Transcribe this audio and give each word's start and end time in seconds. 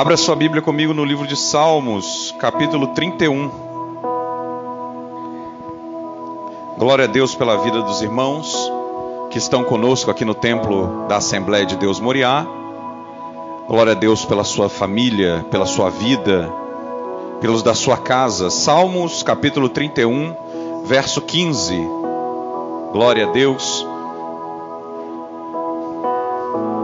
Abra 0.00 0.16
sua 0.16 0.34
Bíblia 0.34 0.62
comigo 0.62 0.94
no 0.94 1.04
livro 1.04 1.26
de 1.26 1.36
Salmos, 1.36 2.34
capítulo 2.38 2.86
31. 2.94 3.50
Glória 6.78 7.04
a 7.04 7.06
Deus 7.06 7.34
pela 7.34 7.58
vida 7.58 7.82
dos 7.82 8.00
irmãos 8.00 8.72
que 9.30 9.36
estão 9.36 9.62
conosco 9.62 10.10
aqui 10.10 10.24
no 10.24 10.34
templo 10.34 11.06
da 11.06 11.18
Assembleia 11.18 11.66
de 11.66 11.76
Deus 11.76 12.00
Moriá. 12.00 12.46
Glória 13.68 13.92
a 13.92 13.94
Deus 13.94 14.24
pela 14.24 14.42
sua 14.42 14.70
família, 14.70 15.44
pela 15.50 15.66
sua 15.66 15.90
vida, 15.90 16.50
pelos 17.38 17.62
da 17.62 17.74
sua 17.74 17.98
casa. 17.98 18.48
Salmos, 18.48 19.22
capítulo 19.22 19.68
31, 19.68 20.82
verso 20.86 21.20
15. 21.20 21.76
Glória 22.90 23.26
a 23.26 23.32
Deus. 23.32 23.86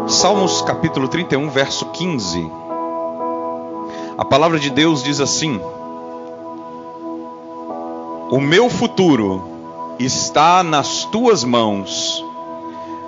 Salmos, 0.06 0.60
capítulo 0.60 1.08
31, 1.08 1.48
verso 1.48 1.86
15. 1.86 2.65
A 4.18 4.24
palavra 4.24 4.58
de 4.58 4.70
Deus 4.70 5.04
diz 5.04 5.20
assim: 5.20 5.60
O 8.30 8.40
meu 8.40 8.70
futuro 8.70 9.46
está 9.98 10.62
nas 10.62 11.04
tuas 11.04 11.44
mãos. 11.44 12.24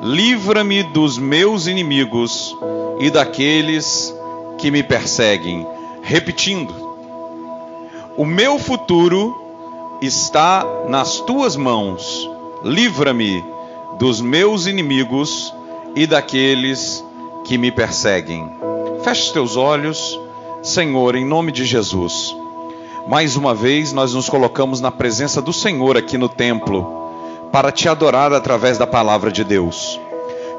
Livra-me 0.03 0.83
dos 0.83 1.17
meus 1.17 1.67
inimigos 1.67 2.55
e 3.01 3.11
daqueles 3.11 4.15
que 4.59 4.71
me 4.71 4.83
perseguem. 4.83 5.67
Repetindo: 6.03 6.75
O 8.15 8.27
meu 8.27 8.59
futuro 8.59 9.35
está 10.03 10.63
nas 10.89 11.21
tuas 11.21 11.57
mãos. 11.57 12.29
Livra-me 12.63 13.43
dos 13.99 14.21
meus 14.21 14.67
inimigos 14.67 15.55
e 15.97 16.07
daqueles 16.07 17.03
que 17.47 17.57
me 17.57 17.73
perseguem. 17.73 18.53
Feche 19.03 19.23
os 19.23 19.33
teus 19.33 19.57
olhos. 19.57 20.28
Senhor, 20.63 21.15
em 21.15 21.25
nome 21.25 21.53
de 21.53 21.65
Jesus, 21.65 22.37
mais 23.07 23.37
uma 23.37 23.55
vez 23.55 23.93
nós 23.93 24.15
nos 24.15 24.29
colocamos 24.29 24.81
na 24.81 24.91
presença 24.91 25.41
do 25.41 25.53
Senhor 25.53 25.97
aqui 25.97 26.19
no 26.19 26.29
templo 26.29 26.85
para 27.53 27.71
te 27.71 27.89
adorar 27.89 28.33
através 28.33 28.77
da 28.77 28.87
palavra 28.87 29.31
de 29.31 29.45
Deus. 29.45 30.01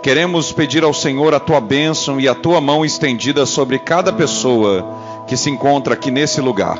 Queremos 0.01 0.53
pedir 0.53 0.85
ao 0.85 0.93
Senhor 0.93 1.33
a 1.33 1.39
tua 1.39 1.59
bênção 1.59 2.19
e 2.19 2.29
a 2.29 2.33
tua 2.33 2.61
mão 2.61 2.85
estendida 2.85 3.45
sobre 3.45 3.77
cada 3.77 4.13
pessoa 4.13 4.87
que 5.27 5.35
se 5.35 5.49
encontra 5.49 5.95
aqui 5.95 6.09
nesse 6.09 6.39
lugar. 6.39 6.79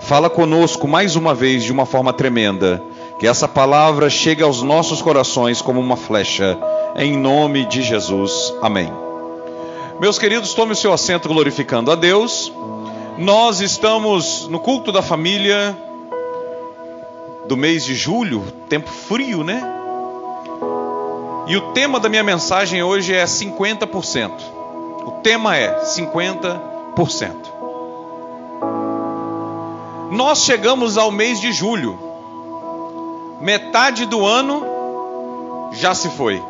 Fala 0.00 0.28
conosco 0.28 0.88
mais 0.88 1.14
uma 1.14 1.34
vez 1.34 1.62
de 1.62 1.72
uma 1.72 1.86
forma 1.86 2.12
tremenda, 2.12 2.82
que 3.20 3.26
essa 3.26 3.46
palavra 3.46 4.10
chegue 4.10 4.42
aos 4.42 4.62
nossos 4.62 5.00
corações 5.00 5.62
como 5.62 5.80
uma 5.80 5.96
flecha, 5.96 6.58
em 6.96 7.16
nome 7.16 7.64
de 7.66 7.82
Jesus. 7.82 8.52
Amém. 8.60 9.07
Meus 10.00 10.16
queridos, 10.16 10.54
tome 10.54 10.74
o 10.74 10.76
seu 10.76 10.92
assento 10.92 11.26
glorificando 11.26 11.90
a 11.90 11.96
Deus. 11.96 12.52
Nós 13.18 13.60
estamos 13.60 14.46
no 14.46 14.60
culto 14.60 14.92
da 14.92 15.02
família 15.02 15.76
do 17.48 17.56
mês 17.56 17.84
de 17.84 17.96
julho, 17.96 18.44
tempo 18.68 18.88
frio, 18.88 19.42
né? 19.42 19.60
E 21.48 21.56
o 21.56 21.72
tema 21.72 21.98
da 21.98 22.08
minha 22.08 22.22
mensagem 22.22 22.80
hoje 22.80 23.12
é 23.12 23.24
50%. 23.24 24.30
O 25.04 25.10
tema 25.20 25.56
é 25.56 25.80
50%. 25.80 26.60
Nós 30.12 30.44
chegamos 30.44 30.96
ao 30.96 31.10
mês 31.10 31.40
de 31.40 31.50
julho. 31.52 31.98
Metade 33.40 34.06
do 34.06 34.24
ano 34.24 34.64
já 35.72 35.92
se 35.92 36.08
foi. 36.10 36.40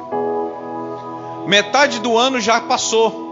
Metade 1.46 1.98
do 1.98 2.18
ano 2.18 2.38
já 2.42 2.60
passou. 2.60 3.27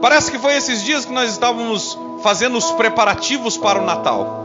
Parece 0.00 0.30
que 0.30 0.38
foi 0.38 0.54
esses 0.54 0.84
dias 0.84 1.04
que 1.04 1.12
nós 1.12 1.30
estávamos 1.30 1.98
fazendo 2.22 2.56
os 2.56 2.70
preparativos 2.72 3.56
para 3.56 3.80
o 3.80 3.84
Natal. 3.84 4.44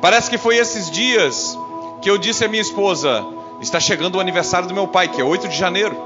Parece 0.00 0.30
que 0.30 0.38
foi 0.38 0.56
esses 0.56 0.90
dias 0.90 1.58
que 2.02 2.10
eu 2.10 2.18
disse 2.18 2.44
à 2.44 2.48
minha 2.48 2.62
esposa: 2.62 3.24
está 3.60 3.78
chegando 3.78 4.16
o 4.16 4.20
aniversário 4.20 4.66
do 4.66 4.74
meu 4.74 4.88
pai, 4.88 5.08
que 5.08 5.20
é 5.20 5.24
8 5.24 5.48
de 5.48 5.56
janeiro. 5.56 5.96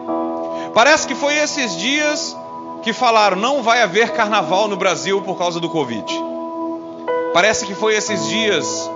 Parece 0.74 1.06
que 1.06 1.14
foi 1.14 1.36
esses 1.36 1.76
dias 1.76 2.36
que 2.82 2.92
falaram: 2.92 3.36
não 3.36 3.62
vai 3.62 3.80
haver 3.82 4.10
carnaval 4.10 4.68
no 4.68 4.76
Brasil 4.76 5.22
por 5.22 5.38
causa 5.38 5.58
do 5.58 5.70
Covid. 5.70 6.04
Parece 7.32 7.64
que 7.64 7.74
foi 7.74 7.96
esses 7.96 8.28
dias 8.28 8.90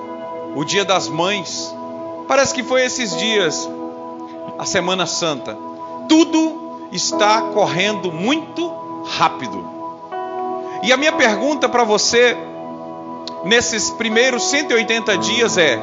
o 0.55 0.65
Dia 0.65 0.85
das 0.85 1.09
Mães. 1.09 1.75
Parece 2.27 2.53
que 2.53 2.63
foi 2.63 2.85
esses 2.85 3.17
dias 3.17 3.69
a 4.59 4.67
Semana 4.67 5.07
Santa. 5.07 5.57
Tudo 6.09 6.89
está 6.93 7.41
correndo 7.43 8.13
muito 8.13 8.88
rápido. 9.05 9.69
E 10.83 10.93
a 10.93 10.97
minha 10.97 11.13
pergunta 11.13 11.69
para 11.69 11.85
você 11.85 12.37
nesses 13.45 13.91
primeiros 13.91 14.45
180 14.45 15.19
dias 15.19 15.59
é: 15.59 15.79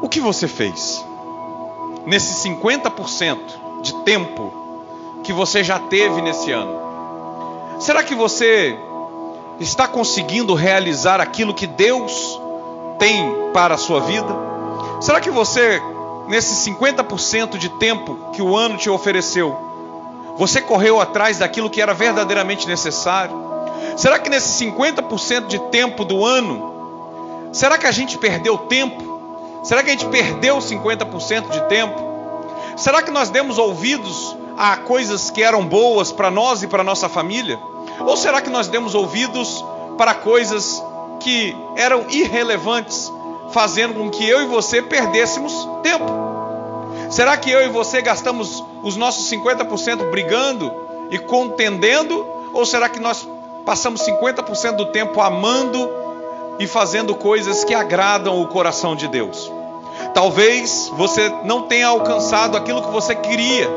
o 0.00 0.08
que 0.08 0.20
você 0.20 0.46
fez? 0.46 1.04
Nesses 2.06 2.44
50% 2.44 3.38
de 3.82 3.94
tempo 4.04 4.52
que 5.24 5.32
você 5.32 5.64
já 5.64 5.78
teve 5.78 6.22
nesse 6.22 6.52
ano. 6.52 6.86
Será 7.80 8.02
que 8.02 8.14
você 8.14 8.78
está 9.58 9.88
conseguindo 9.88 10.54
realizar 10.54 11.20
aquilo 11.20 11.54
que 11.54 11.66
Deus 11.66 12.40
tem 12.98 13.50
para 13.52 13.74
a 13.74 13.78
sua 13.78 14.00
vida? 14.00 14.34
Será 15.00 15.20
que 15.20 15.30
você, 15.30 15.82
nesses 16.28 16.66
50% 16.72 17.58
de 17.58 17.68
tempo 17.70 18.30
que 18.32 18.40
o 18.40 18.56
ano 18.56 18.76
te 18.76 18.88
ofereceu, 18.88 19.65
você 20.36 20.60
correu 20.60 21.00
atrás 21.00 21.38
daquilo 21.38 21.70
que 21.70 21.80
era 21.80 21.94
verdadeiramente 21.94 22.68
necessário? 22.68 23.46
Será 23.96 24.18
que 24.18 24.28
nesse 24.28 24.64
50% 24.64 25.46
de 25.46 25.58
tempo 25.70 26.04
do 26.04 26.24
ano, 26.24 27.50
será 27.52 27.78
que 27.78 27.86
a 27.86 27.92
gente 27.92 28.18
perdeu 28.18 28.58
tempo? 28.58 29.16
Será 29.62 29.82
que 29.82 29.88
a 29.88 29.92
gente 29.92 30.06
perdeu 30.06 30.58
50% 30.58 31.50
de 31.50 31.60
tempo? 31.68 32.00
Será 32.76 33.02
que 33.02 33.10
nós 33.10 33.30
demos 33.30 33.56
ouvidos 33.58 34.36
a 34.56 34.76
coisas 34.76 35.30
que 35.30 35.42
eram 35.42 35.64
boas 35.64 36.12
para 36.12 36.30
nós 36.30 36.62
e 36.62 36.66
para 36.66 36.84
nossa 36.84 37.08
família? 37.08 37.58
Ou 38.00 38.16
será 38.16 38.42
que 38.42 38.50
nós 38.50 38.68
demos 38.68 38.94
ouvidos 38.94 39.64
para 39.96 40.12
coisas 40.14 40.82
que 41.20 41.56
eram 41.76 42.04
irrelevantes, 42.10 43.10
fazendo 43.50 43.94
com 43.94 44.10
que 44.10 44.28
eu 44.28 44.42
e 44.42 44.46
você 44.46 44.82
perdêssemos 44.82 45.66
tempo? 45.82 46.04
Será 47.10 47.36
que 47.36 47.50
eu 47.50 47.62
e 47.64 47.68
você 47.68 48.02
gastamos 48.02 48.62
os 48.86 48.96
nossos 48.96 49.28
50% 49.28 50.08
brigando 50.10 50.72
e 51.10 51.18
contendendo? 51.18 52.24
Ou 52.54 52.64
será 52.64 52.88
que 52.88 53.00
nós 53.00 53.28
passamos 53.64 54.00
50% 54.02 54.76
do 54.76 54.86
tempo 54.86 55.20
amando 55.20 55.90
e 56.60 56.68
fazendo 56.68 57.12
coisas 57.16 57.64
que 57.64 57.74
agradam 57.74 58.40
o 58.40 58.46
coração 58.46 58.94
de 58.94 59.08
Deus? 59.08 59.50
Talvez 60.14 60.88
você 60.94 61.28
não 61.44 61.62
tenha 61.62 61.88
alcançado 61.88 62.56
aquilo 62.56 62.80
que 62.80 62.90
você 62.92 63.16
queria 63.16 63.68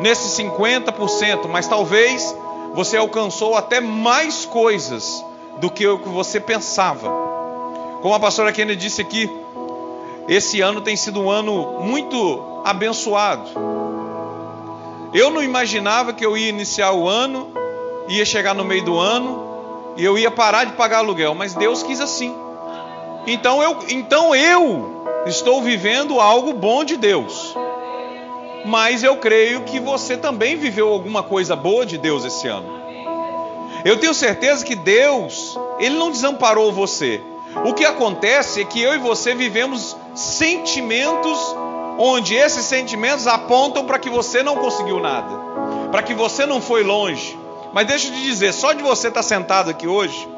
nesses 0.00 0.36
50%, 0.36 1.46
mas 1.48 1.68
talvez 1.68 2.36
você 2.74 2.96
alcançou 2.96 3.56
até 3.56 3.80
mais 3.80 4.44
coisas 4.44 5.24
do 5.60 5.70
que 5.70 5.86
o 5.86 6.00
que 6.00 6.08
você 6.08 6.40
pensava. 6.40 7.08
Como 8.02 8.12
a 8.12 8.18
pastora 8.18 8.50
Kennedy 8.50 8.80
disse 8.80 9.00
aqui, 9.02 9.30
esse 10.26 10.60
ano 10.60 10.80
tem 10.80 10.96
sido 10.96 11.20
um 11.20 11.30
ano 11.30 11.80
muito 11.80 12.60
abençoado. 12.64 13.91
Eu 15.12 15.30
não 15.30 15.42
imaginava 15.42 16.12
que 16.12 16.24
eu 16.24 16.36
ia 16.36 16.48
iniciar 16.48 16.92
o 16.92 17.06
ano, 17.06 17.52
ia 18.08 18.24
chegar 18.24 18.54
no 18.54 18.64
meio 18.64 18.84
do 18.84 18.98
ano 18.98 19.94
e 19.96 20.04
eu 20.04 20.16
ia 20.16 20.30
parar 20.30 20.64
de 20.64 20.72
pagar 20.72 20.98
aluguel, 20.98 21.34
mas 21.34 21.54
Deus 21.54 21.82
quis 21.82 22.00
assim. 22.00 22.34
Então 23.26 23.62
eu, 23.62 23.78
então 23.90 24.34
eu 24.34 25.06
estou 25.26 25.60
vivendo 25.60 26.18
algo 26.18 26.52
bom 26.54 26.82
de 26.82 26.96
Deus. 26.96 27.54
Mas 28.64 29.02
eu 29.02 29.16
creio 29.16 29.62
que 29.62 29.78
você 29.78 30.16
também 30.16 30.56
viveu 30.56 30.88
alguma 30.88 31.22
coisa 31.22 31.54
boa 31.54 31.84
de 31.84 31.98
Deus 31.98 32.24
esse 32.24 32.48
ano. 32.48 32.80
Eu 33.84 33.98
tenho 33.98 34.14
certeza 34.14 34.64
que 34.64 34.76
Deus, 34.76 35.58
ele 35.78 35.96
não 35.96 36.10
desamparou 36.10 36.72
você. 36.72 37.20
O 37.66 37.74
que 37.74 37.84
acontece 37.84 38.62
é 38.62 38.64
que 38.64 38.80
eu 38.80 38.94
e 38.94 38.98
você 38.98 39.34
vivemos 39.34 39.96
sentimentos 40.14 41.38
onde 41.98 42.34
esses 42.34 42.64
sentimentos 42.64 43.26
apontam 43.26 43.84
para 43.84 43.98
que 43.98 44.10
você 44.10 44.42
não 44.42 44.56
conseguiu 44.56 45.00
nada, 45.00 45.34
para 45.90 46.02
que 46.02 46.14
você 46.14 46.46
não 46.46 46.60
foi 46.60 46.82
longe. 46.82 47.38
Mas 47.72 47.86
deixa 47.86 48.08
eu 48.08 48.12
te 48.12 48.22
dizer, 48.22 48.52
só 48.52 48.72
de 48.72 48.82
você 48.82 49.08
estar 49.08 49.22
sentado 49.22 49.70
aqui 49.70 49.86
hoje 49.86 50.28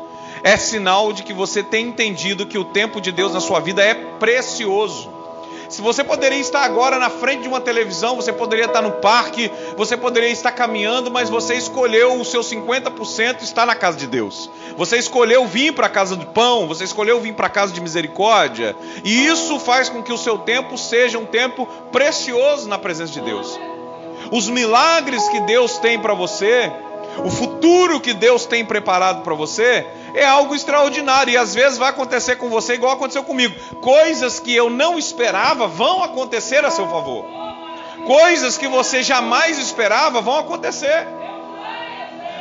é 0.44 0.58
sinal 0.58 1.10
de 1.10 1.22
que 1.22 1.32
você 1.32 1.62
tem 1.62 1.88
entendido 1.88 2.44
que 2.44 2.58
o 2.58 2.66
tempo 2.66 3.00
de 3.00 3.10
Deus 3.10 3.32
na 3.32 3.40
sua 3.40 3.60
vida 3.60 3.82
é 3.82 3.94
precioso. 3.94 5.10
Se 5.68 5.80
você 5.80 6.04
poderia 6.04 6.38
estar 6.38 6.62
agora 6.62 6.98
na 6.98 7.10
frente 7.10 7.42
de 7.42 7.48
uma 7.48 7.60
televisão, 7.60 8.16
você 8.16 8.32
poderia 8.32 8.66
estar 8.66 8.82
no 8.82 8.92
parque, 8.92 9.50
você 9.76 9.96
poderia 9.96 10.28
estar 10.28 10.52
caminhando, 10.52 11.10
mas 11.10 11.30
você 11.30 11.54
escolheu 11.54 12.20
o 12.20 12.24
seu 12.24 12.42
50% 12.42 13.42
estar 13.42 13.66
na 13.66 13.74
casa 13.74 13.96
de 13.96 14.06
Deus. 14.06 14.50
Você 14.76 14.98
escolheu 14.98 15.46
vir 15.46 15.72
para 15.72 15.86
a 15.86 15.90
casa 15.90 16.16
do 16.16 16.26
pão, 16.26 16.66
você 16.66 16.84
escolheu 16.84 17.20
vir 17.20 17.34
para 17.34 17.46
a 17.46 17.50
casa 17.50 17.72
de 17.72 17.80
misericórdia, 17.80 18.76
e 19.02 19.26
isso 19.26 19.58
faz 19.58 19.88
com 19.88 20.02
que 20.02 20.12
o 20.12 20.18
seu 20.18 20.38
tempo 20.38 20.76
seja 20.76 21.18
um 21.18 21.26
tempo 21.26 21.66
precioso 21.90 22.68
na 22.68 22.78
presença 22.78 23.12
de 23.12 23.20
Deus. 23.20 23.58
Os 24.30 24.48
milagres 24.48 25.28
que 25.28 25.40
Deus 25.40 25.78
tem 25.78 25.98
para 25.98 26.14
você, 26.14 26.72
O 27.18 27.30
futuro 27.30 28.00
que 28.00 28.12
Deus 28.12 28.46
tem 28.46 28.64
preparado 28.64 29.22
para 29.22 29.34
você 29.34 29.86
é 30.14 30.24
algo 30.24 30.54
extraordinário 30.54 31.32
e 31.32 31.36
às 31.36 31.54
vezes 31.54 31.78
vai 31.78 31.90
acontecer 31.90 32.36
com 32.36 32.48
você 32.48 32.74
igual 32.74 32.92
aconteceu 32.92 33.22
comigo. 33.22 33.54
Coisas 33.80 34.40
que 34.40 34.54
eu 34.54 34.70
não 34.70 34.98
esperava 34.98 35.66
vão 35.66 36.02
acontecer 36.02 36.64
a 36.64 36.70
seu 36.70 36.88
favor. 36.88 37.24
Coisas 38.06 38.58
que 38.58 38.68
você 38.68 39.02
jamais 39.02 39.58
esperava 39.58 40.20
vão 40.20 40.38
acontecer. 40.38 41.06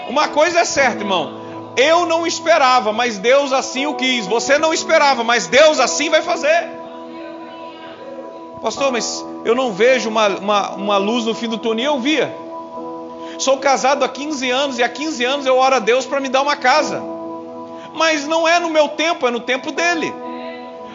Uma 0.09 0.27
coisa 0.27 0.59
é 0.59 0.65
certa, 0.65 0.99
irmão. 0.99 1.41
Eu 1.77 2.05
não 2.05 2.27
esperava, 2.27 2.91
mas 2.91 3.17
Deus 3.17 3.53
assim 3.53 3.85
o 3.85 3.95
quis. 3.95 4.27
Você 4.27 4.57
não 4.57 4.73
esperava, 4.73 5.23
mas 5.23 5.47
Deus 5.47 5.79
assim 5.79 6.09
vai 6.09 6.21
fazer. 6.21 6.69
Pastor, 8.61 8.91
mas 8.91 9.25
eu 9.43 9.55
não 9.55 9.73
vejo 9.73 10.09
uma, 10.09 10.27
uma, 10.27 10.71
uma 10.71 10.97
luz 10.97 11.25
no 11.25 11.33
fim 11.33 11.47
do 11.47 11.57
túnel. 11.57 11.95
Eu 11.95 11.99
via. 11.99 12.42
Sou 13.43 13.57
casado 13.57 14.05
há 14.05 14.07
15 14.07 14.49
anos 14.49 14.79
e 14.79 14.83
há 14.83 14.87
15 14.87 15.25
anos 15.25 15.45
eu 15.45 15.57
oro 15.57 15.75
a 15.75 15.79
Deus 15.79 16.05
para 16.05 16.21
me 16.21 16.29
dar 16.29 16.41
uma 16.41 16.55
casa. 16.55 17.03
Mas 17.93 18.25
não 18.25 18.47
é 18.47 18.57
no 18.57 18.69
meu 18.69 18.87
tempo, 18.87 19.27
é 19.27 19.31
no 19.31 19.41
tempo 19.41 19.69
dele. 19.73 20.13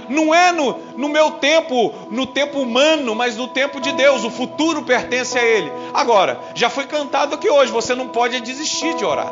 Não 0.09 0.35
é 0.35 0.50
no, 0.50 0.79
no 0.97 1.11
meu 1.11 1.33
tempo, 1.33 1.93
no 2.11 2.27
tempo 2.27 2.59
humano, 2.61 3.15
mas 3.15 3.37
no 3.37 3.49
tempo 3.49 3.79
de 3.83 3.93
Deus. 3.93 4.25
O 4.25 4.31
futuro 4.31 4.83
pertence 4.83 5.39
a 5.39 5.45
Ele. 5.45 5.71
Agora, 5.93 6.41
já 6.55 6.71
foi 6.71 6.87
cantado 6.87 7.35
aqui 7.35 7.50
hoje: 7.50 7.71
você 7.71 7.95
não 7.95 8.09
pode 8.09 8.41
desistir 8.41 8.94
de 8.94 9.05
orar. 9.05 9.31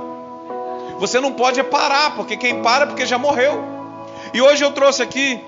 Você 0.98 1.18
não 1.18 1.32
pode 1.32 1.62
parar, 1.62 2.14
porque 2.16 2.36
quem 2.36 2.60
para 2.60 2.84
é 2.84 2.86
porque 2.86 3.06
já 3.06 3.16
morreu. 3.16 3.64
E 4.34 4.42
hoje 4.42 4.62
eu 4.62 4.72
trouxe 4.72 5.02
aqui 5.02 5.42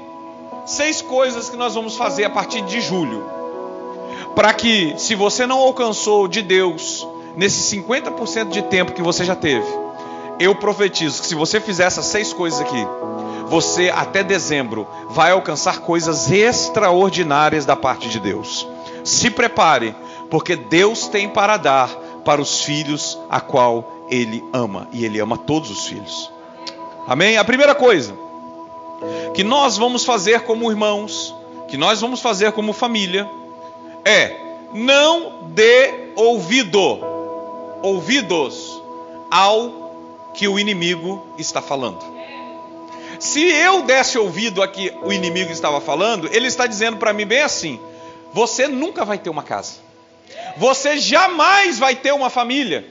seis 0.65 1.03
coisas 1.03 1.51
que 1.51 1.57
nós 1.59 1.75
vamos 1.75 1.99
fazer 1.99 2.25
a 2.25 2.31
partir 2.31 2.63
de 2.63 2.81
julho. 2.81 3.31
Para 4.35 4.55
que, 4.55 4.95
se 4.97 5.15
você 5.15 5.47
não 5.47 5.59
alcançou 5.59 6.27
de 6.27 6.41
Deus 6.41 7.07
nesse 7.39 7.77
50% 7.77 8.49
de 8.49 8.63
tempo 8.63 8.93
que 8.93 9.01
você 9.01 9.25
já 9.25 9.37
teve, 9.37 9.65
eu 10.41 10.57
profetizo 10.57 11.23
que 11.23 11.29
se 11.29 11.37
você 11.37 11.61
fizer 11.61 11.85
essas 11.85 12.07
seis 12.07 12.33
coisas 12.33 12.61
aqui, 12.61 12.85
você 13.47 13.91
até 13.91 14.25
dezembro 14.25 14.87
vai 15.11 15.31
alcançar 15.31 15.79
coisas 15.79 16.31
extraordinárias 16.33 17.65
da 17.65 17.77
parte 17.77 18.09
de 18.09 18.19
Deus. 18.19 18.67
Se 19.05 19.31
prepare, 19.31 19.95
porque 20.29 20.57
Deus 20.57 21.07
tem 21.07 21.29
para 21.29 21.57
dar 21.57 21.89
para 22.25 22.43
os 22.43 22.63
filhos 22.63 23.17
a 23.31 23.41
qual 23.41 23.89
ele 24.11 24.45
ama, 24.53 24.89
e 24.93 25.05
ele 25.05 25.21
ama 25.21 25.39
todos 25.39 25.71
os 25.71 25.87
filhos. 25.87 26.31
Amém? 27.07 27.39
A 27.39 27.45
primeira 27.45 27.75
coisa 27.75 28.15
que 29.33 29.45
nós 29.45 29.77
vamos 29.79 30.05
fazer 30.05 30.41
como 30.41 30.71
irmãos, 30.71 31.33
que 31.69 31.77
nós 31.77 32.01
vamos 32.01 32.21
fazer 32.21 32.51
como 32.51 32.73
família, 32.73 33.31
é 34.05 34.37
não 34.75 35.45
dê 35.55 36.11
ouvido, 36.17 37.18
ouvidos 37.83 38.83
ao 39.31 40.31
que 40.35 40.49
o 40.49 40.59
inimigo 40.59 41.35
está 41.39 41.61
falando. 41.61 41.99
Se 43.19 43.41
eu 43.41 43.83
desse 43.83 44.17
ouvido 44.17 44.63
a 44.63 44.69
que 44.69 44.93
o 45.03 45.13
inimigo 45.13 45.51
estava 45.51 45.81
falando, 45.81 46.29
ele 46.33 46.47
está 46.47 46.67
dizendo 46.67 46.97
para 46.99 47.13
mim 47.13 47.27
bem 47.27 47.43
assim: 47.43 47.81
você 48.33 48.69
nunca 48.69 49.05
vai 49.05 49.19
ter 49.19 49.31
uma 49.31 49.43
casa. 49.43 49.75
Você 50.57 50.99
jamais 50.99 51.79
vai 51.79 51.97
ter 51.97 52.13
uma 52.13 52.31
família. 52.31 52.87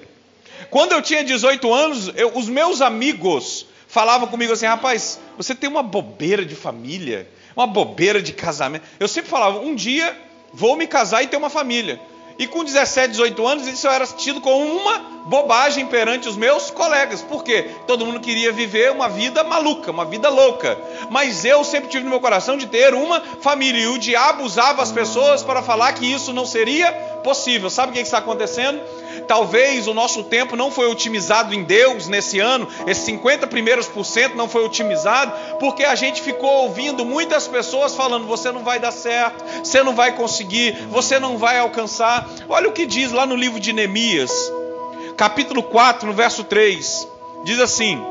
Quando 0.70 0.92
eu 0.92 1.02
tinha 1.02 1.24
18 1.24 1.74
anos, 1.74 2.12
eu, 2.16 2.32
os 2.36 2.50
meus 2.50 2.82
amigos 2.82 3.68
falavam 3.88 4.28
comigo 4.28 4.52
assim: 4.52 4.66
rapaz, 4.66 5.20
você 5.38 5.56
tem 5.56 5.70
uma 5.70 5.84
bobeira 5.84 6.46
de 6.46 6.56
família, 6.56 7.30
uma 7.56 7.68
bobeira 7.68 8.22
de 8.22 8.34
casamento. 8.34 8.86
Eu 9.00 9.08
sempre 9.08 9.30
falava: 9.30 9.60
um 9.60 9.76
dia 9.76 10.16
vou 10.54 10.76
me 10.76 10.88
casar 10.88 11.24
e 11.24 11.28
ter 11.28 11.38
uma 11.38 11.50
família. 11.50 12.00
E 12.38 12.46
com 12.48 12.64
17, 12.64 13.12
18 13.12 13.48
anos, 13.48 13.68
isso 13.68 13.88
era 13.88 14.06
tido 14.06 14.40
como 14.40 14.64
uma 14.64 15.18
bobagem 15.26 15.86
perante 15.88 16.30
os 16.30 16.38
meus 16.38 16.72
colegas. 16.72 17.22
Por 17.22 17.44
quê? 17.44 17.72
Todo 17.86 18.06
mundo 18.06 18.20
queria 18.20 18.52
viver 18.52 18.92
uma 18.92 19.10
vida 19.10 19.44
maluca, 19.44 19.92
uma 19.92 20.06
vida 20.06 20.30
louca. 20.30 20.78
Mas 21.10 21.44
eu 21.44 21.64
sempre 21.64 21.90
tive 21.90 22.04
no 22.04 22.10
meu 22.10 22.20
coração 22.20 22.58
de 22.58 22.68
ter 22.68 22.94
uma 22.94 23.20
família. 23.42 23.82
E 23.82 23.88
o 23.88 23.98
diabo 23.98 24.44
usava 24.44 24.82
as 24.82 24.92
pessoas 24.92 25.44
para 25.44 25.62
falar 25.62 25.94
que 25.94 26.06
isso 26.06 26.32
não 26.32 26.46
seria 26.46 26.92
possível. 27.24 27.70
Sabe 27.70 27.92
o 27.92 27.96
que 27.96 28.00
está 28.00 28.20
acontecendo? 28.20 28.80
Talvez 29.28 29.88
o 29.88 29.94
nosso 29.94 30.24
tempo 30.24 30.56
não 30.56 30.70
foi 30.70 30.88
otimizado 30.88 31.54
em 31.54 31.64
Deus 31.64 32.08
nesse 32.08 32.40
ano, 32.40 32.68
esses 32.86 33.04
50 33.06 33.48
primeiros 33.48 33.88
por 33.88 34.06
cento 34.06 34.36
não 34.36 34.48
foi 34.48 34.64
otimizado, 34.64 35.32
porque 35.60 35.84
a 35.84 35.96
gente 35.96 36.22
ficou 36.22 36.64
ouvindo 36.64 37.06
muitas 37.06 37.48
pessoas 37.48 37.96
falando: 37.96 38.28
você 38.28 38.52
não 38.52 38.64
vai 38.64 38.80
dar 38.80 38.92
certo, 38.92 39.44
você 39.64 39.82
não 39.84 39.96
vai 39.96 40.14
conseguir, 40.14 40.74
você 40.90 41.20
não 41.20 41.38
vai 41.38 41.60
alcançar. 41.60 42.28
Olha 42.48 42.70
o 42.70 42.74
que 42.74 42.86
diz 42.86 43.12
lá 43.12 43.26
no 43.26 43.36
livro 43.36 43.60
de 43.60 43.74
Neemias, 43.74 44.32
capítulo 45.16 45.64
4, 45.64 46.08
no 46.08 46.14
verso 46.14 46.44
3: 46.44 47.08
diz 47.44 47.60
assim: 47.60 48.02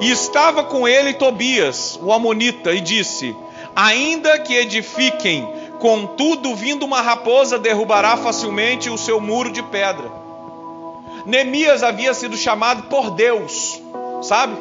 E 0.00 0.10
estava 0.10 0.64
com 0.64 0.86
ele 0.86 1.14
Tobias, 1.14 1.98
o 2.02 2.12
Amonita, 2.12 2.72
e 2.72 2.80
disse: 2.80 3.34
Ainda 3.74 4.38
que 4.38 4.54
edifiquem, 4.54 5.48
contudo, 5.78 6.54
vindo 6.54 6.84
uma 6.84 7.00
raposa, 7.00 7.58
derrubará 7.58 8.16
facilmente 8.16 8.90
o 8.90 8.98
seu 8.98 9.20
muro 9.20 9.50
de 9.50 9.62
pedra. 9.62 10.21
Neemias 11.24 11.82
havia 11.82 12.12
sido 12.14 12.36
chamado 12.36 12.84
por 12.84 13.10
Deus, 13.10 13.80
sabe? 14.22 14.56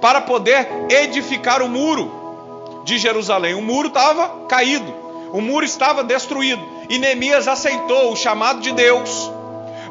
Para 0.00 0.20
poder 0.20 0.68
edificar 0.88 1.62
o 1.62 1.68
muro 1.68 2.82
de 2.84 2.98
Jerusalém. 2.98 3.54
O 3.54 3.62
muro 3.62 3.88
estava 3.88 4.46
caído, 4.48 4.92
o 5.32 5.40
muro 5.40 5.64
estava 5.64 6.04
destruído. 6.04 6.62
E 6.88 6.98
Neemias 6.98 7.48
aceitou 7.48 8.12
o 8.12 8.16
chamado 8.16 8.60
de 8.60 8.72
Deus 8.72 9.30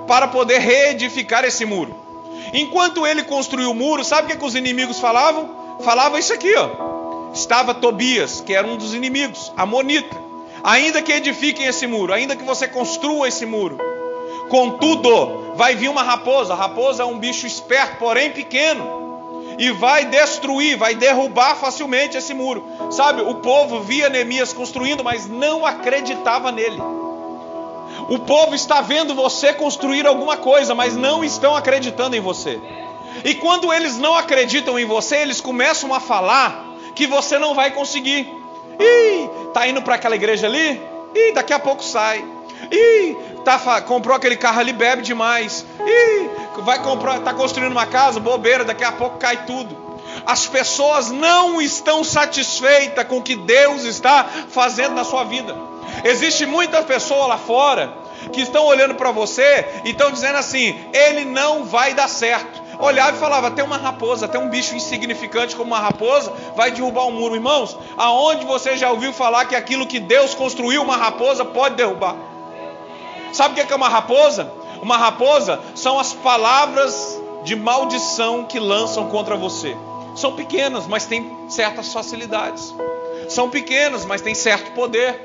para 0.07 0.27
poder 0.27 0.59
reedificar 0.59 1.44
esse 1.44 1.65
muro. 1.65 1.95
Enquanto 2.54 3.06
ele 3.06 3.24
construiu 3.24 3.71
o 3.71 3.75
muro, 3.75 4.04
sabe 4.04 4.24
o 4.24 4.31
que, 4.31 4.38
que 4.38 4.45
os 4.45 4.56
inimigos 4.56 5.00
falavam? 5.00 5.77
Falavam 5.81 6.18
isso 6.18 6.33
aqui, 6.33 6.54
ó. 6.56 7.31
Estava 7.33 7.74
Tobias, 7.74 8.42
que 8.42 8.54
era 8.54 8.65
um 8.65 8.77
dos 8.77 8.94
inimigos, 8.94 9.51
Amonita. 9.56 10.18
Ainda 10.63 11.01
que 11.01 11.12
edifiquem 11.12 11.65
esse 11.65 11.86
muro, 11.86 12.13
ainda 12.13 12.36
que 12.36 12.44
você 12.44 12.68
construa 12.68 13.27
esse 13.27 13.45
muro, 13.45 13.77
Contudo, 14.49 15.53
vai 15.55 15.75
vir 15.75 15.89
uma 15.89 16.03
raposa. 16.03 16.53
A 16.53 16.57
raposa 16.57 17.03
é 17.03 17.05
um 17.05 17.19
bicho 17.19 17.45
esperto, 17.45 17.97
porém 17.97 18.31
pequeno. 18.31 18.97
E 19.57 19.71
vai 19.71 20.05
destruir, 20.05 20.77
vai 20.77 20.94
derrubar 20.94 21.55
facilmente 21.55 22.17
esse 22.17 22.33
muro. 22.33 22.63
Sabe, 22.91 23.21
o 23.21 23.35
povo 23.35 23.81
via 23.81 24.07
Neemias 24.07 24.53
construindo, 24.53 25.03
mas 25.03 25.27
não 25.27 25.65
acreditava 25.65 26.51
nele. 26.51 26.79
O 28.09 28.19
povo 28.19 28.53
está 28.53 28.81
vendo 28.81 29.15
você 29.15 29.51
construir 29.51 30.05
alguma 30.05 30.38
coisa, 30.38 30.75
mas 30.75 30.95
não 30.95 31.23
estão 31.23 31.55
acreditando 31.55 32.15
em 32.15 32.19
você. 32.19 32.59
E 33.25 33.33
quando 33.35 33.73
eles 33.73 33.97
não 33.97 34.15
acreditam 34.15 34.77
em 34.77 34.85
você, 34.85 35.18
eles 35.18 35.42
começam 35.42 35.94
a 35.94 35.99
falar 35.99 36.66
que 36.95 37.07
você 37.07 37.39
não 37.39 37.56
vai 37.56 37.71
conseguir. 37.71 38.31
Ih, 38.80 39.30
tá 39.54 39.68
indo 39.68 39.81
para 39.81 39.95
aquela 39.95 40.16
igreja 40.16 40.45
ali? 40.47 40.80
Ih, 41.16 41.31
daqui 41.33 41.51
a 41.51 41.59
pouco 41.59 41.83
sai. 41.83 42.23
Ih, 42.71 43.18
tá, 43.47 43.81
comprou 43.81 44.16
aquele 44.16 44.35
carro 44.35 44.59
ali, 44.59 44.73
bebe 44.73 45.01
demais. 45.01 45.66
Ih, 45.80 46.30
vai 46.63 46.81
comprar, 46.81 47.19
tá 47.21 47.33
construindo 47.33 47.71
uma 47.71 47.85
casa, 47.85 48.19
bobeira, 48.19 48.66
daqui 48.66 48.83
a 48.83 48.92
pouco 48.92 49.18
cai 49.18 49.45
tudo. 49.45 49.87
As 50.25 50.47
pessoas 50.47 51.11
não 51.11 51.61
estão 51.61 52.04
satisfeitas 52.04 53.06
com 53.06 53.18
o 53.18 53.23
que 53.23 53.35
Deus 53.35 53.83
está 53.83 54.25
fazendo 54.49 54.95
na 54.95 55.04
sua 55.04 55.23
vida. 55.23 55.56
Existe 56.04 56.45
muita 56.45 56.83
pessoa 56.83 57.27
lá 57.27 57.37
fora 57.37 57.94
que 58.33 58.42
estão 58.42 58.66
olhando 58.66 58.95
para 58.95 59.11
você 59.11 59.66
e 59.85 59.92
estão 59.92 60.11
dizendo 60.11 60.37
assim: 60.37 60.77
ele 60.94 61.23
não 61.23 61.63
vai 61.63 61.94
dar 61.94 62.09
certo. 62.09 62.61
Olhava 62.80 63.16
e 63.16 63.19
falava: 63.19 63.51
tem 63.51 63.63
uma 63.63 63.77
raposa, 63.77 64.27
tem 64.27 64.42
um 64.42 64.49
bicho 64.49 64.75
insignificante 64.75 65.56
como 65.56 65.73
uma 65.73 65.80
raposa, 65.80 66.33
vai 66.56 66.71
derrubar 66.71 67.06
um 67.06 67.11
muro. 67.11 67.35
Irmãos, 67.35 67.77
aonde 67.95 68.45
você 68.45 68.75
já 68.75 68.92
ouviu 68.92 69.13
falar 69.13 69.45
que 69.45 69.56
aquilo 69.56 69.87
que 69.87 69.99
Deus 69.99 70.33
construiu, 70.33 70.81
uma 70.81 70.97
raposa 70.97 71.45
pode 71.45 71.75
derrubar? 71.75 72.16
Sabe 73.37 73.61
o 73.61 73.67
que 73.67 73.71
é 73.71 73.75
uma 73.75 73.87
raposa? 73.87 74.51
Uma 74.81 74.97
raposa 74.97 75.59
são 75.75 75.99
as 75.99 76.11
palavras 76.11 77.21
de 77.44 77.56
maldição 77.56 78.45
que 78.45 78.59
lançam 78.59 79.09
contra 79.09 79.35
você. 79.35 79.77
São 80.15 80.35
pequenas, 80.35 80.87
mas 80.87 81.06
têm 81.06 81.47
certas 81.47 81.94
facilidades. 81.94 82.73
São 83.29 83.47
pequenas, 83.47 84.06
mas 84.06 84.21
têm 84.21 84.33
certo 84.33 84.71
poder. 84.71 85.23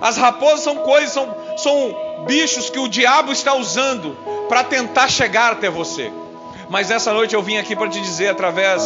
As 0.00 0.16
raposas 0.16 0.60
são 0.60 0.76
coisas, 0.76 1.10
são, 1.10 1.34
são 1.56 2.24
bichos 2.24 2.70
que 2.70 2.78
o 2.78 2.86
diabo 2.86 3.32
está 3.32 3.52
usando 3.54 4.16
para 4.48 4.62
tentar 4.62 5.08
chegar 5.08 5.54
até 5.54 5.68
você. 5.68 6.12
Mas 6.68 6.90
essa 6.90 7.12
noite 7.12 7.34
eu 7.34 7.42
vim 7.42 7.56
aqui 7.56 7.76
para 7.76 7.88
te 7.88 8.00
dizer, 8.00 8.28
através 8.28 8.82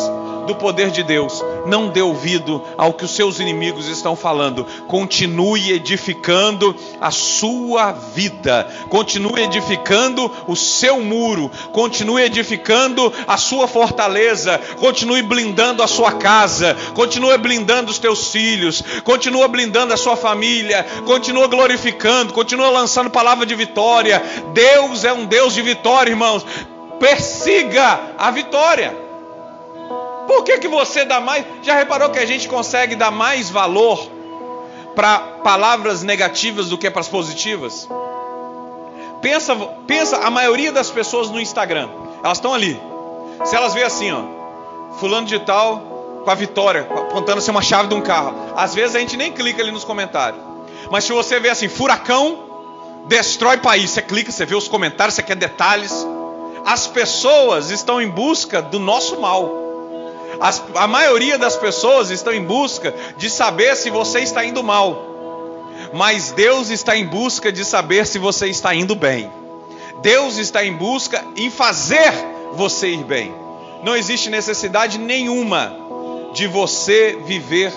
do 0.48 0.54
poder 0.54 0.90
de 0.90 1.02
Deus, 1.02 1.44
não 1.66 1.88
dê 1.88 2.00
ouvido 2.00 2.64
ao 2.76 2.94
que 2.94 3.04
os 3.04 3.10
seus 3.10 3.38
inimigos 3.38 3.86
estão 3.86 4.16
falando. 4.16 4.64
Continue 4.88 5.72
edificando 5.72 6.74
a 7.00 7.10
sua 7.10 7.92
vida, 7.92 8.66
continue 8.88 9.42
edificando 9.42 10.30
o 10.48 10.56
seu 10.56 11.00
muro, 11.02 11.50
continue 11.70 12.22
edificando 12.22 13.12
a 13.26 13.36
sua 13.36 13.68
fortaleza, 13.68 14.58
continue 14.80 15.22
blindando 15.22 15.82
a 15.82 15.86
sua 15.86 16.12
casa, 16.12 16.74
continue 16.94 17.36
blindando 17.36 17.90
os 17.90 17.98
teus 17.98 18.32
filhos, 18.32 18.82
continue 19.04 19.46
blindando 19.48 19.92
a 19.92 19.98
sua 19.98 20.16
família, 20.16 20.84
continue 21.04 21.46
glorificando, 21.46 22.32
continue 22.32 22.70
lançando 22.70 23.10
palavra 23.10 23.44
de 23.44 23.54
vitória. 23.54 24.22
Deus 24.54 25.04
é 25.04 25.12
um 25.12 25.26
Deus 25.26 25.52
de 25.52 25.60
vitória, 25.60 26.10
irmãos 26.10 26.44
Persiga 26.98 28.14
a 28.18 28.30
vitória. 28.30 28.94
Por 30.26 30.44
que, 30.44 30.58
que 30.58 30.68
você 30.68 31.04
dá 31.04 31.20
mais? 31.20 31.44
Já 31.62 31.74
reparou 31.74 32.10
que 32.10 32.18
a 32.18 32.26
gente 32.26 32.48
consegue 32.48 32.94
dar 32.94 33.10
mais 33.10 33.48
valor 33.48 33.98
para 34.94 35.18
palavras 35.42 36.02
negativas 36.02 36.68
do 36.68 36.76
que 36.76 36.90
para 36.90 37.00
as 37.00 37.08
positivas? 37.08 37.88
Pensa, 39.22 39.56
pensa 39.86 40.18
a 40.18 40.30
maioria 40.30 40.70
das 40.70 40.90
pessoas 40.90 41.30
no 41.30 41.40
Instagram, 41.40 41.88
elas 42.22 42.38
estão 42.38 42.52
ali. 42.52 42.80
Se 43.44 43.56
elas 43.56 43.74
veem 43.74 43.86
assim, 43.86 44.12
ó, 44.12 44.22
fulano 44.98 45.26
de 45.26 45.38
tal 45.40 46.22
com 46.24 46.30
a 46.30 46.34
vitória, 46.34 46.82
apontando 46.82 47.40
ser 47.40 47.50
uma 47.50 47.62
chave 47.62 47.88
de 47.88 47.94
um 47.94 48.00
carro. 48.00 48.34
Às 48.56 48.74
vezes 48.74 48.94
a 48.94 48.98
gente 48.98 49.16
nem 49.16 49.32
clica 49.32 49.62
ali 49.62 49.70
nos 49.70 49.84
comentários. 49.84 50.40
Mas 50.90 51.04
se 51.04 51.12
você 51.12 51.40
vê 51.40 51.48
assim, 51.48 51.68
furacão 51.68 52.44
destrói 53.06 53.56
país, 53.56 53.90
você 53.90 54.02
clica, 54.02 54.30
você 54.30 54.44
vê 54.44 54.54
os 54.54 54.68
comentários, 54.68 55.14
você 55.14 55.22
quer 55.22 55.36
detalhes. 55.36 56.06
As 56.68 56.86
pessoas 56.86 57.70
estão 57.70 57.98
em 57.98 58.10
busca 58.10 58.60
do 58.60 58.78
nosso 58.78 59.18
mal. 59.18 59.50
As, 60.38 60.62
a 60.74 60.86
maioria 60.86 61.38
das 61.38 61.56
pessoas 61.56 62.10
estão 62.10 62.30
em 62.30 62.44
busca 62.44 62.94
de 63.16 63.30
saber 63.30 63.74
se 63.74 63.88
você 63.88 64.20
está 64.20 64.44
indo 64.44 64.62
mal. 64.62 65.02
Mas 65.94 66.30
Deus 66.30 66.68
está 66.68 66.94
em 66.94 67.06
busca 67.06 67.50
de 67.50 67.64
saber 67.64 68.06
se 68.06 68.18
você 68.18 68.48
está 68.48 68.74
indo 68.74 68.94
bem. 68.94 69.32
Deus 70.02 70.36
está 70.36 70.62
em 70.62 70.74
busca 70.74 71.24
em 71.38 71.48
fazer 71.48 72.12
você 72.52 72.88
ir 72.88 73.02
bem. 73.04 73.34
Não 73.82 73.96
existe 73.96 74.28
necessidade 74.28 74.98
nenhuma 74.98 75.74
de 76.34 76.46
você 76.46 77.18
viver 77.24 77.72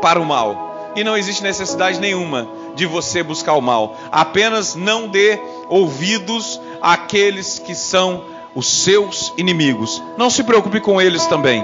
para 0.00 0.20
o 0.20 0.24
mal. 0.24 0.92
E 0.94 1.02
não 1.02 1.16
existe 1.16 1.42
necessidade 1.42 1.98
nenhuma 1.98 2.48
de 2.76 2.86
você 2.86 3.24
buscar 3.24 3.54
o 3.54 3.60
mal. 3.60 3.96
Apenas 4.12 4.76
não 4.76 5.08
dê 5.08 5.36
ouvidos 5.68 6.60
àqueles 6.80 7.58
que 7.58 7.74
são 7.74 8.35
os 8.56 8.66
seus 8.66 9.34
inimigos. 9.36 10.02
Não 10.16 10.30
se 10.30 10.42
preocupe 10.42 10.80
com 10.80 11.00
eles 11.00 11.26
também. 11.26 11.62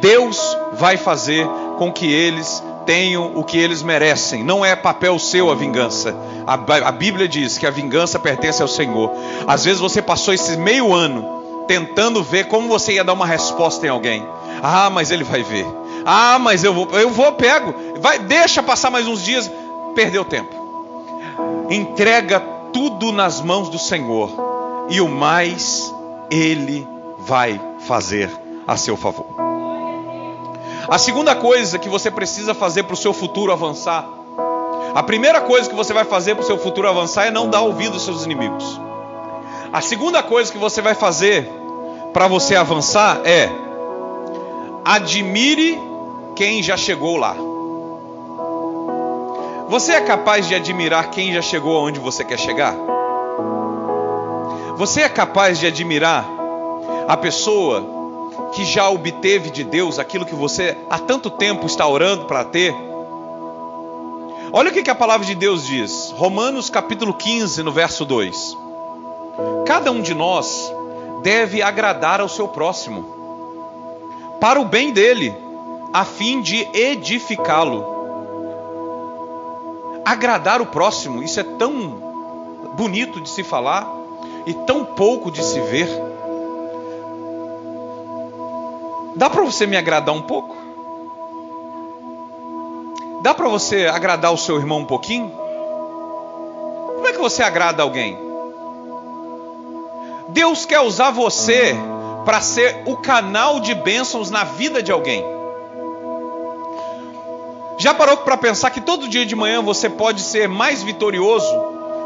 Deus 0.00 0.36
vai 0.72 0.96
fazer 0.96 1.46
com 1.78 1.90
que 1.92 2.12
eles 2.12 2.62
tenham 2.84 3.32
o 3.36 3.44
que 3.44 3.56
eles 3.56 3.82
merecem. 3.82 4.42
Não 4.44 4.64
é 4.64 4.74
papel 4.74 5.18
seu 5.18 5.50
a 5.50 5.54
vingança. 5.54 6.14
A, 6.46 6.54
a, 6.88 6.92
Bíblia 6.92 7.28
diz 7.28 7.56
que 7.56 7.66
a 7.66 7.70
vingança 7.70 8.18
pertence 8.18 8.60
ao 8.60 8.68
Senhor. 8.68 9.10
Às 9.46 9.64
vezes 9.64 9.80
você 9.80 10.02
passou 10.02 10.34
esse 10.34 10.56
meio 10.56 10.92
ano 10.92 11.64
tentando 11.68 12.22
ver 12.22 12.46
como 12.46 12.68
você 12.68 12.94
ia 12.94 13.04
dar 13.04 13.12
uma 13.12 13.26
resposta 13.26 13.86
em 13.86 13.88
alguém. 13.88 14.26
Ah, 14.62 14.90
mas 14.90 15.10
ele 15.10 15.24
vai 15.24 15.42
ver. 15.42 15.66
Ah, 16.04 16.38
mas 16.38 16.64
eu 16.64 16.74
vou, 16.74 16.88
eu 16.92 17.10
vou 17.10 17.32
pego. 17.32 17.74
Vai, 18.00 18.18
deixa 18.18 18.62
passar 18.62 18.90
mais 18.90 19.06
uns 19.06 19.22
dias. 19.22 19.50
Perdeu 19.94 20.24
tempo. 20.24 20.54
Entrega 21.70 22.40
tudo 22.72 23.12
nas 23.12 23.40
mãos 23.40 23.68
do 23.68 23.78
Senhor 23.78 24.30
e 24.88 25.00
o 25.00 25.08
mais 25.08 25.92
ele 26.30 26.86
vai 27.18 27.60
fazer 27.80 28.30
a 28.66 28.76
seu 28.76 28.96
favor. 28.96 29.26
A 30.88 30.98
segunda 30.98 31.34
coisa 31.34 31.78
que 31.78 31.88
você 31.88 32.10
precisa 32.10 32.54
fazer 32.54 32.84
para 32.84 32.94
o 32.94 32.96
seu 32.96 33.12
futuro 33.12 33.52
avançar, 33.52 34.08
a 34.94 35.02
primeira 35.02 35.40
coisa 35.40 35.68
que 35.68 35.74
você 35.74 35.92
vai 35.92 36.04
fazer 36.04 36.34
para 36.34 36.44
o 36.44 36.46
seu 36.46 36.58
futuro 36.58 36.88
avançar 36.88 37.26
é 37.26 37.30
não 37.30 37.50
dar 37.50 37.60
ouvido 37.60 37.94
aos 37.94 38.04
seus 38.04 38.24
inimigos. 38.24 38.80
A 39.72 39.80
segunda 39.80 40.22
coisa 40.22 40.50
que 40.50 40.58
você 40.58 40.80
vai 40.80 40.94
fazer 40.94 41.50
para 42.12 42.28
você 42.28 42.54
avançar 42.54 43.20
é 43.24 43.50
admire 44.84 45.78
quem 46.34 46.62
já 46.62 46.76
chegou 46.76 47.16
lá. 47.16 47.36
Você 49.68 49.92
é 49.92 50.00
capaz 50.00 50.46
de 50.46 50.54
admirar 50.54 51.10
quem 51.10 51.32
já 51.32 51.42
chegou 51.42 51.76
aonde 51.76 51.98
você 51.98 52.24
quer 52.24 52.38
chegar? 52.38 52.95
Você 54.76 55.00
é 55.00 55.08
capaz 55.08 55.58
de 55.58 55.66
admirar 55.66 56.28
a 57.08 57.16
pessoa 57.16 57.82
que 58.52 58.62
já 58.62 58.90
obteve 58.90 59.48
de 59.48 59.64
Deus 59.64 59.98
aquilo 59.98 60.26
que 60.26 60.34
você 60.34 60.76
há 60.90 60.98
tanto 60.98 61.30
tempo 61.30 61.64
está 61.64 61.88
orando 61.88 62.26
para 62.26 62.44
ter? 62.44 62.74
Olha 64.52 64.70
o 64.70 64.72
que, 64.74 64.90
a 64.90 64.94
palavra 64.94 65.26
de 65.26 65.34
Deus 65.34 65.66
diz, 65.66 66.12
Romanos 66.14 66.68
capítulo 66.68 67.14
15, 67.14 67.62
no 67.62 67.72
verso 67.72 68.04
2: 68.04 68.54
Cada 69.64 69.90
um 69.90 70.02
de 70.02 70.14
nós 70.14 70.70
deve 71.22 71.62
agradar 71.62 72.20
ao 72.20 72.28
seu 72.28 72.46
próximo, 72.46 74.36
para 74.38 74.60
o 74.60 74.66
bem 74.66 74.92
dele, 74.92 75.34
a 75.90 76.04
fim 76.04 76.42
de 76.42 76.68
edificá-lo. 76.74 77.96
Agradar 80.04 80.60
o 80.60 80.66
próximo, 80.66 81.22
isso 81.22 81.40
é 81.40 81.44
tão 81.44 82.02
bonito 82.76 83.22
de 83.22 83.30
se 83.30 83.42
falar 83.42 83.96
e 84.46 84.54
tão 84.54 84.84
pouco 84.84 85.30
de 85.30 85.42
se 85.42 85.60
ver. 85.60 85.88
Dá 89.16 89.28
para 89.28 89.42
você 89.42 89.66
me 89.66 89.76
agradar 89.76 90.14
um 90.14 90.22
pouco? 90.22 90.56
Dá 93.22 93.34
para 93.34 93.48
você 93.48 93.86
agradar 93.86 94.32
o 94.32 94.38
seu 94.38 94.56
irmão 94.56 94.78
um 94.78 94.84
pouquinho? 94.84 95.32
Como 96.94 97.08
é 97.08 97.12
que 97.12 97.18
você 97.18 97.42
agrada 97.42 97.82
alguém? 97.82 98.16
Deus 100.28 100.64
quer 100.64 100.80
usar 100.80 101.10
você 101.10 101.74
para 102.24 102.40
ser 102.40 102.82
o 102.86 102.96
canal 102.96 103.58
de 103.58 103.74
bênçãos 103.74 104.30
na 104.30 104.44
vida 104.44 104.82
de 104.82 104.92
alguém. 104.92 105.24
Já 107.78 107.92
parou 107.94 108.16
para 108.18 108.36
pensar 108.36 108.70
que 108.70 108.80
todo 108.80 109.08
dia 109.08 109.26
de 109.26 109.34
manhã 109.34 109.60
você 109.62 109.88
pode 109.88 110.20
ser 110.20 110.48
mais 110.48 110.82
vitorioso 110.82 111.46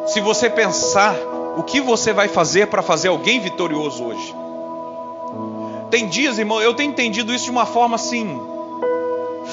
se 0.07 0.21
você 0.21 0.49
pensar 0.49 1.15
o 1.57 1.63
que 1.63 1.81
você 1.81 2.13
vai 2.13 2.29
fazer 2.29 2.67
para 2.69 2.83
fazer 2.83 3.09
alguém 3.09 3.41
vitorioso 3.41 4.05
hoje? 4.05 4.35
Tem 5.91 6.07
dias, 6.07 6.39
irmão, 6.39 6.61
eu 6.61 6.75
tenho 6.75 6.91
entendido 6.91 7.35
isso 7.35 7.45
de 7.45 7.51
uma 7.51 7.67
forma 7.67 7.97
assim, 7.97 8.41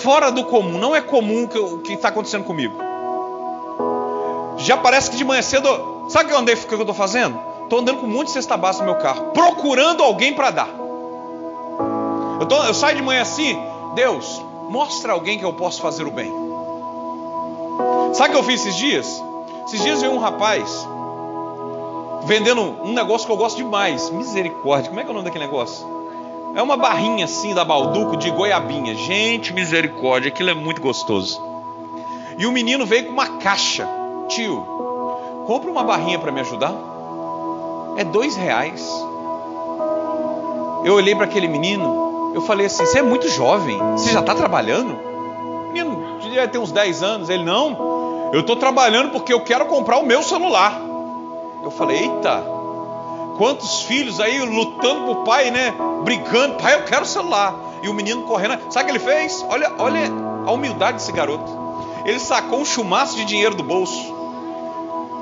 fora 0.03 0.31
do 0.31 0.43
comum. 0.45 0.77
Não 0.77 0.95
é 0.95 1.01
comum 1.01 1.45
o 1.45 1.79
que 1.79 1.93
está 1.93 2.09
acontecendo 2.09 2.43
comigo. 2.43 2.77
Já 4.57 4.77
parece 4.77 5.09
que 5.09 5.17
de 5.17 5.23
manhã 5.23 5.41
cedo. 5.41 5.67
Sabe 6.09 6.25
o 6.25 6.27
que 6.29 6.33
eu 6.33 6.39
andei, 6.39 6.55
que 6.55 6.73
estou 6.73 6.93
fazendo? 6.93 7.37
Estou 7.63 7.79
andando 7.79 7.99
com 7.99 8.05
um 8.05 8.09
monte 8.09 8.27
de 8.27 8.33
cesta 8.33 8.55
básica 8.55 8.85
no 8.85 8.93
meu 8.93 9.01
carro, 9.01 9.31
procurando 9.31 10.01
alguém 10.01 10.33
para 10.33 10.51
dar. 10.51 10.69
Eu, 12.39 12.45
tô, 12.45 12.63
eu 12.63 12.73
saio 12.73 12.95
de 12.95 13.01
manhã 13.01 13.21
assim, 13.21 13.59
Deus, 13.93 14.41
mostra 14.69 15.11
alguém 15.11 15.37
que 15.37 15.43
eu 15.43 15.53
posso 15.53 15.81
fazer 15.81 16.07
o 16.07 16.11
bem. 16.11 16.31
Sabe 18.13 18.29
o 18.29 18.31
que 18.31 18.37
eu 18.37 18.43
fiz 18.43 18.61
esses 18.61 18.75
dias? 18.75 19.23
Esses 19.65 19.81
dias 19.81 19.99
veio 19.99 20.13
um 20.13 20.17
rapaz 20.17 20.87
vendendo 22.27 22.61
um 22.83 22.93
negócio 22.93 23.25
que 23.25 23.31
eu 23.31 23.37
gosto 23.37 23.57
demais. 23.57 24.09
Misericórdia, 24.09 24.89
como 24.89 24.99
é 24.99 25.03
que 25.03 25.09
é 25.09 25.11
o 25.11 25.13
nome 25.13 25.25
daquele 25.25 25.45
negócio? 25.45 25.87
É 26.53 26.61
uma 26.61 26.75
barrinha 26.75 27.25
assim 27.25 27.53
da 27.53 27.63
Balduco 27.63 28.17
de 28.17 28.29
goiabinha. 28.29 28.93
Gente, 28.95 29.53
misericórdia, 29.53 30.29
aquilo 30.29 30.49
é 30.49 30.53
muito 30.53 30.81
gostoso. 30.81 31.41
E 32.37 32.45
o 32.45 32.51
menino 32.51 32.85
veio 32.85 33.05
com 33.05 33.13
uma 33.13 33.37
caixa. 33.37 33.87
Tio, 34.27 34.65
compra 35.47 35.71
uma 35.71 35.83
barrinha 35.83 36.19
para 36.19 36.31
me 36.31 36.41
ajudar. 36.41 36.73
É 37.95 38.03
dois 38.03 38.35
reais. 38.35 38.87
Eu 40.83 40.93
olhei 40.93 41.15
para 41.15 41.25
aquele 41.25 41.47
menino, 41.47 42.33
eu 42.35 42.41
falei 42.41 42.67
assim: 42.67 42.85
Você 42.85 42.99
é 42.99 43.01
muito 43.01 43.27
jovem, 43.29 43.77
você 43.93 44.11
já 44.11 44.19
está 44.19 44.35
trabalhando? 44.35 44.93
O 44.93 45.71
menino 45.71 46.19
devia 46.21 46.47
ter 46.47 46.57
uns 46.57 46.71
10 46.71 47.03
anos. 47.03 47.29
Ele, 47.29 47.43
não, 47.43 48.29
eu 48.33 48.41
estou 48.41 48.55
trabalhando 48.55 49.11
porque 49.11 49.33
eu 49.33 49.41
quero 49.41 49.65
comprar 49.65 49.97
o 49.97 50.05
meu 50.05 50.21
celular. 50.21 50.87
Eu 51.67 51.71
falei: 51.71 52.03
Eita, 52.03 52.45
Quantos 53.37 53.81
filhos 53.81 54.21
aí 54.21 54.39
lutando 54.39 55.03
pro 55.03 55.23
pai, 55.25 55.51
né? 55.51 55.73
Brigando, 56.03 56.55
pai, 56.55 56.75
eu 56.75 56.85
quero 56.85 57.05
celular. 57.05 57.53
E 57.83 57.89
o 57.89 57.93
menino 57.93 58.23
correndo. 58.23 58.57
Sabe 58.71 58.83
o 58.83 58.85
que 58.85 58.91
ele 58.97 58.99
fez? 58.99 59.45
Olha, 59.49 59.73
olha 59.77 60.09
a 60.45 60.51
humildade 60.51 60.97
desse 60.97 61.11
garoto. 61.11 61.45
Ele 62.05 62.19
sacou 62.19 62.59
um 62.59 62.65
chumaço 62.65 63.17
de 63.17 63.25
dinheiro 63.25 63.53
do 63.53 63.63
bolso. 63.63 64.15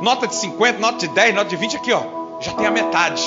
Nota 0.04 0.28
de 0.28 0.36
50, 0.36 0.80
nota 0.80 1.00
de 1.00 1.08
10, 1.08 1.34
nota 1.34 1.50
de 1.50 1.56
20, 1.56 1.78
aqui 1.78 1.92
ó. 1.92 2.04
Já 2.40 2.54
tem 2.54 2.68
a 2.68 2.72
metade. 2.72 3.24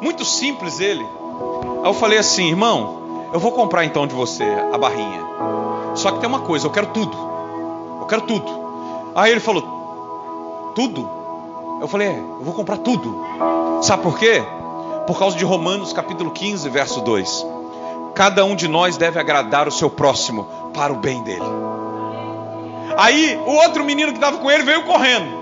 Muito 0.00 0.24
simples 0.24 0.80
ele. 0.80 1.04
Aí 1.04 1.90
eu 1.90 1.94
falei 1.94 2.16
assim, 2.16 2.48
irmão, 2.48 3.28
eu 3.34 3.38
vou 3.38 3.52
comprar 3.52 3.84
então 3.84 4.06
de 4.06 4.14
você 4.14 4.44
a 4.72 4.78
barrinha. 4.78 5.22
Só 5.94 6.10
que 6.10 6.20
tem 6.20 6.28
uma 6.28 6.40
coisa, 6.40 6.66
eu 6.66 6.70
quero 6.70 6.86
tudo. 6.86 7.16
Eu 8.00 8.06
quero 8.06 8.22
tudo. 8.22 8.50
Aí 9.14 9.30
ele 9.30 9.40
falou, 9.40 10.72
tudo? 10.74 11.17
Eu 11.80 11.86
falei, 11.86 12.08
eu 12.08 12.40
vou 12.42 12.54
comprar 12.54 12.78
tudo. 12.78 13.24
Sabe 13.82 14.02
por 14.02 14.18
quê? 14.18 14.42
Por 15.06 15.18
causa 15.18 15.36
de 15.36 15.44
Romanos 15.44 15.92
capítulo 15.92 16.30
15, 16.30 16.68
verso 16.68 17.00
2. 17.00 17.46
Cada 18.14 18.44
um 18.44 18.56
de 18.56 18.66
nós 18.66 18.96
deve 18.96 19.18
agradar 19.20 19.68
o 19.68 19.70
seu 19.70 19.88
próximo 19.88 20.44
para 20.74 20.92
o 20.92 20.96
bem 20.96 21.22
dele. 21.22 21.42
Aí 22.96 23.40
o 23.46 23.52
outro 23.52 23.84
menino 23.84 24.10
que 24.10 24.18
estava 24.18 24.38
com 24.38 24.50
ele 24.50 24.64
veio 24.64 24.84
correndo. 24.84 25.38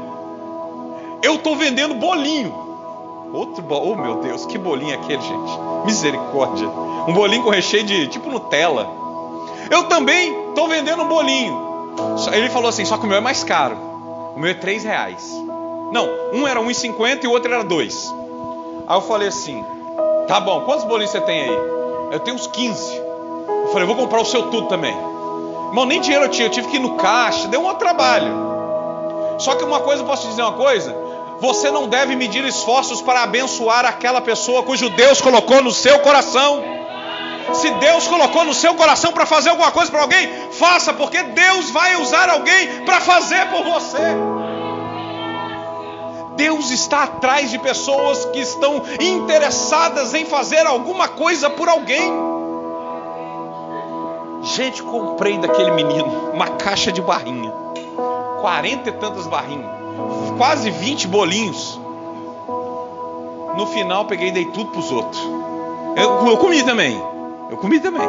Eu 1.23 1.37
estou 1.37 1.57
vendendo 1.57 1.95
bolinho. 1.95 2.55
Outro 3.33 3.63
bolinho, 3.63 3.93
oh 3.93 3.97
meu 3.97 4.17
Deus, 4.17 4.45
que 4.45 4.59
bolinho 4.59 4.93
é 4.93 4.97
aquele, 4.97 5.23
gente? 5.23 5.53
Misericórdia. 5.87 6.69
Um 7.09 7.15
bolinho 7.15 7.43
com 7.43 7.51
recheio 7.51 7.85
de 7.85 8.09
tipo 8.09 8.31
Nutella. 8.31 8.87
Eu 9.71 9.85
também 9.85 10.49
estou 10.51 10.69
vendendo 10.69 11.03
um 11.03 11.09
bolinho. 11.09 11.95
Ele 12.33 12.51
falou 12.51 12.69
assim: 12.69 12.85
só 12.85 12.99
que 12.99 13.07
o 13.07 13.09
meu 13.09 13.17
é 13.17 13.23
mais 13.23 13.43
caro. 13.43 13.77
O 14.37 14.39
meu 14.39 14.51
é 14.51 14.55
três 14.55 14.85
reais. 14.85 15.46
Não, 15.93 16.09
um 16.33 16.47
era 16.47 16.61
1,50 16.61 17.25
e 17.25 17.27
o 17.27 17.31
outro 17.31 17.53
era 17.53 17.63
2. 17.63 18.15
Aí 18.89 18.97
eu 18.97 19.03
falei 19.03 19.29
assim: 19.29 19.65
Tá 20.27 20.41
bom, 20.41 20.63
quantos 20.63 20.85
bolinhos 20.85 21.11
você 21.11 21.21
tem 21.21 21.45
aí? 21.45 21.59
Eu 22.13 22.21
tenho 22.21 22.37
uns 22.37 22.47
15. 22.47 22.97
Eu 22.97 23.69
falei: 23.73 23.87
Vou 23.87 23.97
comprar 23.97 24.21
o 24.21 24.25
seu 24.25 24.51
tudo 24.51 24.69
também. 24.69 24.95
Irmão, 25.69 25.85
nem 25.85 26.01
dinheiro 26.01 26.25
eu 26.25 26.29
tinha, 26.29 26.47
eu 26.47 26.51
tive 26.51 26.69
que 26.69 26.77
ir 26.77 26.81
no 26.81 26.95
caixa, 26.97 27.49
deu 27.49 27.65
um 27.65 27.75
trabalho. 27.75 28.33
Só 29.39 29.55
que 29.55 29.65
uma 29.65 29.81
coisa, 29.81 30.03
eu 30.03 30.07
posso 30.07 30.23
te 30.23 30.29
dizer 30.29 30.43
uma 30.43 30.53
coisa: 30.53 30.97
você 31.41 31.71
não 31.71 31.89
deve 31.89 32.17
medir 32.17 32.45
esforços 32.45 33.03
para 33.03 33.23
abençoar 33.23 33.85
aquela 33.85 34.21
pessoa 34.21 34.63
cujo 34.63 34.89
Deus 34.91 35.21
colocou 35.21 35.63
no 35.63 35.73
seu 35.73 35.99
coração. 36.01 36.63
Se 37.53 37.71
Deus 37.71 38.09
colocou 38.09 38.45
no 38.45 38.53
seu 38.53 38.75
coração 38.75 39.13
para 39.13 39.25
fazer 39.25 39.51
alguma 39.51 39.71
coisa 39.71 39.91
para 39.91 40.01
alguém, 40.01 40.29
faça, 40.51 40.93
porque 40.93 41.23
Deus 41.23 41.71
vai 41.71 41.95
usar 41.97 42.29
alguém 42.29 42.85
para 42.85 43.01
fazer 43.01 43.47
por 43.51 43.63
você. 43.63 44.36
Deus 46.37 46.71
está 46.71 47.05
atrás 47.05 47.51
de 47.51 47.59
pessoas 47.59 48.25
que 48.27 48.41
estão 48.41 48.83
interessadas 49.01 50.15
em 50.15 50.27
fazer 50.27 50.67
alguma 50.67 51.09
coisa 51.09 51.49
por 51.49 51.69
alguém. 51.69 52.13
Gente, 54.43 54.83
comprei 54.83 55.39
daquele 55.39 55.73
menino 55.73 56.31
uma 56.33 56.49
caixa 56.49 56.93
de 56.93 57.01
barrinha, 57.01 57.53
quarenta 58.41 58.91
e 58.91 58.93
tantas 58.93 59.27
barrinhas, 59.27 59.71
quase 60.37 60.71
20 60.71 61.09
bolinhos. 61.09 61.81
No 63.57 63.67
final, 63.67 64.05
peguei 64.05 64.29
e 64.29 64.33
dei 64.33 64.45
tudo 64.47 64.71
para 64.71 64.81
os 64.81 64.93
outros. 64.93 65.21
Eu, 65.97 66.29
eu 66.29 66.37
comi 66.37 66.63
também. 66.63 67.03
Eu 67.51 67.57
comi 67.57 67.81
também. 67.81 68.07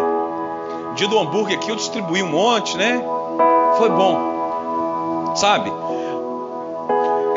Dia 0.95 1.07
do 1.07 1.17
hambúrguer 1.17 1.57
aqui 1.57 1.69
eu 1.69 1.75
distribuí 1.75 2.21
um 2.21 2.29
monte, 2.29 2.75
né? 2.75 3.01
Foi 3.77 3.89
bom. 3.89 5.33
Sabe? 5.35 5.71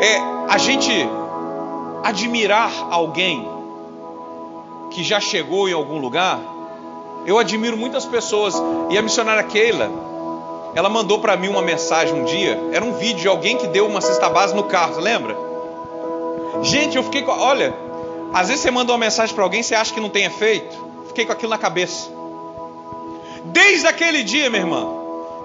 É 0.01 0.17
a 0.49 0.57
gente 0.57 0.91
admirar 2.03 2.71
alguém 2.89 3.47
que 4.89 5.03
já 5.03 5.19
chegou 5.19 5.69
em 5.69 5.73
algum 5.73 5.99
lugar. 5.99 6.39
Eu 7.25 7.37
admiro 7.37 7.77
muitas 7.77 8.03
pessoas. 8.03 8.55
E 8.89 8.97
a 8.97 9.01
missionária 9.03 9.43
Keila, 9.43 9.91
ela 10.73 10.89
mandou 10.89 11.19
para 11.19 11.37
mim 11.37 11.49
uma 11.49 11.61
mensagem 11.61 12.19
um 12.19 12.25
dia. 12.25 12.59
Era 12.73 12.83
um 12.83 12.93
vídeo 12.93 13.21
de 13.21 13.27
alguém 13.27 13.57
que 13.57 13.67
deu 13.67 13.85
uma 13.85 14.01
cesta 14.01 14.27
base 14.27 14.55
no 14.55 14.63
carro, 14.63 14.99
lembra? 14.99 15.37
Gente, 16.63 16.97
eu 16.97 17.03
fiquei 17.03 17.21
com. 17.21 17.31
Olha, 17.31 17.71
às 18.33 18.47
vezes 18.47 18.63
você 18.63 18.71
manda 18.71 18.91
uma 18.91 18.97
mensagem 18.97 19.35
para 19.35 19.43
alguém, 19.43 19.61
você 19.61 19.75
acha 19.75 19.93
que 19.93 19.99
não 19.99 20.09
tem 20.09 20.25
efeito. 20.25 20.75
Fiquei 21.09 21.27
com 21.27 21.31
aquilo 21.31 21.51
na 21.51 21.59
cabeça. 21.59 22.09
Desde 23.45 23.85
aquele 23.85 24.23
dia, 24.23 24.49
minha 24.49 24.63
irmã, 24.63 24.87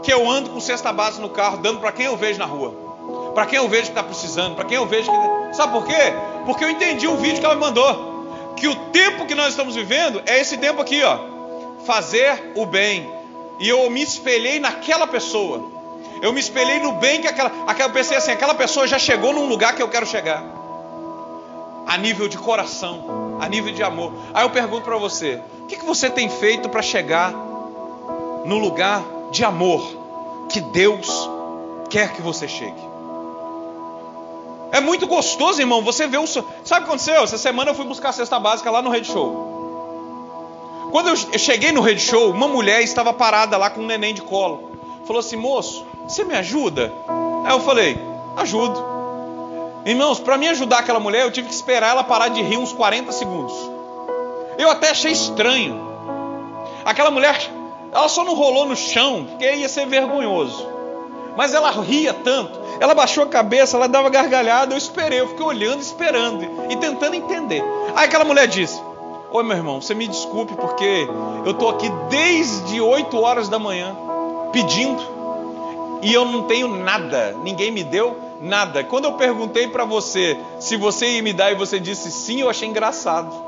que 0.02 0.10
eu 0.10 0.26
ando 0.30 0.48
com 0.48 0.60
cesta 0.60 0.94
base 0.94 1.20
no 1.20 1.28
carro, 1.28 1.58
dando 1.58 1.78
para 1.78 1.92
quem 1.92 2.06
eu 2.06 2.16
vejo 2.16 2.38
na 2.38 2.46
rua. 2.46 2.86
Para 3.34 3.46
quem 3.46 3.58
eu 3.58 3.68
vejo 3.68 3.84
que 3.84 3.88
está 3.90 4.02
precisando, 4.02 4.54
para 4.54 4.64
quem 4.64 4.76
eu 4.76 4.86
vejo 4.86 5.10
que. 5.10 5.56
Sabe 5.56 5.72
por 5.72 5.84
quê? 5.86 6.14
Porque 6.44 6.64
eu 6.64 6.70
entendi 6.70 7.06
o 7.06 7.16
vídeo 7.16 7.38
que 7.38 7.44
ela 7.44 7.54
me 7.54 7.60
mandou. 7.60 8.54
Que 8.56 8.66
o 8.66 8.75
tempo 8.90 9.26
que 9.26 9.34
nós 9.34 9.48
estamos 9.48 9.75
vivendo 9.75 10.22
é 10.25 10.40
esse 10.40 10.56
tempo 10.56 10.80
aqui, 10.80 11.02
ó. 11.02 11.18
Fazer 11.84 12.52
o 12.54 12.64
bem. 12.64 13.10
E 13.60 13.68
eu 13.68 13.88
me 13.90 14.02
espelhei 14.02 14.58
naquela 14.58 15.06
pessoa. 15.06 15.70
Eu 16.22 16.32
me 16.32 16.40
espelhei 16.40 16.80
no 16.80 16.92
bem 16.92 17.20
que 17.20 17.28
aquela. 17.28 17.52
aquela 17.66 17.90
eu 17.90 17.92
pensei 17.92 18.16
assim, 18.16 18.32
aquela 18.32 18.54
pessoa 18.54 18.86
já 18.86 18.98
chegou 18.98 19.32
num 19.32 19.46
lugar 19.46 19.75
que 19.75 19.82
eu 19.82 19.88
quero 19.88 20.06
chegar. 20.06 20.42
A 21.86 21.96
nível 21.98 22.28
de 22.28 22.38
coração, 22.38 23.38
a 23.40 23.48
nível 23.48 23.72
de 23.72 23.82
amor. 23.82 24.12
Aí 24.32 24.44
eu 24.44 24.50
pergunto 24.50 24.82
para 24.82 24.96
você: 24.96 25.40
o 25.60 25.66
que, 25.66 25.76
que 25.76 25.84
você 25.84 26.08
tem 26.08 26.28
feito 26.28 26.68
para 26.68 26.82
chegar 26.82 27.32
no 28.44 28.58
lugar 28.58 29.02
de 29.30 29.44
amor 29.44 30.46
que 30.48 30.60
Deus 30.60 31.28
quer 31.90 32.12
que 32.12 32.22
você 32.22 32.48
chegue? 32.48 32.86
É 34.73 34.80
muito 34.80 35.06
gostoso, 35.06 35.61
irmão. 35.61 35.82
Você 35.82 36.06
vê 36.06 36.18
o. 36.18 36.26
Sabe 36.26 36.46
o 36.46 36.64
que 36.64 36.75
aconteceu? 36.75 37.23
Essa 37.23 37.38
semana 37.38 37.70
eu 37.70 37.75
fui 37.75 37.85
buscar 37.85 38.11
a 38.11 38.12
cesta 38.12 38.38
básica 38.38 38.70
lá 38.70 38.82
no 38.82 38.90
Red 38.90 39.04
Show. 39.04 39.54
Quando 40.90 41.08
eu 41.08 41.16
cheguei 41.38 41.73
no 41.73 41.80
Red 41.80 41.99
Show, 41.99 42.30
uma 42.30 42.49
mulher 42.49 42.82
estava 42.82 43.12
parada 43.12 43.56
lá 43.56 43.71
com 43.71 43.80
um 43.80 43.86
neném 43.86 44.14
de 44.14 44.23
colo. 44.23 44.71
Falou 45.06 45.21
assim: 45.21 45.36
moço, 45.36 45.84
você 46.06 46.25
me 46.25 46.34
ajuda? 46.34 46.93
Aí 47.45 47.52
eu 47.52 47.60
falei: 47.60 47.99
ajudo. 48.36 48.97
Irmãos, 49.84 50.19
para 50.19 50.36
me 50.36 50.49
ajudar 50.49 50.78
aquela 50.78 50.99
mulher, 50.99 51.23
eu 51.23 51.30
tive 51.30 51.49
que 51.49 51.54
esperar 51.54 51.91
ela 51.91 52.02
parar 52.02 52.28
de 52.28 52.43
rir 52.43 52.56
uns 52.56 52.73
40 52.73 53.12
segundos. 53.12 53.54
Eu 54.58 54.69
até 54.69 54.91
achei 54.91 55.12
estranho. 55.12 55.80
Aquela 56.84 57.10
mulher, 57.10 57.38
ela 57.93 58.08
só 58.08 58.25
não 58.25 58.34
rolou 58.34 58.67
no 58.67 58.75
chão, 58.75 59.26
porque 59.30 59.54
ia 59.54 59.69
ser 59.69 59.86
vergonhoso. 59.86 60.75
Mas 61.36 61.52
ela 61.52 61.70
ria 61.70 62.14
tanto, 62.14 62.58
ela 62.80 62.94
baixou 62.94 63.25
a 63.25 63.26
cabeça, 63.26 63.76
ela 63.76 63.86
dava 63.86 64.08
gargalhada, 64.08 64.72
eu 64.72 64.78
esperei, 64.78 65.20
eu 65.20 65.28
fiquei 65.28 65.44
olhando, 65.44 65.80
esperando 65.80 66.49
e 66.70 66.76
tentando 66.76 67.14
entender. 67.14 67.62
Aí 67.94 68.06
aquela 68.06 68.25
mulher 68.25 68.49
disse: 68.49 68.80
Oi, 69.30 69.44
meu 69.44 69.56
irmão, 69.56 69.80
você 69.80 69.94
me 69.94 70.08
desculpe 70.08 70.54
porque 70.54 71.06
eu 71.44 71.52
estou 71.52 71.68
aqui 71.68 71.90
desde 72.08 72.80
8 72.80 73.20
horas 73.20 73.49
da 73.49 73.58
manhã 73.58 73.94
pedindo 74.50 75.02
e 76.02 76.12
eu 76.12 76.25
não 76.25 76.44
tenho 76.44 76.68
nada, 76.68 77.36
ninguém 77.42 77.70
me 77.70 77.84
deu 77.84 78.16
nada. 78.40 78.82
Quando 78.84 79.04
eu 79.04 79.12
perguntei 79.12 79.68
para 79.68 79.84
você 79.84 80.38
se 80.58 80.76
você 80.76 81.16
ia 81.16 81.22
me 81.22 81.32
dar 81.32 81.50
e 81.50 81.54
você 81.54 81.78
disse 81.78 82.10
sim, 82.10 82.40
eu 82.40 82.49
achei 82.49 82.68
engraçado. 82.68 83.44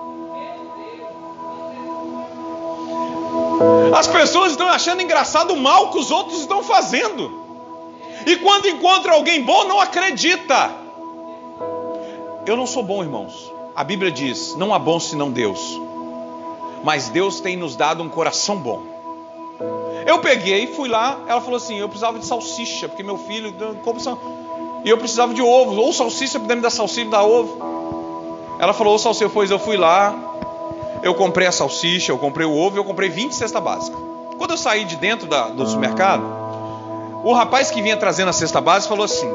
As 3.96 4.06
pessoas 4.06 4.52
estão 4.52 4.68
achando 4.68 5.02
engraçado 5.02 5.52
o 5.52 5.56
mal 5.56 5.90
que 5.90 5.98
os 5.98 6.10
outros 6.10 6.40
estão 6.40 6.62
fazendo. 6.62 7.47
E 8.28 8.36
quando 8.36 8.68
encontra 8.68 9.14
alguém 9.14 9.42
bom, 9.42 9.64
não 9.64 9.80
acredita. 9.80 10.70
Eu 12.44 12.58
não 12.58 12.66
sou 12.66 12.82
bom, 12.82 13.02
irmãos. 13.02 13.50
A 13.74 13.82
Bíblia 13.82 14.12
diz: 14.12 14.54
não 14.54 14.74
há 14.74 14.78
bom 14.78 15.00
senão 15.00 15.30
Deus. 15.30 15.80
Mas 16.84 17.08
Deus 17.08 17.40
tem 17.40 17.56
nos 17.56 17.74
dado 17.74 18.02
um 18.02 18.08
coração 18.10 18.56
bom. 18.56 18.82
Eu 20.06 20.18
peguei, 20.18 20.66
fui 20.66 20.90
lá, 20.90 21.18
ela 21.26 21.40
falou 21.40 21.56
assim: 21.56 21.78
eu 21.78 21.88
precisava 21.88 22.18
de 22.18 22.26
salsicha, 22.26 22.86
porque 22.86 23.02
meu 23.02 23.16
filho 23.16 23.54
come 23.82 23.98
sal... 23.98 24.18
E 24.84 24.90
eu 24.90 24.98
precisava 24.98 25.32
de 25.32 25.40
ovo, 25.40 25.74
ou 25.80 25.90
salsicha, 25.90 26.38
puder 26.38 26.54
me 26.54 26.60
dar 26.60 26.68
salsicha, 26.68 27.06
me 27.06 27.10
dar 27.10 27.24
ovo. 27.24 27.56
Ela 28.58 28.74
falou: 28.74 28.94
ô 28.94 28.98
salsicha, 28.98 29.30
pois 29.30 29.50
eu 29.50 29.58
fui 29.58 29.78
lá, 29.78 30.14
eu 31.02 31.14
comprei 31.14 31.46
a 31.46 31.52
salsicha, 31.52 32.12
eu 32.12 32.18
comprei 32.18 32.46
o 32.46 32.54
ovo 32.54 32.76
e 32.76 32.78
eu 32.78 32.84
comprei 32.84 33.08
20 33.08 33.34
cesta 33.34 33.58
básica. 33.58 33.96
Quando 34.36 34.50
eu 34.50 34.58
saí 34.58 34.84
de 34.84 34.96
dentro 34.96 35.26
da, 35.26 35.48
do 35.48 35.66
supermercado, 35.66 36.37
o 37.28 37.34
rapaz 37.34 37.70
que 37.70 37.82
vinha 37.82 37.94
trazendo 37.94 38.30
a 38.30 38.32
cesta 38.32 38.58
básica 38.58 38.88
falou 38.88 39.04
assim: 39.04 39.30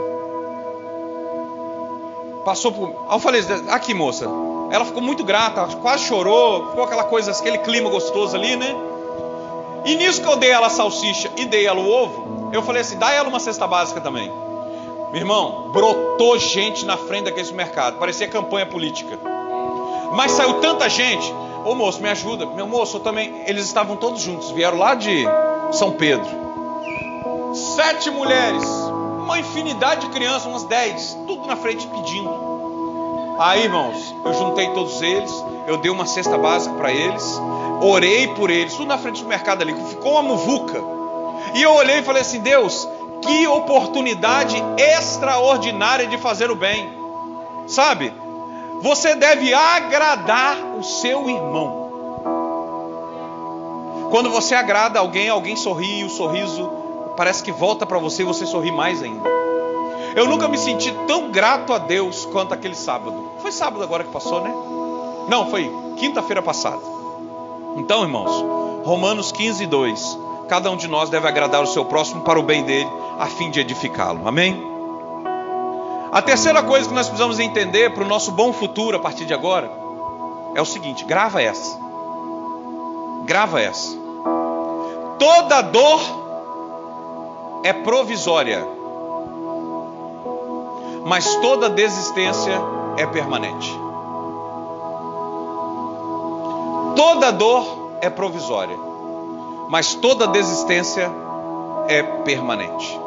Passou 2.44 2.72
por. 2.72 2.90
Aí 3.08 3.16
eu 3.16 3.20
falei: 3.20 3.42
Aqui, 3.70 3.94
moça. 3.94 4.28
Ela 4.72 4.84
ficou 4.84 5.04
muito 5.04 5.24
grata, 5.24 5.68
quase 5.80 6.06
chorou, 6.06 6.70
ficou 6.70 6.86
aquela 6.86 7.04
coisa, 7.04 7.30
aquele 7.30 7.60
clima 7.60 7.92
gostoso 7.92 8.36
ali, 8.36 8.56
né? 8.56 8.76
E 9.86 9.96
nisso 9.96 10.24
que 10.24 10.28
eu 10.28 10.36
dei 10.36 10.50
ela 10.50 10.66
a 10.66 10.70
salsicha 10.72 11.30
e 11.38 11.46
dei 11.46 11.68
ela 11.68 11.80
o 11.80 11.88
ovo, 11.88 12.50
eu 12.52 12.64
falei 12.64 12.82
assim: 12.82 12.98
dá 12.98 13.12
ela 13.12 13.30
uma 13.30 13.40
cesta 13.40 13.68
básica 13.68 14.02
também. 14.02 14.28
Meu 15.12 15.22
irmão, 15.22 15.70
brotou 15.72 16.40
gente 16.40 16.88
na 16.88 16.98
frente 16.98 17.26
daquele 17.26 17.46
supermercado, 17.46 18.00
parecia 18.00 18.28
campanha 18.28 18.66
política. 18.66 19.20
Mas 20.14 20.32
saiu 20.32 20.56
tanta 20.56 20.90
gente. 20.90 21.32
Ô 21.64 21.76
moço, 21.76 22.02
me 22.02 22.10
ajuda. 22.10 22.48
Meu 22.48 22.66
moço, 22.66 22.98
eu 22.98 23.02
também. 23.02 23.44
Eles 23.46 23.66
estavam 23.66 23.96
todos 23.98 24.20
juntos, 24.20 24.50
vieram 24.50 24.80
lá 24.80 24.96
de 24.96 25.26
São 25.72 25.92
Pedro. 25.92 26.43
Sete 27.54 28.10
mulheres, 28.10 28.64
uma 28.64 29.40
infinidade 29.40 30.08
de 30.08 30.12
crianças, 30.12 30.48
umas 30.48 30.64
dez, 30.64 31.16
tudo 31.28 31.46
na 31.46 31.56
frente 31.56 31.86
pedindo. 31.86 33.36
Aí, 33.38 33.66
irmãos, 33.66 34.16
eu 34.26 34.34
juntei 34.34 34.70
todos 34.70 35.00
eles, 35.04 35.32
eu 35.68 35.78
dei 35.78 35.92
uma 35.92 36.08
cesta 36.08 36.36
básica 36.36 36.74
para 36.76 36.92
eles, 36.92 37.40
orei 37.80 38.28
por 38.30 38.50
eles, 38.50 38.74
tudo 38.74 38.88
na 38.88 38.98
frente 38.98 39.22
do 39.22 39.30
mercado 39.30 39.62
ali, 39.62 39.74
ficou 39.88 40.14
uma 40.14 40.24
muvuca. 40.24 40.82
E 41.54 41.62
eu 41.62 41.74
olhei 41.74 42.00
e 42.00 42.04
falei 42.04 42.24
assim: 42.24 42.40
Deus, 42.40 42.88
que 43.22 43.46
oportunidade 43.46 44.56
extraordinária 44.76 46.08
de 46.08 46.18
fazer 46.18 46.50
o 46.50 46.56
bem, 46.56 46.92
sabe? 47.68 48.12
Você 48.82 49.14
deve 49.14 49.54
agradar 49.54 50.58
o 50.76 50.84
seu 50.84 51.30
irmão. 51.30 51.84
Quando 54.10 54.32
você 54.32 54.56
agrada 54.56 55.00
alguém, 55.00 55.30
alguém 55.30 55.56
sorri 55.56 56.04
o 56.04 56.10
sorriso 56.10 56.83
parece 57.16 57.44
que 57.44 57.52
volta 57.52 57.86
para 57.86 57.98
você 57.98 58.24
e 58.24 58.26
você 58.26 58.46
sorri 58.46 58.72
mais 58.72 59.02
ainda. 59.02 59.28
Eu 60.16 60.28
nunca 60.28 60.48
me 60.48 60.58
senti 60.58 60.92
tão 61.08 61.32
grato 61.32 61.74
a 61.74 61.78
Deus 61.78 62.26
quanto 62.26 62.54
aquele 62.54 62.76
sábado. 62.76 63.32
Foi 63.40 63.52
sábado 63.52 63.84
agora 63.84 64.04
que 64.04 64.12
passou, 64.12 64.42
né? 64.42 64.54
Não, 65.28 65.50
foi 65.50 65.72
quinta-feira 65.98 66.42
passada. 66.42 66.82
Então, 67.78 68.04
irmãos, 68.04 68.32
Romanos 68.86 69.32
15, 69.32 69.66
2. 69.66 70.20
Cada 70.48 70.70
um 70.70 70.78
de 70.78 70.88
nós 70.88 71.10
deve 71.10 71.28
agradar 71.28 71.64
o 71.64 71.68
seu 71.68 71.86
próximo 71.86 72.22
para 72.22 72.40
o 72.40 72.44
bem 72.44 72.64
dele, 72.64 72.90
a 73.18 73.26
fim 73.26 73.50
de 73.50 73.60
edificá-lo. 73.60 74.28
Amém? 74.28 74.62
A 76.12 76.22
terceira 76.22 76.62
coisa 76.62 76.88
que 76.88 76.94
nós 76.94 77.08
precisamos 77.08 77.40
entender 77.40 77.92
para 77.92 78.04
o 78.04 78.08
nosso 78.08 78.32
bom 78.32 78.54
futuro 78.54 78.98
a 78.98 79.00
partir 79.00 79.26
de 79.26 79.34
agora 79.34 79.72
é 80.54 80.62
o 80.62 80.66
seguinte: 80.66 81.04
grava 81.06 81.42
essa. 81.42 81.80
Grava 83.26 83.60
essa. 83.60 83.98
Toda 85.18 85.62
dor 85.62 86.23
é 87.64 87.72
provisória, 87.72 88.68
mas 91.06 91.36
toda 91.38 91.70
desistência 91.70 92.62
é 92.98 93.06
permanente. 93.06 93.74
Toda 96.96 97.32
dor 97.32 97.98
é 98.02 98.10
provisória, 98.10 98.78
mas 99.70 99.96
toda 99.96 100.28
desistência 100.28 101.10
é 101.88 102.04
permanente. 102.04 103.00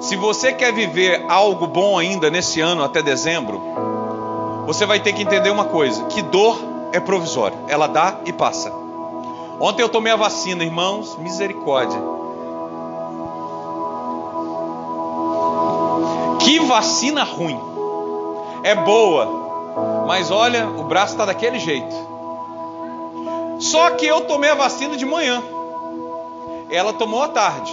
Se 0.00 0.16
você 0.16 0.52
quer 0.52 0.72
viver 0.72 1.24
algo 1.28 1.66
bom 1.66 1.96
ainda 1.98 2.28
nesse 2.28 2.60
ano 2.60 2.82
até 2.82 3.00
dezembro, 3.00 3.62
você 4.66 4.84
vai 4.84 4.98
ter 5.00 5.12
que 5.12 5.22
entender 5.22 5.50
uma 5.50 5.66
coisa: 5.66 6.04
que 6.06 6.20
dor 6.20 6.58
é 6.92 6.98
provisória, 6.98 7.56
ela 7.68 7.86
dá 7.86 8.18
e 8.26 8.32
passa. 8.32 8.72
Ontem 9.60 9.82
eu 9.82 9.88
tomei 9.88 10.12
a 10.12 10.16
vacina, 10.16 10.64
irmãos, 10.64 11.16
misericórdia. 11.16 12.23
Que 16.44 16.58
vacina 16.60 17.24
ruim. 17.24 17.58
É 18.62 18.74
boa, 18.74 20.04
mas 20.06 20.30
olha, 20.30 20.68
o 20.68 20.84
braço 20.84 21.14
está 21.14 21.24
daquele 21.24 21.58
jeito. 21.58 21.94
Só 23.58 23.92
que 23.92 24.04
eu 24.04 24.20
tomei 24.22 24.50
a 24.50 24.54
vacina 24.54 24.94
de 24.94 25.06
manhã. 25.06 25.42
Ela 26.70 26.92
tomou 26.92 27.22
à 27.22 27.28
tarde. 27.28 27.72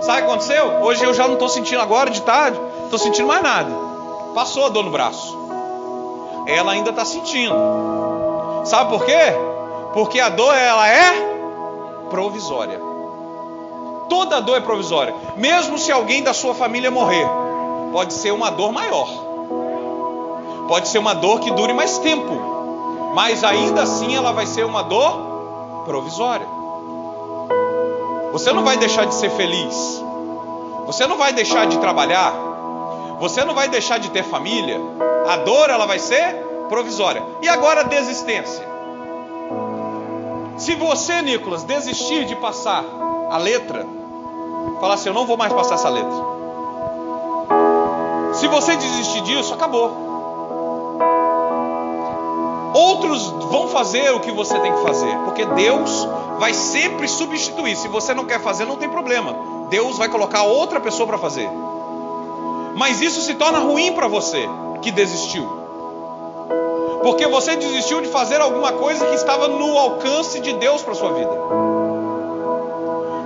Sabe 0.00 0.18
o 0.18 0.24
que 0.24 0.30
aconteceu? 0.30 0.66
Hoje 0.82 1.04
eu 1.04 1.14
já 1.14 1.26
não 1.28 1.34
estou 1.34 1.48
sentindo 1.48 1.80
agora 1.80 2.10
de 2.10 2.20
tarde, 2.22 2.58
estou 2.84 2.98
sentindo 2.98 3.28
mais 3.28 3.42
nada. 3.42 3.70
Passou 4.34 4.66
a 4.66 4.68
dor 4.68 4.84
no 4.84 4.90
braço. 4.90 5.38
Ela 6.46 6.72
ainda 6.72 6.90
está 6.90 7.04
sentindo. 7.04 7.54
Sabe 8.64 8.90
por 8.90 9.04
quê? 9.04 9.32
Porque 9.94 10.18
a 10.18 10.28
dor 10.28 10.54
ela 10.56 10.88
é 10.88 11.12
provisória. 12.10 12.80
Toda 14.08 14.40
dor 14.40 14.56
é 14.56 14.60
provisória. 14.60 15.14
Mesmo 15.36 15.78
se 15.78 15.92
alguém 15.92 16.22
da 16.22 16.34
sua 16.34 16.54
família 16.54 16.90
morrer, 16.90 17.28
pode 17.92 18.14
ser 18.14 18.32
uma 18.32 18.50
dor 18.50 18.72
maior. 18.72 19.08
Pode 20.68 20.88
ser 20.88 20.98
uma 20.98 21.14
dor 21.14 21.40
que 21.40 21.50
dure 21.50 21.72
mais 21.72 21.98
tempo. 21.98 22.58
Mas 23.14 23.42
ainda 23.42 23.82
assim 23.82 24.14
ela 24.14 24.32
vai 24.32 24.46
ser 24.46 24.64
uma 24.64 24.82
dor 24.82 25.82
provisória. 25.84 26.46
Você 28.32 28.52
não 28.52 28.62
vai 28.62 28.76
deixar 28.76 29.06
de 29.06 29.14
ser 29.14 29.30
feliz. 29.30 30.04
Você 30.86 31.06
não 31.06 31.16
vai 31.16 31.32
deixar 31.32 31.66
de 31.66 31.78
trabalhar. 31.78 32.32
Você 33.18 33.44
não 33.44 33.54
vai 33.54 33.68
deixar 33.68 33.98
de 33.98 34.10
ter 34.10 34.22
família. 34.22 34.80
A 35.28 35.38
dor 35.38 35.70
ela 35.70 35.86
vai 35.86 35.98
ser 35.98 36.34
provisória. 36.68 37.22
E 37.42 37.48
agora 37.48 37.80
a 37.80 37.84
desistência. 37.84 38.68
Se 40.58 40.74
você, 40.74 41.22
Nicolas, 41.22 41.64
desistir 41.64 42.26
de 42.26 42.36
passar 42.36 42.84
a 43.30 43.38
letra, 43.38 43.86
falar 44.80 44.94
assim, 44.94 45.08
eu 45.08 45.14
não 45.14 45.26
vou 45.26 45.36
mais 45.36 45.52
passar 45.52 45.76
essa 45.76 45.88
letra. 45.88 46.37
Se 48.38 48.46
você 48.46 48.76
desistir 48.76 49.20
disso, 49.22 49.52
acabou. 49.52 50.08
Outros 52.72 53.30
vão 53.50 53.66
fazer 53.66 54.14
o 54.14 54.20
que 54.20 54.30
você 54.30 54.58
tem 54.60 54.72
que 54.72 54.82
fazer, 54.82 55.16
porque 55.24 55.44
Deus 55.44 56.08
vai 56.38 56.54
sempre 56.54 57.08
substituir. 57.08 57.74
Se 57.76 57.88
você 57.88 58.14
não 58.14 58.24
quer 58.24 58.40
fazer, 58.40 58.64
não 58.64 58.76
tem 58.76 58.88
problema. 58.88 59.34
Deus 59.68 59.98
vai 59.98 60.08
colocar 60.08 60.44
outra 60.44 60.78
pessoa 60.78 61.06
para 61.06 61.18
fazer. 61.18 61.50
Mas 62.76 63.00
isso 63.00 63.20
se 63.22 63.34
torna 63.34 63.58
ruim 63.58 63.92
para 63.92 64.06
você 64.06 64.48
que 64.82 64.92
desistiu. 64.92 65.48
Porque 67.02 67.26
você 67.26 67.56
desistiu 67.56 68.00
de 68.00 68.08
fazer 68.08 68.40
alguma 68.40 68.70
coisa 68.72 69.04
que 69.06 69.14
estava 69.14 69.48
no 69.48 69.76
alcance 69.76 70.38
de 70.40 70.52
Deus 70.52 70.82
para 70.82 70.94
sua 70.94 71.12
vida. 71.12 71.30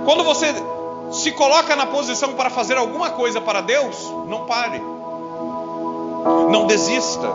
Quando 0.05 0.23
você 0.23 0.53
se 1.11 1.31
coloca 1.33 1.75
na 1.75 1.85
posição 1.85 2.33
para 2.33 2.49
fazer 2.49 2.77
alguma 2.77 3.11
coisa 3.11 3.39
para 3.39 3.61
Deus, 3.61 4.11
não 4.25 4.45
pare. 4.45 4.92
Não 6.49 6.65
desista. 6.65 7.27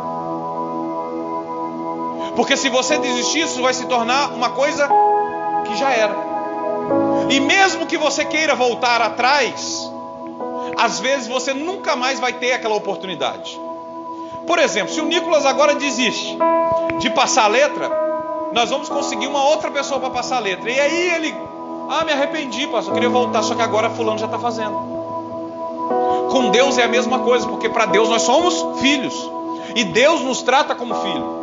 Porque 2.36 2.56
se 2.56 2.68
você 2.68 2.98
desistir, 2.98 3.40
isso 3.40 3.60
vai 3.60 3.74
se 3.74 3.86
tornar 3.86 4.32
uma 4.32 4.50
coisa 4.50 4.88
que 5.66 5.76
já 5.76 5.90
era. 5.90 6.14
E 7.30 7.40
mesmo 7.40 7.86
que 7.86 7.98
você 7.98 8.24
queira 8.24 8.54
voltar 8.54 9.02
atrás, 9.02 9.90
às 10.76 11.00
vezes 11.00 11.26
você 11.26 11.52
nunca 11.52 11.96
mais 11.96 12.20
vai 12.20 12.32
ter 12.32 12.52
aquela 12.52 12.74
oportunidade. 12.74 13.60
Por 14.46 14.58
exemplo, 14.58 14.94
se 14.94 15.00
o 15.00 15.04
Nicolas 15.04 15.44
agora 15.44 15.74
desiste 15.74 16.38
de 16.98 17.10
passar 17.10 17.44
a 17.44 17.48
letra, 17.48 17.90
nós 18.52 18.70
vamos 18.70 18.88
conseguir 18.88 19.26
uma 19.26 19.44
outra 19.44 19.70
pessoa 19.70 20.00
para 20.00 20.10
passar 20.10 20.36
a 20.36 20.40
letra. 20.40 20.70
E 20.70 20.80
aí 20.80 21.10
ele, 21.16 21.34
ah, 21.90 22.04
me 22.04 22.12
arrependi, 22.12 22.66
pastor, 22.66 22.92
eu 22.92 22.94
queria 22.94 23.10
voltar, 23.10 23.42
só 23.42 23.54
que 23.54 23.62
agora 23.62 23.90
fulano 23.90 24.18
já 24.18 24.26
está 24.26 24.38
fazendo. 24.38 24.97
Com 26.30 26.50
Deus 26.50 26.78
é 26.78 26.84
a 26.84 26.88
mesma 26.88 27.20
coisa, 27.20 27.46
porque 27.46 27.68
para 27.68 27.86
Deus 27.86 28.08
nós 28.08 28.22
somos 28.22 28.80
filhos. 28.80 29.14
E 29.74 29.84
Deus 29.84 30.20
nos 30.22 30.42
trata 30.42 30.74
como 30.74 30.94
filho. 30.94 31.38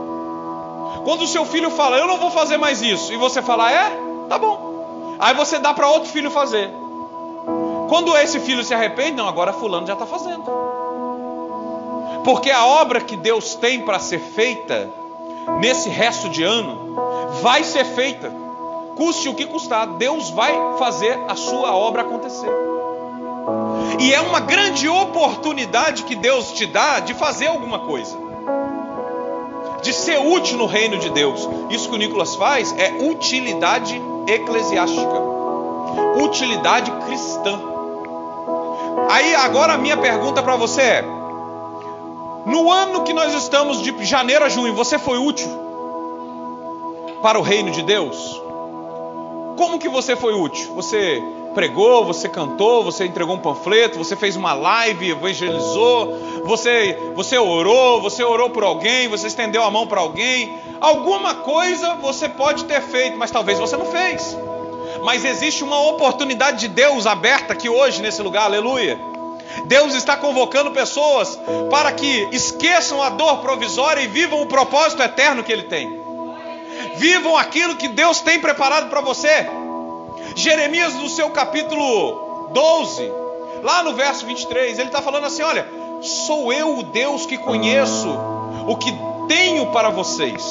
Quando 1.04 1.24
o 1.24 1.28
seu 1.28 1.46
filho 1.46 1.70
fala, 1.70 1.98
eu 1.98 2.08
não 2.08 2.18
vou 2.18 2.32
fazer 2.32 2.58
mais 2.58 2.82
isso, 2.82 3.14
e 3.14 3.18
você 3.18 3.42
fala, 3.42 3.72
é, 3.72 3.92
tá 4.28 4.38
bom. 4.38 5.16
Aí 5.20 5.34
você 5.36 5.60
dá 5.60 5.74
para 5.74 5.88
outro 5.88 6.10
filho 6.10 6.32
fazer. 6.32 6.70
Quando 7.88 8.16
esse 8.18 8.40
filho 8.40 8.64
se 8.64 8.74
arrepende, 8.74 9.18
não, 9.18 9.28
agora 9.28 9.54
fulano 9.54 9.86
já 9.86 9.94
está 9.94 10.06
fazendo. 10.06 10.44
Porque 12.24 12.50
a 12.50 12.66
obra 12.66 13.02
que 13.02 13.16
Deus 13.16 13.54
tem 13.56 13.82
para 13.82 14.00
ser 14.00 14.20
feita 14.20 14.90
nesse 15.60 15.90
resto 15.90 16.28
de 16.28 16.44
ano 16.44 16.96
vai 17.42 17.64
ser 17.64 17.86
feita, 17.86 18.34
custe 18.96 19.30
o 19.30 19.36
que 19.36 19.46
custar. 19.46 19.86
Deus 19.86 20.32
vai 20.32 20.54
fazer 20.80 21.20
a 21.28 21.36
sua 21.36 21.76
obra 21.76 22.02
acontecer. 22.02 22.75
E 24.00 24.14
é 24.14 24.22
uma 24.22 24.40
grande 24.40 24.88
oportunidade 24.88 26.04
que 26.04 26.16
Deus 26.16 26.52
te 26.52 26.66
dá 26.66 27.00
de 27.00 27.14
fazer 27.14 27.48
alguma 27.48 27.80
coisa, 27.80 28.18
de 29.82 29.94
ser 29.94 30.20
útil 30.20 30.58
no 30.58 30.66
reino 30.66 30.98
de 30.98 31.10
Deus. 31.10 31.48
Isso 31.70 31.90
que 31.90 31.96
o 31.96 31.98
Nicolas 31.98 32.36
faz 32.36 32.74
é 32.78 32.92
utilidade 33.10 34.02
eclesiástica, 34.28 35.22
utilidade 36.22 36.92
cristã. 37.06 37.60
Aí 39.10 39.36
agora 39.36 39.74
a 39.74 39.78
minha 39.78 39.98
pergunta 39.98 40.42
para 40.44 40.56
você 40.56 40.82
é: 40.82 41.02
no 42.46 42.72
ano 42.72 43.04
que 43.04 43.14
nós 43.14 43.34
estamos 43.34 43.82
de 43.82 44.06
janeiro 44.06 44.46
a 44.46 44.50
junho, 44.50 44.74
você 44.74 45.00
foi 45.00 45.18
útil 45.18 45.50
para 47.22 47.40
o 47.40 47.42
reino 47.42 47.72
de 47.72 47.82
Deus? 47.82 48.42
Como 49.58 49.80
que 49.80 49.88
você 49.88 50.16
foi 50.16 50.34
útil? 50.34 50.76
Você 50.76 51.24
pregou, 51.56 52.06
você 52.06 52.28
cantou, 52.28 52.84
você 52.84 53.06
entregou 53.06 53.36
um 53.36 53.40
panfleto, 53.40 53.98
você 53.98 54.16
fez 54.16 54.36
uma 54.36 54.54
live, 54.54 55.10
evangelizou, 55.10 56.44
você 56.44 57.00
você 57.16 57.38
orou, 57.38 58.02
você 58.02 58.24
orou 58.24 58.50
por 58.50 58.64
alguém, 58.64 59.08
você 59.08 59.28
estendeu 59.28 59.64
a 59.64 59.72
mão 59.72 59.88
para 59.88 60.02
alguém. 60.02 60.54
Alguma 60.82 61.36
coisa 61.36 61.96
você 61.96 62.28
pode 62.28 62.66
ter 62.66 62.82
feito, 62.82 63.18
mas 63.18 63.32
talvez 63.32 63.58
você 63.58 63.78
não 63.78 63.86
fez. 63.86 64.38
Mas 65.02 65.24
existe 65.24 65.64
uma 65.64 65.80
oportunidade 65.90 66.60
de 66.60 66.68
Deus 66.68 67.08
aberta 67.08 67.54
aqui 67.54 67.70
hoje 67.70 68.02
nesse 68.02 68.22
lugar, 68.22 68.44
aleluia. 68.44 69.00
Deus 69.66 69.96
está 69.96 70.18
convocando 70.18 70.72
pessoas 70.72 71.40
para 71.70 71.92
que 71.94 72.28
esqueçam 72.32 73.02
a 73.02 73.10
dor 73.10 73.38
provisória 73.38 74.02
e 74.02 74.08
vivam 74.08 74.42
o 74.42 74.48
propósito 74.48 75.02
eterno 75.02 75.44
que 75.44 75.52
Ele 75.52 75.64
tem. 75.64 76.04
Vivam 76.98 77.38
aquilo 77.38 77.76
que 77.76 77.88
Deus 77.88 78.20
tem 78.20 78.40
preparado 78.40 78.90
para 78.90 79.02
você. 79.02 79.48
Jeremias, 80.36 80.94
no 80.96 81.08
seu 81.08 81.30
capítulo 81.30 82.50
12, 82.52 83.12
lá 83.64 83.82
no 83.84 83.94
verso 83.94 84.26
23, 84.26 84.78
ele 84.78 84.90
está 84.90 85.02
falando 85.02 85.26
assim: 85.26 85.42
Olha, 85.42 85.68
sou 86.02 86.52
eu 86.52 86.78
o 86.78 86.84
Deus 86.84 87.26
que 87.26 87.38
conheço 87.38 88.10
o 88.68 88.76
que 88.76 88.94
tenho 89.28 89.68
para 89.72 89.90
vocês. 89.90 90.44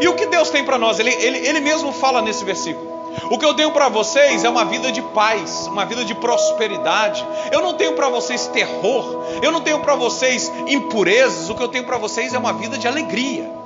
E 0.00 0.08
o 0.08 0.14
que 0.14 0.26
Deus 0.26 0.50
tem 0.50 0.64
para 0.64 0.78
nós? 0.78 0.98
Ele, 0.98 1.10
ele, 1.10 1.38
ele 1.38 1.60
mesmo 1.60 1.92
fala 1.92 2.22
nesse 2.22 2.44
versículo. 2.44 2.88
O 3.30 3.38
que 3.38 3.44
eu 3.44 3.54
tenho 3.54 3.72
para 3.72 3.88
vocês 3.88 4.44
é 4.44 4.48
uma 4.48 4.64
vida 4.64 4.92
de 4.92 5.02
paz, 5.02 5.66
uma 5.66 5.84
vida 5.84 6.04
de 6.04 6.14
prosperidade. 6.14 7.26
Eu 7.50 7.60
não 7.60 7.74
tenho 7.74 7.94
para 7.94 8.08
vocês 8.08 8.46
terror, 8.46 9.24
eu 9.42 9.50
não 9.50 9.60
tenho 9.60 9.80
para 9.80 9.94
vocês 9.94 10.50
impurezas. 10.68 11.50
O 11.50 11.54
que 11.54 11.62
eu 11.62 11.68
tenho 11.68 11.84
para 11.84 11.98
vocês 11.98 12.32
é 12.32 12.38
uma 12.38 12.52
vida 12.52 12.78
de 12.78 12.86
alegria. 12.86 13.57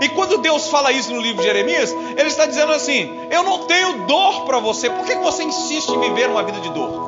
E 0.00 0.08
quando 0.10 0.38
Deus 0.38 0.68
fala 0.68 0.92
isso 0.92 1.12
no 1.12 1.20
livro 1.20 1.38
de 1.38 1.46
Jeremias, 1.46 1.90
Ele 1.90 2.28
está 2.28 2.46
dizendo 2.46 2.72
assim: 2.72 3.26
Eu 3.30 3.42
não 3.42 3.66
tenho 3.66 4.06
dor 4.06 4.44
para 4.44 4.58
você. 4.58 4.90
Por 4.90 5.04
que 5.04 5.14
você 5.16 5.42
insiste 5.44 5.90
em 5.90 6.00
viver 6.00 6.28
uma 6.28 6.42
vida 6.42 6.60
de 6.60 6.70
dor? 6.70 7.06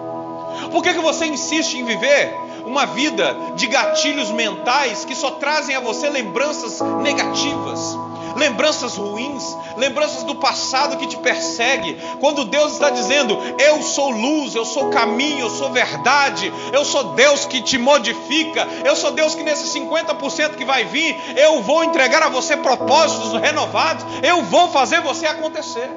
Por 0.70 0.82
que 0.82 0.92
você 0.94 1.26
insiste 1.26 1.74
em 1.74 1.84
viver 1.84 2.34
uma 2.64 2.84
vida 2.86 3.36
de 3.54 3.66
gatilhos 3.66 4.30
mentais 4.30 5.04
que 5.04 5.14
só 5.14 5.32
trazem 5.32 5.74
a 5.74 5.80
você 5.80 6.08
lembranças 6.08 6.80
negativas? 7.02 8.07
Lembranças 8.38 8.96
ruins, 8.96 9.57
lembranças 9.77 10.22
do 10.22 10.37
passado 10.37 10.96
que 10.96 11.07
te 11.07 11.16
persegue. 11.18 11.96
Quando 12.20 12.44
Deus 12.44 12.72
está 12.72 12.90
dizendo: 12.90 13.38
Eu 13.59 13.83
sou 13.83 14.11
luz, 14.11 14.55
eu 14.55 14.64
sou 14.64 14.90
caminho, 14.90 15.40
eu 15.40 15.51
sou 15.51 15.70
verdade, 15.70 16.53
eu 16.72 16.85
sou 16.85 17.14
Deus 17.14 17.44
que 17.44 17.61
te 17.61 17.77
modifica, 17.77 18.66
eu 18.85 18.96
sou 18.96 19.11
Deus 19.11 19.35
que 19.35 19.42
nesse 19.42 19.79
50% 19.79 20.55
que 20.55 20.64
vai 20.64 20.85
vir, 20.85 21.16
eu 21.37 21.62
vou 21.62 21.85
entregar 21.85 22.22
a 22.22 22.29
você 22.29 22.57
propósitos 22.57 23.33
renovados, 23.40 24.05
eu 24.22 24.42
vou 24.44 24.68
fazer 24.68 25.01
você 25.01 25.27
acontecer. 25.27 25.90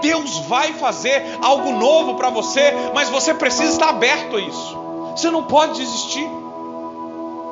Deus 0.00 0.38
vai 0.40 0.74
fazer 0.74 1.38
algo 1.40 1.72
novo 1.72 2.14
para 2.14 2.30
você, 2.30 2.74
mas 2.94 3.08
você 3.08 3.32
precisa 3.32 3.72
estar 3.72 3.88
aberto 3.88 4.36
a 4.36 4.40
isso. 4.40 4.78
Você 5.16 5.30
não 5.30 5.44
pode 5.44 5.80
desistir. 5.80 6.28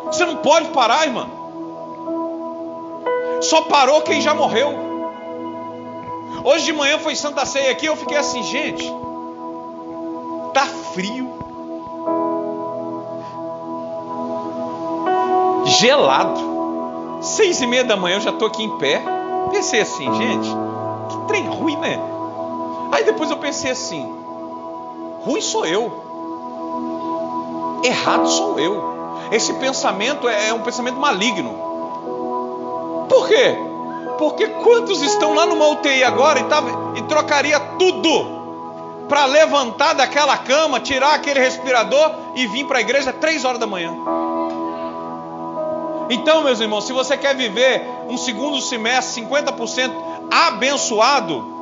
Você 0.07 0.25
não 0.27 0.37
pode 0.37 0.69
parar, 0.69 1.07
irmão. 1.07 1.44
Só 3.45 3.61
parou 3.61 4.01
quem 4.01 4.23
já 4.23 4.33
morreu. 4.35 4.73
Hoje 6.43 6.65
de 6.65 6.73
manhã 6.73 6.99
foi 6.99 7.15
Santa 7.15 7.45
Ceia 7.45 7.71
aqui, 7.71 7.85
eu 7.85 7.95
fiquei 7.95 8.17
assim, 8.17 8.43
gente, 8.43 8.91
tá 10.55 10.65
frio. 10.65 11.31
Gelado. 15.67 17.19
Seis 17.21 17.61
e 17.61 17.67
meia 17.67 17.85
da 17.85 17.97
manhã 17.97 18.17
eu 18.17 18.21
já 18.23 18.33
tô 18.33 18.47
aqui 18.47 18.65
em 18.65 18.79
pé. 18.79 19.03
Pensei 19.51 19.81
assim, 19.81 20.13
gente, 20.15 20.49
que 21.11 21.27
trem 21.29 21.47
ruim, 21.47 21.77
né? 21.77 22.01
Aí 22.93 23.05
depois 23.05 23.31
eu 23.31 23.37
pensei 23.37 23.71
assim, 23.71 24.11
ruim 25.23 25.41
sou 25.43 25.67
eu. 25.67 25.93
Errado 27.85 28.27
sou 28.27 28.59
eu. 28.59 28.95
Esse 29.31 29.53
pensamento 29.55 30.29
é, 30.29 30.49
é 30.49 30.55
um 30.55 30.63
pensamento 30.63 30.99
maligno. 30.99 31.74
Por 33.09 33.29
quê? 33.29 33.57
Porque 34.19 34.49
quantos 34.49 35.03
estão 35.03 35.35
lá 35.35 35.47
numa 35.47 35.69
UTI 35.69 36.05
agora 36.05 36.41
e, 36.41 36.45
tava, 36.45 36.99
e 36.99 37.03
trocaria 37.03 37.59
tudo 37.79 38.35
para 39.09 39.27
levantar 39.27 39.95
daquela 39.95 40.37
cama, 40.39 40.81
tirar 40.81 41.15
aquele 41.15 41.41
respirador 41.41 42.11
e 42.35 42.47
vir 42.47 42.67
para 42.67 42.79
a 42.79 42.81
igreja 42.81 43.13
três 43.13 43.45
horas 43.45 43.59
da 43.59 43.67
manhã? 43.67 43.95
Então, 46.11 46.43
meus 46.43 46.61
irmãos, 46.61 46.85
se 46.85 46.93
você 46.93 47.17
quer 47.17 47.35
viver 47.35 47.83
um 48.09 48.17
segundo 48.17 48.61
semestre 48.61 49.25
50% 49.25 49.93
abençoado, 50.31 51.53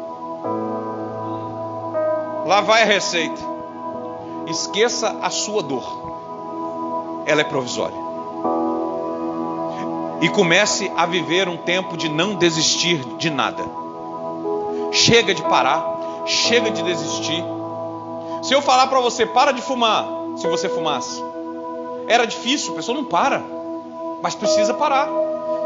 lá 2.45 2.61
vai 2.61 2.83
a 2.83 2.87
receita. 2.87 3.41
Esqueça 4.49 5.17
a 5.23 5.31
sua 5.31 5.63
dor, 5.63 7.23
ela 7.25 7.41
é 7.41 7.45
provisória 7.45 8.12
e 10.23 10.29
comece 10.29 10.91
a 10.97 11.05
viver 11.05 11.49
um 11.49 11.57
tempo 11.57 11.97
de 11.97 12.09
não 12.09 12.37
desistir 12.37 12.97
de 13.19 13.29
nada. 13.29 13.65
Chega 14.93 15.35
de 15.35 15.43
parar, 15.43 15.85
chega 16.25 16.71
de 16.71 16.81
desistir. 16.81 17.45
Se 18.41 18.55
eu 18.55 18.63
falar 18.63 18.87
para 18.87 19.01
você, 19.01 19.27
para 19.27 19.51
de 19.51 19.61
fumar, 19.61 20.07
se 20.37 20.47
você 20.47 20.69
fumasse, 20.69 21.21
era 22.07 22.25
difícil, 22.25 22.73
a 22.73 22.77
pessoa 22.77 22.97
não 22.97 23.05
para, 23.05 23.43
mas 24.23 24.37
precisa 24.37 24.73
parar. 24.73 25.09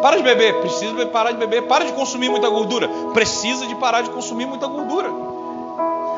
Para 0.00 0.16
de 0.16 0.22
beber, 0.22 0.60
precisa 0.60 1.04
parar 1.06 1.32
de 1.32 1.38
beber. 1.38 1.66
Para 1.66 1.84
de 1.84 1.92
consumir 1.92 2.30
muita 2.30 2.48
gordura, 2.48 2.88
precisa 3.12 3.66
de 3.66 3.74
parar 3.74 4.02
de 4.02 4.10
consumir 4.10 4.46
muita 4.46 4.66
gordura. 4.66 5.10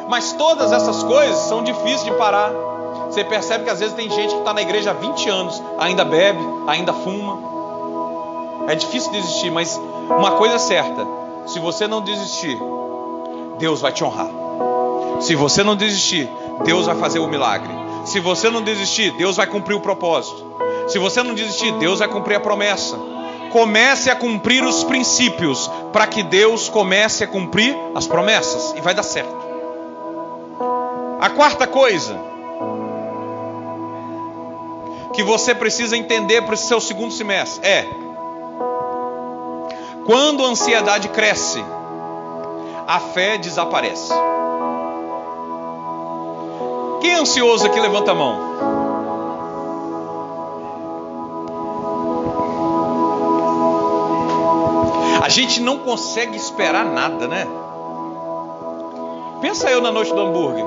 Mas 0.08 0.32
todas 0.32 0.70
essas 0.70 1.02
coisas 1.02 1.36
são 1.48 1.64
difíceis 1.64 2.04
de 2.04 2.12
parar. 2.12 2.52
Você 3.10 3.24
percebe 3.24 3.64
que 3.64 3.70
às 3.70 3.80
vezes 3.80 3.96
tem 3.96 4.08
gente 4.08 4.32
que 4.32 4.38
está 4.38 4.52
na 4.52 4.62
igreja 4.62 4.90
há 4.90 4.94
20 4.94 5.28
anos, 5.28 5.62
ainda 5.78 6.04
bebe, 6.04 6.40
ainda 6.66 6.92
fuma, 6.92 7.57
é 8.68 8.74
difícil 8.74 9.10
desistir, 9.10 9.50
mas 9.50 9.80
uma 10.08 10.32
coisa 10.32 10.56
é 10.56 10.58
certa: 10.58 11.06
se 11.46 11.58
você 11.58 11.86
não 11.86 12.02
desistir, 12.02 12.58
Deus 13.58 13.80
vai 13.80 13.92
te 13.92 14.04
honrar. 14.04 14.30
Se 15.20 15.34
você 15.34 15.64
não 15.64 15.74
desistir, 15.74 16.28
Deus 16.64 16.86
vai 16.86 16.94
fazer 16.96 17.18
o 17.18 17.26
milagre. 17.26 17.72
Se 18.04 18.20
você 18.20 18.50
não 18.50 18.62
desistir, 18.62 19.10
Deus 19.12 19.36
vai 19.36 19.46
cumprir 19.46 19.74
o 19.74 19.80
propósito. 19.80 20.46
Se 20.86 20.98
você 20.98 21.22
não 21.22 21.34
desistir, 21.34 21.72
Deus 21.72 21.98
vai 21.98 22.08
cumprir 22.08 22.36
a 22.36 22.40
promessa. 22.40 22.96
Comece 23.50 24.10
a 24.10 24.16
cumprir 24.16 24.62
os 24.62 24.84
princípios 24.84 25.70
para 25.92 26.06
que 26.06 26.22
Deus 26.22 26.68
comece 26.68 27.24
a 27.24 27.26
cumprir 27.26 27.74
as 27.94 28.06
promessas 28.06 28.74
e 28.76 28.80
vai 28.80 28.94
dar 28.94 29.02
certo. 29.02 29.34
A 31.20 31.30
quarta 31.30 31.66
coisa 31.66 32.18
que 35.14 35.22
você 35.22 35.54
precisa 35.54 35.96
entender 35.96 36.42
para 36.42 36.54
o 36.54 36.56
seu 36.56 36.80
segundo 36.80 37.12
semestre 37.12 37.66
é 37.66 38.07
quando 40.08 40.42
a 40.42 40.48
ansiedade 40.48 41.10
cresce, 41.10 41.62
a 42.86 42.98
fé 42.98 43.36
desaparece. 43.36 44.10
Quem 47.02 47.12
é 47.12 47.16
ansioso 47.16 47.66
aqui 47.66 47.78
levanta 47.78 48.12
a 48.12 48.14
mão. 48.14 48.40
A 55.22 55.28
gente 55.28 55.60
não 55.60 55.76
consegue 55.80 56.38
esperar 56.38 56.86
nada, 56.86 57.28
né? 57.28 57.46
Pensa 59.42 59.70
eu 59.70 59.82
na 59.82 59.92
noite 59.92 60.14
do 60.14 60.20
hambúrguer, 60.22 60.64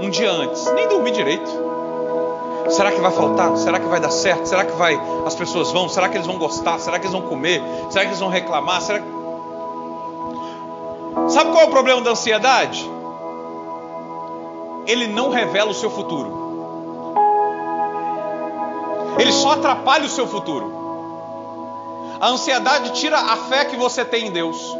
um 0.00 0.08
dia 0.08 0.30
antes, 0.32 0.64
nem 0.72 0.88
dormi 0.88 1.10
direito. 1.10 1.63
Será 2.68 2.90
que 2.90 3.00
vai 3.00 3.12
faltar? 3.12 3.56
Será 3.56 3.78
que 3.78 3.86
vai 3.86 4.00
dar 4.00 4.10
certo? 4.10 4.46
Será 4.46 4.64
que 4.64 4.72
vai 4.72 4.98
as 5.26 5.34
pessoas 5.34 5.70
vão? 5.70 5.88
Será 5.88 6.08
que 6.08 6.16
eles 6.16 6.26
vão 6.26 6.38
gostar? 6.38 6.78
Será 6.78 6.98
que 6.98 7.06
eles 7.06 7.12
vão 7.12 7.22
comer? 7.22 7.62
Será 7.90 8.04
que 8.04 8.10
eles 8.10 8.20
vão 8.20 8.28
reclamar? 8.28 8.80
Será. 8.80 9.02
Sabe 11.28 11.50
qual 11.52 11.62
é 11.62 11.66
o 11.66 11.70
problema 11.70 12.00
da 12.00 12.10
ansiedade? 12.10 12.90
Ele 14.86 15.08
não 15.08 15.30
revela 15.30 15.70
o 15.70 15.74
seu 15.74 15.90
futuro. 15.90 16.44
Ele 19.18 19.32
só 19.32 19.52
atrapalha 19.52 20.04
o 20.04 20.08
seu 20.08 20.26
futuro. 20.26 20.72
A 22.20 22.28
ansiedade 22.28 22.92
tira 22.92 23.18
a 23.18 23.36
fé 23.36 23.64
que 23.66 23.76
você 23.76 24.04
tem 24.04 24.26
em 24.26 24.30
Deus. 24.30 24.76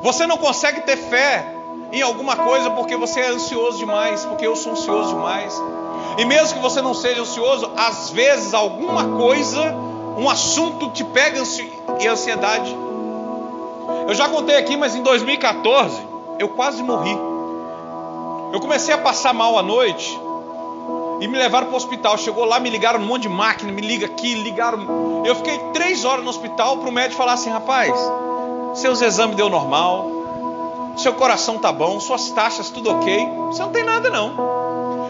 Você 0.00 0.26
não 0.26 0.36
consegue 0.36 0.82
ter 0.82 0.96
fé 0.96 1.54
em 1.92 2.02
alguma 2.02 2.36
coisa 2.36 2.70
porque 2.70 2.96
você 2.96 3.20
é 3.20 3.28
ansioso 3.28 3.78
demais, 3.78 4.24
porque 4.24 4.46
eu 4.46 4.54
sou 4.54 4.72
ansioso 4.72 5.14
demais. 5.14 5.60
E 6.18 6.24
mesmo 6.24 6.54
que 6.54 6.62
você 6.62 6.80
não 6.80 6.94
seja 6.94 7.20
ansioso, 7.22 7.70
às 7.76 8.10
vezes 8.10 8.54
alguma 8.54 9.16
coisa, 9.18 9.74
um 10.16 10.28
assunto 10.28 10.90
te 10.90 11.04
pega 11.04 11.42
em 12.00 12.06
ansiedade. 12.06 12.74
Eu 14.08 14.14
já 14.14 14.28
contei 14.28 14.56
aqui, 14.56 14.76
mas 14.76 14.94
em 14.94 15.02
2014 15.02 16.00
eu 16.38 16.48
quase 16.48 16.82
morri. 16.82 17.16
Eu 18.52 18.60
comecei 18.60 18.94
a 18.94 18.98
passar 18.98 19.34
mal 19.34 19.58
à 19.58 19.62
noite 19.62 20.18
e 21.20 21.28
me 21.28 21.36
levaram 21.36 21.66
para 21.66 21.74
o 21.74 21.76
hospital. 21.76 22.16
Chegou 22.16 22.44
lá, 22.44 22.58
me 22.58 22.70
ligaram 22.70 23.00
um 23.00 23.06
monte 23.06 23.22
de 23.22 23.28
máquina, 23.28 23.70
me 23.72 23.82
liga 23.82 24.06
aqui, 24.06 24.34
ligaram. 24.34 25.22
Eu 25.24 25.34
fiquei 25.34 25.58
três 25.72 26.04
horas 26.04 26.24
no 26.24 26.30
hospital 26.30 26.78
para 26.78 26.88
o 26.88 26.92
médico 26.92 27.16
falar 27.16 27.34
assim, 27.34 27.50
rapaz, 27.50 27.92
seus 28.74 29.02
exames 29.02 29.36
deu 29.36 29.48
normal, 29.50 30.06
seu 30.96 31.12
coração 31.12 31.58
tá 31.58 31.72
bom, 31.72 32.00
suas 32.00 32.30
taxas 32.30 32.70
tudo 32.70 32.90
ok, 32.90 33.28
você 33.48 33.62
não 33.62 33.70
tem 33.70 33.84
nada 33.84 34.08
não. 34.08 34.55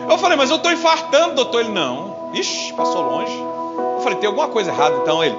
Eu 0.08 0.18
falei, 0.18 0.36
mas 0.36 0.50
eu 0.50 0.56
estou 0.56 0.72
infartando, 0.72 1.34
doutor. 1.34 1.60
Ele, 1.60 1.72
não. 1.72 2.30
Ixi, 2.32 2.72
passou 2.74 3.02
longe. 3.02 3.36
Eu 3.94 4.00
falei, 4.00 4.18
tem 4.18 4.28
alguma 4.28 4.48
coisa 4.48 4.70
errada. 4.70 4.96
Então 5.02 5.22
ele, 5.22 5.36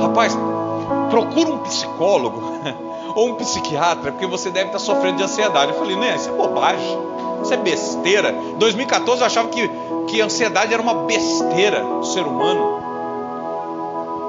rapaz, 0.00 0.36
procura 1.10 1.50
um 1.50 1.58
psicólogo 1.58 2.42
ou 3.14 3.28
um 3.30 3.34
psiquiatra, 3.34 4.12
porque 4.12 4.26
você 4.26 4.50
deve 4.50 4.66
estar 4.66 4.78
sofrendo 4.78 5.18
de 5.18 5.22
ansiedade. 5.24 5.72
Eu 5.72 5.78
falei, 5.78 5.96
né, 5.96 6.16
isso 6.16 6.28
é 6.28 6.32
bobagem. 6.32 6.98
Isso 7.42 7.54
é 7.54 7.56
besteira. 7.56 8.30
Em 8.30 8.58
2014 8.58 9.20
eu 9.20 9.26
achava 9.26 9.48
que, 9.48 9.70
que 10.08 10.20
ansiedade 10.20 10.72
era 10.72 10.82
uma 10.82 10.94
besteira 10.94 11.80
do 11.80 12.04
ser 12.04 12.22
humano. 12.22 12.78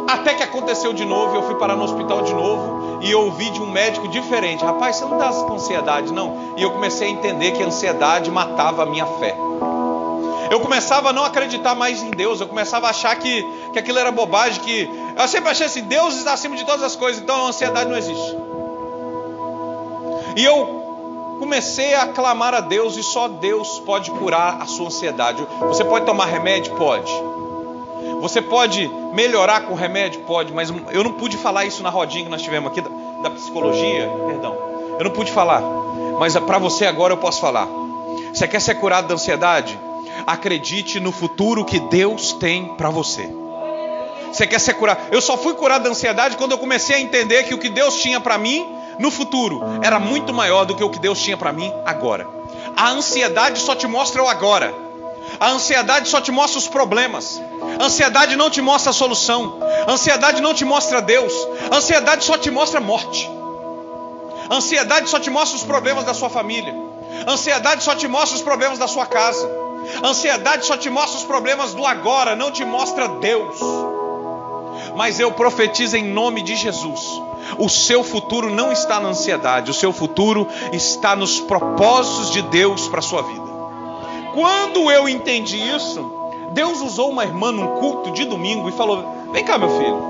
Até 0.08 0.34
que 0.34 0.44
aconteceu 0.44 0.92
de 0.92 1.06
novo, 1.06 1.36
eu 1.36 1.44
fui 1.44 1.56
parar 1.56 1.76
no 1.76 1.84
hospital 1.84 2.24
de 2.24 2.34
novo 2.34 3.00
e 3.02 3.12
eu 3.12 3.22
ouvi 3.22 3.50
de 3.52 3.62
um 3.62 3.70
médico 3.70 4.08
diferente: 4.08 4.64
rapaz, 4.64 4.96
você 4.96 5.06
não 5.06 5.18
dá 5.18 5.30
ansiedade, 5.30 6.12
não. 6.12 6.54
E 6.58 6.64
eu 6.64 6.72
comecei 6.72 7.08
a 7.08 7.12
entender 7.12 7.52
que 7.52 7.62
a 7.62 7.68
ansiedade 7.68 8.32
matava 8.32 8.84
a 8.84 8.86
minha 8.86 9.06
fé. 9.06 9.36
Eu 10.50 10.60
começava 10.60 11.10
a 11.10 11.14
não 11.14 11.24
acreditar 11.24 11.76
mais 11.76 12.02
em 12.02 12.12
Deus, 12.12 12.42
eu 12.42 12.48
começava 12.48 12.88
a 12.88 12.90
achar 12.90 13.16
que, 13.16 13.44
que 13.72 13.80
aquilo 13.80 14.00
era 14.00 14.12
bobagem, 14.12 14.62
que 14.62 14.90
eu 15.18 15.28
sempre 15.28 15.50
achei 15.50 15.68
assim, 15.68 15.84
Deus 15.84 16.16
está 16.16 16.34
acima 16.34 16.56
de 16.56 16.66
todas 16.66 16.84
as 16.84 16.96
coisas, 16.96 17.22
então 17.22 17.46
a 17.46 17.50
ansiedade 17.50 17.90
não 17.90 17.98
existe. 17.98 18.36
E 20.36 20.44
eu 20.44 21.38
comecei 21.40 21.94
a 21.94 22.08
clamar 22.08 22.54
a 22.54 22.62
Deus 22.62 22.98
e 22.98 23.04
só 23.04 23.28
Deus 23.28 23.80
pode 23.80 24.12
curar 24.12 24.62
a 24.62 24.66
sua 24.66 24.88
ansiedade. 24.88 25.46
Você 25.62 25.84
pode 25.84 26.06
tomar 26.06 26.26
remédio? 26.26 26.76
Pode. 26.76 27.12
Você 28.22 28.42
pode 28.42 28.88
melhorar 29.14 29.62
com 29.62 29.74
remédio? 29.74 30.22
Pode, 30.22 30.54
mas 30.54 30.74
eu 30.92 31.04
não 31.04 31.14
pude 31.14 31.38
falar 31.38 31.66
isso 31.66 31.82
na 31.82 31.90
rodinha 31.90 32.26
que 32.26 32.30
nós 32.30 32.42
tivemos 32.42 32.72
aqui 32.72 32.82
da, 32.82 32.90
da 33.24 33.30
psicologia, 33.30 34.10
perdão. 34.28 34.56
Eu 34.98 35.06
não 35.06 35.12
pude 35.12 35.32
falar, 35.32 35.62
mas 36.20 36.38
para 36.38 36.58
você 36.58 36.86
agora 36.86 37.14
eu 37.14 37.18
posso 37.18 37.40
falar. 37.40 37.68
Você 38.34 38.48
quer 38.48 38.60
ser 38.60 38.76
curado 38.76 39.08
da 39.08 39.14
ansiedade? 39.14 39.80
Acredite 40.26 41.00
no 41.00 41.12
futuro 41.12 41.66
que 41.66 41.80
Deus 41.80 42.34
tem 42.34 42.76
para 42.76 42.90
você. 42.90 43.30
Você 44.32 44.46
quer 44.46 44.60
ser 44.60 44.76
curado? 44.76 45.02
Eu 45.12 45.22
só 45.22 45.38
fui 45.38 45.54
curado 45.54 45.84
da 45.84 45.90
ansiedade 45.90 46.38
quando 46.38 46.52
eu 46.52 46.58
comecei 46.58 46.98
a 46.98 47.00
entender 47.00 47.44
que 47.44 47.54
o 47.54 47.58
que 47.58 47.70
Deus 47.70 48.02
tinha 48.02 48.20
para 48.20 48.38
mim 48.38 48.68
no 49.00 49.10
futuro 49.10 49.62
era 49.82 50.00
muito 50.00 50.34
maior 50.34 50.66
do 50.66 50.76
que 50.76 50.84
o 50.84 50.90
que 50.90 51.00
Deus 51.00 51.20
tinha 51.22 51.38
para 51.38 51.52
mim 51.52 51.74
agora. 51.86 52.28
A 52.76 52.92
ansiedade 52.92 53.60
só 53.60 53.76
te 53.76 53.88
mostra 53.88 54.22
o 54.22 54.28
agora. 54.28 54.74
A 55.40 55.52
ansiedade 55.52 56.08
só 56.08 56.22
te 56.22 56.32
mostra 56.32 56.60
os 56.60 56.68
problemas. 56.68 57.42
A 57.80 57.86
ansiedade 57.86 58.36
não 58.36 58.50
te 58.50 58.62
mostra 58.62 58.92
a 58.92 58.94
solução. 58.94 59.60
A 59.88 59.92
ansiedade 59.92 60.42
não 60.42 60.54
te 60.54 60.66
mostra 60.66 61.02
Deus. 61.02 61.34
A 61.72 61.78
ansiedade 61.78 62.24
só 62.24 62.38
te 62.38 62.52
mostra 62.52 62.80
morte. 62.80 63.30
A 64.50 64.56
ansiedade 64.56 65.10
só 65.10 65.20
te 65.20 65.30
mostra 65.30 65.58
os 65.58 65.64
problemas 65.64 66.04
da 66.04 66.14
sua 66.14 66.30
família. 66.30 66.74
A 67.26 67.32
ansiedade 67.32 67.84
só 67.84 67.96
te 67.96 68.08
mostra 68.08 68.36
os 68.36 68.42
problemas 68.42 68.78
da 68.78 68.88
sua 68.88 69.06
casa. 69.06 69.50
A 70.02 70.08
ansiedade 70.08 70.66
só 70.66 70.78
te 70.78 70.90
mostra 70.90 71.20
os 71.20 71.26
problemas 71.26 71.74
do 71.74 71.86
agora, 71.86 72.36
não 72.36 72.52
te 72.52 72.64
mostra 72.66 73.08
Deus. 73.08 73.60
Mas 74.96 75.20
eu 75.20 75.32
profetizo 75.32 75.98
em 75.98 76.04
nome 76.04 76.42
de 76.42 76.56
Jesus. 76.56 77.22
O 77.58 77.70
seu 77.70 78.04
futuro 78.04 78.50
não 78.50 78.72
está 78.72 79.00
na 79.00 79.10
ansiedade, 79.10 79.72
o 79.72 79.74
seu 79.74 79.92
futuro 79.92 80.48
está 80.72 81.16
nos 81.16 81.40
propósitos 81.40 82.32
de 82.32 82.42
Deus 82.44 82.88
para 82.88 83.00
a 83.00 83.04
sua 83.04 83.22
vida. 83.22 83.50
Quando 84.34 84.92
eu 84.92 85.10
entendi 85.10 85.58
isso, 85.58 86.20
Deus 86.52 86.82
usou 86.82 87.10
uma 87.10 87.24
irmã 87.24 87.52
num 87.52 87.80
culto 87.80 88.12
de 88.12 88.26
domingo 88.26 88.70
e 88.70 88.72
falou: 88.72 89.30
Vem 89.32 89.44
cá, 89.44 89.58
meu 89.58 89.70
filho. 89.70 90.10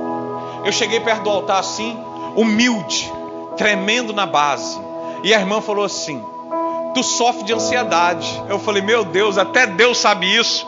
Eu 0.65 0.71
cheguei 0.71 0.99
perto 0.99 1.23
do 1.23 1.29
altar 1.29 1.59
assim, 1.59 1.97
humilde, 2.35 3.11
tremendo 3.57 4.13
na 4.13 4.25
base. 4.25 4.79
E 5.23 5.33
a 5.33 5.39
irmã 5.39 5.61
falou 5.61 5.85
assim: 5.85 6.23
Tu 6.93 7.03
sofre 7.03 7.43
de 7.43 7.53
ansiedade. 7.53 8.43
Eu 8.47 8.59
falei: 8.59 8.81
Meu 8.81 9.03
Deus, 9.03 9.37
até 9.37 9.65
Deus 9.67 9.97
sabe 9.97 10.33
isso. 10.33 10.67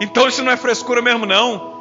Então 0.00 0.28
isso 0.28 0.42
não 0.42 0.52
é 0.52 0.56
frescura 0.56 1.00
mesmo, 1.00 1.26
não. 1.26 1.72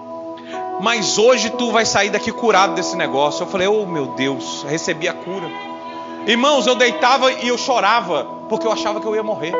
Mas 0.81 1.17
hoje 1.17 1.49
tu 1.51 1.71
vai 1.71 1.85
sair 1.85 2.09
daqui 2.09 2.31
curado 2.31 2.73
desse 2.73 2.95
negócio. 2.95 3.43
Eu 3.43 3.47
falei: 3.47 3.67
Oh, 3.67 3.85
meu 3.85 4.07
Deus, 4.07 4.65
recebi 4.67 5.07
a 5.07 5.13
cura. 5.13 5.49
Irmãos, 6.25 6.67
eu 6.67 6.75
deitava 6.75 7.31
e 7.31 7.47
eu 7.47 7.57
chorava, 7.57 8.25
porque 8.47 8.65
eu 8.65 8.71
achava 8.71 8.99
que 8.99 9.07
eu 9.07 9.15
ia 9.15 9.23
morrer. 9.23 9.53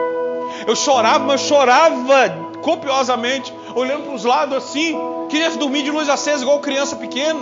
Eu 0.68 0.76
chorava, 0.76 1.26
mas 1.26 1.42
eu 1.42 1.48
chorava 1.48 2.52
copiosamente, 2.62 3.54
olhando 3.76 4.04
para 4.04 4.14
os 4.14 4.24
lados 4.24 4.56
assim, 4.56 4.96
queria 5.30 5.50
dormir 5.52 5.84
de 5.84 5.92
luz 5.92 6.08
acesa, 6.08 6.44
igual 6.44 6.60
criança 6.60 6.96
pequena, 6.96 7.40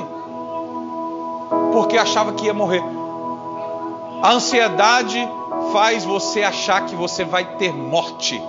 porque 1.74 1.98
achava 1.98 2.34
que 2.34 2.46
ia 2.46 2.54
morrer. 2.54 2.84
A 4.22 4.32
ansiedade 4.32 5.28
faz 5.72 6.04
você 6.04 6.44
achar 6.44 6.86
que 6.86 6.96
você 6.96 7.24
vai 7.24 7.46
ter 7.58 7.74
morte, 7.74 8.42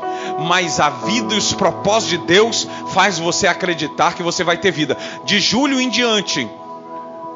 mas 0.47 0.81
a 0.81 0.91
vida 0.91 1.35
e 1.35 1.39
os 1.39 1.53
propósitos 1.53 2.19
de 2.19 2.27
Deus 2.27 2.67
faz 2.93 3.19
você 3.19 3.47
acreditar 3.47 4.15
que 4.15 4.23
você 4.23 4.43
vai 4.43 4.57
ter 4.57 4.71
vida. 4.71 4.97
De 5.25 5.39
julho 5.39 5.81
em 5.81 5.89
diante, 5.89 6.49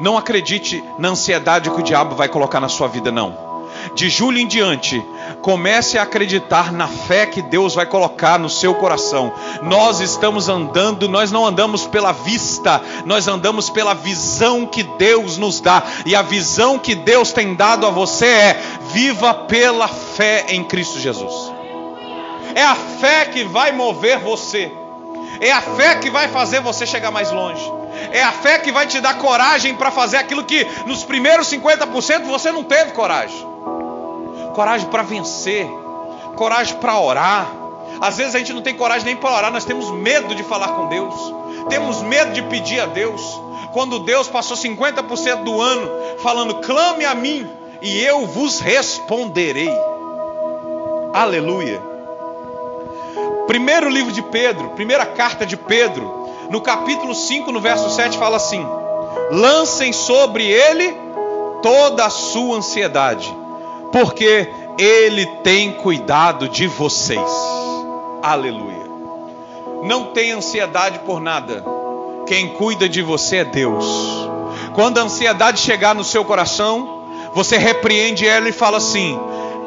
não 0.00 0.18
acredite 0.18 0.82
na 0.98 1.10
ansiedade 1.10 1.70
que 1.70 1.80
o 1.80 1.84
diabo 1.84 2.14
vai 2.14 2.28
colocar 2.28 2.60
na 2.60 2.68
sua 2.68 2.88
vida, 2.88 3.12
não 3.12 3.53
de 3.94 4.08
julho 4.08 4.38
em 4.38 4.46
diante, 4.46 5.04
comece 5.42 5.98
a 5.98 6.02
acreditar 6.02 6.72
na 6.72 6.88
fé 6.88 7.26
que 7.26 7.42
Deus 7.42 7.74
vai 7.74 7.86
colocar 7.86 8.38
no 8.38 8.48
seu 8.48 8.74
coração. 8.74 9.32
Nós 9.62 10.00
estamos 10.00 10.48
andando, 10.48 11.08
nós 11.08 11.30
não 11.30 11.44
andamos 11.44 11.86
pela 11.86 12.12
vista, 12.12 12.80
nós 13.04 13.28
andamos 13.28 13.68
pela 13.68 13.94
visão 13.94 14.66
que 14.66 14.82
Deus 14.82 15.36
nos 15.36 15.60
dá. 15.60 15.82
E 16.06 16.14
a 16.14 16.22
visão 16.22 16.78
que 16.78 16.94
Deus 16.94 17.32
tem 17.32 17.54
dado 17.54 17.86
a 17.86 17.90
você 17.90 18.26
é: 18.26 18.62
viva 18.92 19.34
pela 19.34 19.88
fé 19.88 20.46
em 20.48 20.64
Cristo 20.64 20.98
Jesus. 20.98 21.52
É 22.54 22.62
a 22.62 22.74
fé 22.74 23.26
que 23.26 23.44
vai 23.44 23.72
mover 23.72 24.18
você. 24.18 24.72
É 25.40 25.50
a 25.50 25.60
fé 25.60 25.96
que 25.96 26.10
vai 26.10 26.28
fazer 26.28 26.60
você 26.60 26.86
chegar 26.86 27.10
mais 27.10 27.30
longe. 27.32 27.70
É 28.12 28.22
a 28.22 28.32
fé 28.32 28.58
que 28.58 28.70
vai 28.70 28.86
te 28.86 29.00
dar 29.00 29.18
coragem 29.18 29.74
para 29.74 29.90
fazer 29.90 30.16
aquilo 30.16 30.44
que 30.44 30.66
nos 30.86 31.02
primeiros 31.02 31.48
50% 31.48 32.22
você 32.22 32.52
não 32.52 32.62
teve 32.62 32.92
coragem 32.92 33.53
coragem 34.54 34.88
para 34.88 35.02
vencer, 35.02 35.68
coragem 36.36 36.78
para 36.78 36.98
orar. 36.98 37.46
Às 38.00 38.16
vezes 38.16 38.34
a 38.34 38.38
gente 38.38 38.52
não 38.52 38.62
tem 38.62 38.74
coragem 38.74 39.04
nem 39.04 39.16
para 39.16 39.34
orar, 39.34 39.52
nós 39.52 39.64
temos 39.64 39.90
medo 39.90 40.34
de 40.34 40.42
falar 40.42 40.68
com 40.68 40.88
Deus, 40.88 41.14
temos 41.68 42.00
medo 42.02 42.32
de 42.32 42.42
pedir 42.42 42.80
a 42.80 42.86
Deus. 42.86 43.40
Quando 43.72 43.98
Deus 43.98 44.28
passou 44.28 44.56
50% 44.56 45.42
do 45.42 45.60
ano 45.60 45.90
falando: 46.20 46.54
clame 46.56 47.04
a 47.04 47.14
mim 47.14 47.46
e 47.82 48.02
eu 48.02 48.26
vos 48.26 48.60
responderei. 48.60 49.72
Aleluia. 51.12 51.82
Primeiro 53.46 53.90
livro 53.90 54.12
de 54.12 54.22
Pedro, 54.22 54.70
primeira 54.70 55.04
carta 55.04 55.44
de 55.44 55.56
Pedro, 55.56 56.28
no 56.50 56.60
capítulo 56.60 57.14
5, 57.14 57.52
no 57.52 57.60
verso 57.60 57.90
7, 57.90 58.16
fala 58.16 58.36
assim: 58.36 58.66
lancem 59.30 59.92
sobre 59.92 60.46
ele 60.46 60.96
toda 61.62 62.06
a 62.06 62.10
sua 62.10 62.56
ansiedade 62.56 63.43
porque 63.94 64.50
Ele 64.76 65.24
tem 65.44 65.70
cuidado 65.70 66.48
de 66.48 66.66
vocês. 66.66 67.30
Aleluia. 68.20 68.90
Não 69.84 70.06
tenha 70.06 70.36
ansiedade 70.36 70.98
por 70.98 71.20
nada. 71.20 71.64
Quem 72.26 72.48
cuida 72.54 72.88
de 72.88 73.00
você 73.02 73.36
é 73.36 73.44
Deus. 73.44 73.86
Quando 74.74 74.98
a 74.98 75.02
ansiedade 75.02 75.60
chegar 75.60 75.94
no 75.94 76.02
seu 76.02 76.24
coração, 76.24 77.04
você 77.34 77.56
repreende 77.56 78.26
ela 78.26 78.48
e 78.48 78.52
fala 78.52 78.78
assim: 78.78 79.16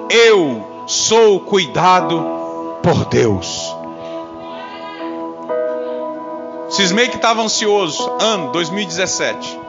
Eu 0.09 0.83
sou 0.85 1.39
cuidado 1.39 2.21
por 2.83 3.05
Deus. 3.05 3.73
Cismei 6.69 7.07
que 7.07 7.15
estava 7.15 7.41
ansioso, 7.41 8.11
ano 8.19 8.51
2017. 8.51 9.67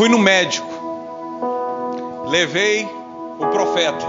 Fui 0.00 0.08
no 0.08 0.18
médico, 0.18 0.66
levei 2.24 2.88
o 3.38 3.46
profeta. 3.48 4.06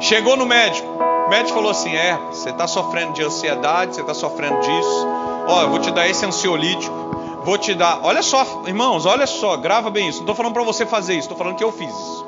Chegou 0.00 0.34
no 0.34 0.46
médico, 0.46 0.88
o 1.26 1.28
médico 1.28 1.52
falou 1.58 1.70
assim: 1.70 1.94
É, 1.94 2.18
você 2.32 2.48
está 2.48 2.66
sofrendo 2.66 3.12
de 3.12 3.22
ansiedade, 3.22 3.94
você 3.94 4.00
está 4.00 4.14
sofrendo 4.14 4.60
disso. 4.60 5.06
Ó, 5.46 5.60
eu 5.60 5.68
vou 5.68 5.78
te 5.78 5.90
dar 5.90 6.08
esse 6.08 6.24
ansiolítico, 6.24 6.94
vou 7.44 7.58
te 7.58 7.74
dar. 7.74 8.00
Olha 8.02 8.22
só, 8.22 8.62
irmãos, 8.64 9.04
olha 9.04 9.26
só, 9.26 9.58
grava 9.58 9.90
bem 9.90 10.08
isso. 10.08 10.20
Não 10.20 10.22
estou 10.22 10.34
falando 10.34 10.54
para 10.54 10.62
você 10.62 10.86
fazer 10.86 11.12
isso, 11.12 11.24
estou 11.24 11.36
falando 11.36 11.56
que 11.56 11.64
eu 11.64 11.70
fiz 11.70 11.90
isso. 11.90 12.26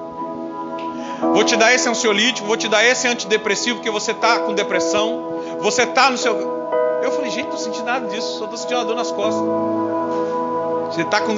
Vou 1.32 1.44
te 1.44 1.56
dar 1.56 1.72
esse 1.72 1.88
ansiolítico, 1.88 2.46
vou 2.46 2.58
te 2.58 2.68
dar 2.68 2.84
esse 2.84 3.08
antidepressivo, 3.08 3.76
porque 3.76 3.90
você 3.90 4.10
está 4.10 4.40
com 4.40 4.52
depressão, 4.52 5.40
você 5.60 5.84
está 5.84 6.10
no 6.10 6.18
seu. 6.18 6.36
Eu 7.02 7.10
falei, 7.10 7.30
gente, 7.30 7.48
não 7.48 7.56
sentindo 7.56 7.86
nada 7.86 8.06
disso, 8.06 8.36
só 8.36 8.44
estou 8.44 8.58
sentindo 8.58 8.76
uma 8.80 8.84
dor 8.84 8.96
nas 8.96 9.10
costas. 9.10 9.42
Você 10.94 11.00
está 11.02 11.22
com 11.22 11.34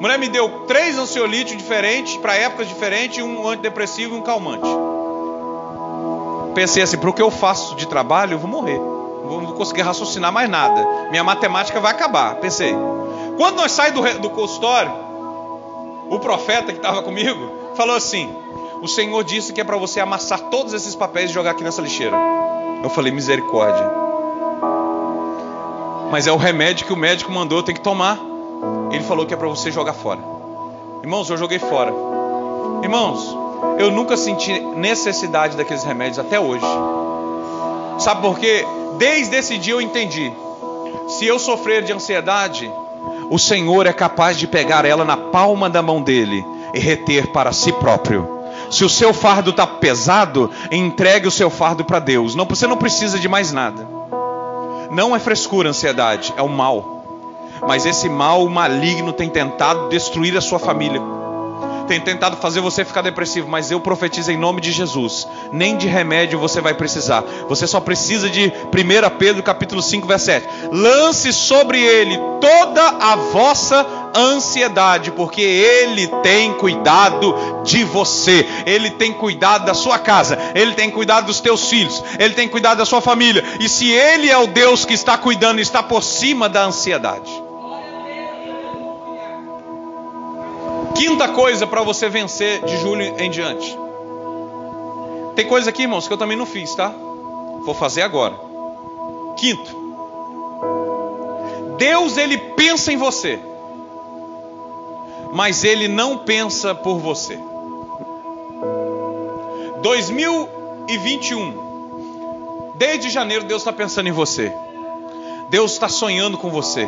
mulher 0.00 0.18
me 0.18 0.28
deu 0.28 0.48
três 0.66 0.98
ansiolíticos 0.98 1.62
diferentes, 1.62 2.16
para 2.16 2.34
épocas 2.34 2.66
diferentes, 2.66 3.22
um 3.22 3.46
antidepressivo 3.46 4.16
e 4.16 4.18
um 4.18 4.22
calmante. 4.22 4.68
Pensei 6.54 6.82
assim, 6.82 6.98
para 6.98 7.10
o 7.10 7.12
que 7.12 7.22
eu 7.22 7.30
faço 7.30 7.76
de 7.76 7.86
trabalho, 7.86 8.34
eu 8.34 8.38
vou 8.38 8.50
morrer. 8.50 8.78
Não 8.78 9.46
vou 9.46 9.54
conseguir 9.54 9.82
raciocinar 9.82 10.32
mais 10.32 10.48
nada. 10.48 11.08
Minha 11.10 11.22
matemática 11.22 11.78
vai 11.78 11.92
acabar. 11.92 12.36
Pensei. 12.36 12.74
Quando 13.36 13.56
nós 13.56 13.72
saímos 13.72 14.14
do, 14.14 14.20
do 14.20 14.30
consultório, 14.30 14.92
o 16.08 16.18
profeta 16.18 16.72
que 16.72 16.78
estava 16.78 17.02
comigo 17.02 17.74
falou 17.76 17.94
assim: 17.94 18.34
O 18.82 18.88
Senhor 18.88 19.22
disse 19.22 19.52
que 19.52 19.60
é 19.60 19.64
para 19.64 19.76
você 19.76 20.00
amassar 20.00 20.40
todos 20.50 20.72
esses 20.72 20.94
papéis 20.96 21.30
e 21.30 21.34
jogar 21.34 21.52
aqui 21.52 21.62
nessa 21.62 21.80
lixeira. 21.80 22.16
Eu 22.82 22.90
falei: 22.90 23.12
Misericórdia. 23.12 23.88
Mas 26.10 26.26
é 26.26 26.32
o 26.32 26.36
remédio 26.36 26.86
que 26.86 26.92
o 26.92 26.96
médico 26.96 27.30
mandou, 27.30 27.58
eu 27.58 27.62
tenho 27.62 27.78
que 27.78 27.84
tomar. 27.84 28.29
Ele 28.90 29.02
falou 29.04 29.26
que 29.26 29.34
é 29.34 29.36
para 29.36 29.48
você 29.48 29.70
jogar 29.70 29.92
fora. 29.92 30.20
Irmãos, 31.02 31.28
eu 31.30 31.36
joguei 31.36 31.58
fora. 31.58 31.92
Irmãos, 32.82 33.36
eu 33.78 33.90
nunca 33.90 34.16
senti 34.16 34.58
necessidade 34.60 35.56
daqueles 35.56 35.84
remédios 35.84 36.18
até 36.18 36.38
hoje. 36.38 36.64
Sabe 37.98 38.22
por 38.22 38.38
quê? 38.38 38.64
Desde 38.98 39.36
esse 39.36 39.58
dia 39.58 39.74
eu 39.74 39.80
entendi. 39.80 40.32
Se 41.08 41.26
eu 41.26 41.38
sofrer 41.38 41.82
de 41.82 41.92
ansiedade, 41.92 42.70
o 43.30 43.38
Senhor 43.38 43.86
é 43.86 43.92
capaz 43.92 44.36
de 44.36 44.46
pegar 44.46 44.84
ela 44.84 45.04
na 45.04 45.16
palma 45.16 45.68
da 45.68 45.82
mão 45.82 46.02
dele 46.02 46.44
e 46.74 46.78
reter 46.78 47.28
para 47.28 47.52
si 47.52 47.72
próprio. 47.72 48.40
Se 48.70 48.84
o 48.84 48.88
seu 48.88 49.12
fardo 49.12 49.50
está 49.50 49.66
pesado, 49.66 50.50
entregue 50.70 51.26
o 51.26 51.30
seu 51.30 51.50
fardo 51.50 51.84
para 51.84 51.98
Deus. 51.98 52.34
Não, 52.34 52.44
você 52.44 52.66
não 52.66 52.76
precisa 52.76 53.18
de 53.18 53.28
mais 53.28 53.52
nada. 53.52 53.86
Não 54.90 55.14
é 55.14 55.18
frescura, 55.18 55.68
ansiedade, 55.68 56.32
é 56.36 56.42
o 56.42 56.48
mal. 56.48 56.99
Mas 57.66 57.86
esse 57.86 58.08
mal 58.08 58.48
maligno 58.48 59.12
tem 59.12 59.28
tentado 59.28 59.88
destruir 59.88 60.36
a 60.36 60.40
sua 60.40 60.58
família. 60.58 61.00
Tem 61.90 62.00
tentado 62.00 62.36
fazer 62.36 62.60
você 62.60 62.84
ficar 62.84 63.02
depressivo, 63.02 63.48
mas 63.48 63.72
eu 63.72 63.80
profetizo 63.80 64.30
em 64.30 64.36
nome 64.36 64.60
de 64.60 64.70
Jesus. 64.70 65.26
Nem 65.52 65.76
de 65.76 65.88
remédio 65.88 66.38
você 66.38 66.60
vai 66.60 66.72
precisar. 66.72 67.24
Você 67.48 67.66
só 67.66 67.80
precisa 67.80 68.30
de 68.30 68.44
1 68.44 69.18
Pedro 69.18 69.42
capítulo 69.42 69.82
5, 69.82 70.06
verso 70.06 70.26
7. 70.26 70.46
Lance 70.70 71.32
sobre 71.32 71.80
ele 71.80 72.16
toda 72.40 72.80
a 73.00 73.16
vossa 73.16 73.84
ansiedade, 74.16 75.10
porque 75.10 75.40
Ele 75.40 76.06
tem 76.22 76.52
cuidado 76.54 77.34
de 77.64 77.82
você, 77.84 78.46
Ele 78.64 78.90
tem 78.90 79.12
cuidado 79.12 79.64
da 79.64 79.74
sua 79.74 79.98
casa, 79.98 80.38
Ele 80.54 80.74
tem 80.74 80.90
cuidado 80.90 81.26
dos 81.26 81.40
teus 81.40 81.68
filhos, 81.68 82.02
Ele 82.18 82.34
tem 82.34 82.48
cuidado 82.48 82.78
da 82.78 82.86
sua 82.86 83.00
família. 83.00 83.44
E 83.58 83.68
se 83.68 83.90
Ele 83.90 84.30
é 84.30 84.38
o 84.38 84.46
Deus 84.46 84.84
que 84.84 84.94
está 84.94 85.18
cuidando, 85.18 85.60
está 85.60 85.82
por 85.82 86.02
cima 86.02 86.48
da 86.48 86.64
ansiedade. 86.64 87.49
Quinta 91.00 91.28
coisa 91.28 91.66
para 91.66 91.80
você 91.80 92.10
vencer 92.10 92.62
de 92.62 92.76
julho 92.76 93.02
em 93.18 93.30
diante. 93.30 93.74
Tem 95.34 95.48
coisa 95.48 95.70
aqui, 95.70 95.84
irmãos, 95.84 96.06
que 96.06 96.12
eu 96.12 96.18
também 96.18 96.36
não 96.36 96.44
fiz, 96.44 96.74
tá? 96.74 96.92
Vou 97.64 97.72
fazer 97.72 98.02
agora. 98.02 98.38
Quinto. 99.38 99.74
Deus 101.78 102.18
ele 102.18 102.36
pensa 102.36 102.92
em 102.92 102.98
você. 102.98 103.40
Mas 105.32 105.64
ele 105.64 105.88
não 105.88 106.18
pensa 106.18 106.74
por 106.74 106.98
você. 106.98 107.40
2021. 109.80 112.72
Desde 112.74 113.08
janeiro, 113.08 113.44
Deus 113.44 113.62
está 113.62 113.72
pensando 113.72 114.10
em 114.10 114.12
você. 114.12 114.52
Deus 115.48 115.72
está 115.72 115.88
sonhando 115.88 116.36
com 116.36 116.50
você. 116.50 116.86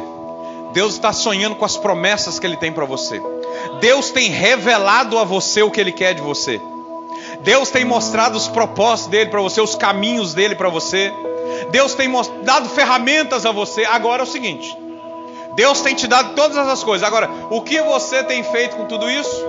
Deus 0.74 0.92
está 0.92 1.14
sonhando 1.14 1.56
com 1.56 1.64
as 1.64 1.78
promessas 1.78 2.38
que 2.38 2.46
Ele 2.46 2.58
tem 2.58 2.74
para 2.74 2.84
você. 2.84 3.18
Deus 3.80 4.10
tem 4.10 4.30
revelado 4.30 5.18
a 5.18 5.24
você 5.24 5.62
o 5.62 5.70
que 5.70 5.80
Ele 5.80 5.92
quer 5.92 6.14
de 6.14 6.22
você. 6.22 6.60
Deus 7.40 7.70
tem 7.70 7.84
mostrado 7.84 8.36
os 8.36 8.48
propósitos 8.48 9.10
dele 9.10 9.30
para 9.30 9.40
você, 9.40 9.60
os 9.60 9.74
caminhos 9.74 10.34
dele 10.34 10.54
para 10.54 10.68
você. 10.68 11.12
Deus 11.70 11.94
tem 11.94 12.10
dado 12.42 12.68
ferramentas 12.68 13.44
a 13.44 13.52
você. 13.52 13.84
Agora 13.84 14.22
é 14.22 14.24
o 14.24 14.28
seguinte: 14.28 14.76
Deus 15.54 15.80
tem 15.80 15.94
te 15.94 16.06
dado 16.06 16.34
todas 16.34 16.56
essas 16.56 16.82
coisas. 16.82 17.06
Agora, 17.06 17.30
o 17.50 17.60
que 17.62 17.80
você 17.82 18.22
tem 18.22 18.42
feito 18.42 18.76
com 18.76 18.86
tudo 18.86 19.10
isso? 19.10 19.44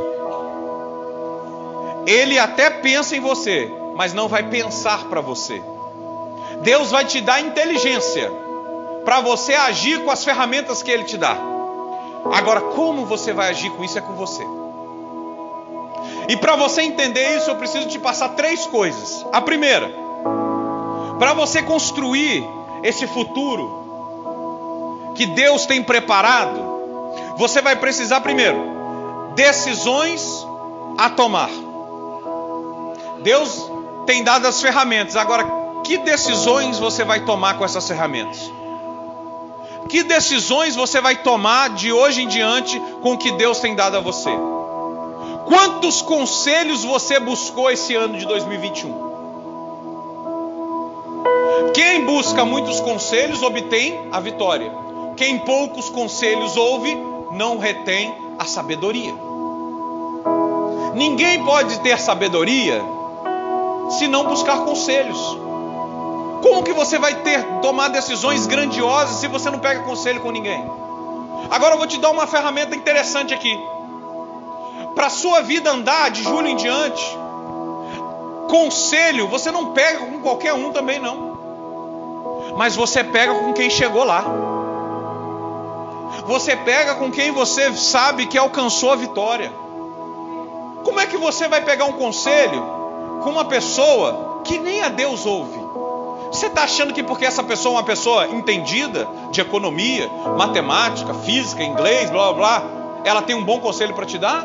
Ele 2.05 2.38
até 2.38 2.70
pensa 2.70 3.16
em 3.16 3.20
você, 3.20 3.72
mas 3.95 4.14
não 4.14 4.28
vai 4.28 4.43
pensar 4.43 5.05
para 5.05 5.22
você. 5.22 5.61
Deus 6.61 6.91
vai 6.91 7.05
te 7.05 7.22
dar 7.22 7.41
inteligência 7.41 8.32
para 9.05 9.20
você 9.22 9.53
agir 9.53 10.03
com 10.03 10.11
as 10.11 10.24
ferramentas 10.24 10.82
que 10.82 10.91
Ele 10.91 11.03
te 11.03 11.18
dá. 11.18 11.53
Agora, 12.32 12.62
como 12.62 13.06
você 13.06 13.34
vai 13.34 13.50
agir 13.50 13.70
com 13.72 13.84
isso 13.84 13.98
é 13.98 14.02
com 14.02 14.14
você. 14.14 14.46
E 16.28 16.38
para 16.38 16.56
você 16.56 16.82
entender 16.82 17.38
isso, 17.38 17.50
eu 17.50 17.56
preciso 17.56 17.88
te 17.88 18.00
passar 18.00 18.30
três 18.30 18.66
coisas. 18.68 19.26
A 19.32 19.42
primeira, 19.42 19.94
para 21.20 21.34
você 21.34 21.62
construir 21.62 22.48
esse 22.82 23.08
futuro 23.08 23.84
que 25.16 25.26
Deus 25.26 25.66
tem 25.66 25.84
preparado, 25.84 26.74
você 27.38 27.62
vai 27.62 27.76
precisar 27.76 28.22
primeiro 28.22 28.74
decisões 29.36 30.46
a 30.98 31.10
tomar. 31.10 31.50
Deus 33.22 33.70
tem 34.06 34.24
dado 34.24 34.48
as 34.48 34.62
ferramentas. 34.62 35.16
Agora, 35.16 35.46
que 35.84 35.98
decisões 35.98 36.80
você 36.80 37.04
vai 37.04 37.22
tomar 37.22 37.58
com 37.58 37.66
essas 37.66 37.88
ferramentas? 37.88 38.52
Que 39.90 40.04
decisões 40.04 40.76
você 40.76 41.00
vai 41.02 41.18
tomar 41.18 41.70
de 41.72 41.92
hoje 41.92 42.24
em 42.24 42.28
diante 42.28 42.80
com 43.02 43.14
o 43.14 43.18
que 43.18 43.32
Deus 43.32 43.60
tem 43.60 43.76
dado 43.76 43.98
a 43.98 44.00
você? 44.00 44.32
Quantos 45.46 46.02
conselhos 46.02 46.84
você 46.84 47.20
buscou 47.20 47.70
esse 47.70 47.94
ano 47.96 48.18
de 48.18 48.26
2021? 48.26 49.14
Quem 51.74 52.06
busca 52.06 52.46
muitos 52.46 52.80
conselhos 52.80 53.44
obtém 53.44 54.08
a 54.12 54.20
vitória. 54.20 54.72
Quem 55.16 55.40
poucos 55.40 55.90
conselhos 55.90 56.56
ouve 56.58 56.96
não 57.32 57.58
retém 57.58 58.16
a 58.40 58.46
sabedoria. 58.46 59.14
Ninguém 60.96 61.44
pode 61.44 61.80
ter 61.80 62.00
sabedoria 62.00 62.82
se 63.90 64.08
não 64.08 64.26
buscar 64.26 64.64
conselhos. 64.64 65.38
Como 66.54 66.64
que 66.64 66.72
você 66.72 66.99
vai 66.99 67.16
ter 67.16 67.43
tomar 67.64 67.88
decisões 67.88 68.45
grandiosas 68.45 69.16
se 69.18 69.28
você 69.28 69.49
não 69.49 69.58
pega 69.58 69.82
conselho 69.82 70.22
com 70.22 70.30
ninguém? 70.30 70.64
Agora 71.49 71.74
eu 71.74 71.80
vou 71.80 71.88
te 71.88 71.99
dar 71.99 72.12
uma 72.12 72.28
ferramenta 72.28 72.76
interessante 72.76 73.34
aqui. 73.34 73.60
Para 74.93 75.10
sua 75.10 75.41
vida 75.41 75.72
andar 75.72 76.12
de 76.12 76.22
julho 76.22 76.47
em 76.47 76.56
diante, 76.56 77.04
conselho 78.47 79.28
você 79.28 79.49
não 79.49 79.74
pega 79.74 80.06
com 80.06 80.22
qualquer 80.22 80.54
um 80.54 80.72
também 80.72 80.99
não. 80.99 82.54
Mas 82.56 82.76
você 82.76 83.04
pega 83.04 83.34
com 83.34 83.51
quem 83.54 83.72
chegou 83.72 84.04
lá. 84.04 84.24
Você 86.28 86.56
pega 86.56 86.93
com 86.93 87.10
quem 87.10 87.32
você 87.32 87.76
sabe 87.76 88.28
que 88.28 88.38
alcançou 88.38 88.91
a 88.91 88.95
vitória. 88.95 89.51
Como 90.84 90.99
é 90.99 91.08
que 91.08 91.18
você 91.18 91.47
vai 91.47 91.62
pegar 91.62 91.86
um 91.86 91.93
conselho 91.93 92.62
com 93.24 93.32
uma 93.32 93.45
pessoa 93.45 94.41
que 94.43 94.60
nem 94.60 94.84
a 94.84 94.89
Deus 94.89 95.26
ouve? 95.26 95.62
Você 96.34 96.48
está 96.48 96.64
achando 96.64 96.94
que 96.96 97.04
porque 97.04 97.26
essa 97.26 97.44
pessoa 97.44 97.76
é 97.76 97.78
uma 97.78 97.84
pessoa 97.84 98.28
entendida 98.28 99.08
de 99.30 99.40
economia, 99.40 100.10
matemática, 100.36 101.14
física, 101.14 101.64
inglês, 101.64 102.10
blá 102.10 102.34
blá 102.34 102.60
blá, 102.60 102.70
ela 103.06 103.22
tem 103.22 103.36
um 103.36 103.44
bom 103.44 103.60
conselho 103.60 103.94
para 103.94 104.04
te 104.04 104.18
dar? 104.18 104.44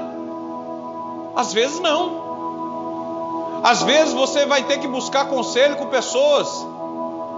Às 1.35 1.55
vezes 1.55 1.81
não. 1.81 3.63
Às 3.65 3.83
vezes 3.83 4.13
você 4.13 4.45
vai 4.45 4.65
ter 4.65 4.79
que 4.81 4.87
buscar 4.87 5.29
conselho 5.29 5.77
com 5.77 5.87
pessoas 5.87 6.67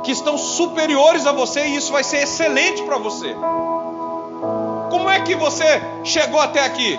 que 0.02 0.10
estão 0.10 0.36
superiores 0.36 1.28
a 1.28 1.32
você 1.32 1.68
e 1.68 1.76
isso 1.76 1.92
vai 1.92 2.02
ser 2.02 2.24
excelente 2.24 2.82
para 2.82 2.98
você. 2.98 3.36
Como 4.90 5.08
é 5.08 5.20
que 5.20 5.36
você 5.36 5.80
chegou 6.02 6.40
até 6.40 6.64
aqui? 6.64 6.98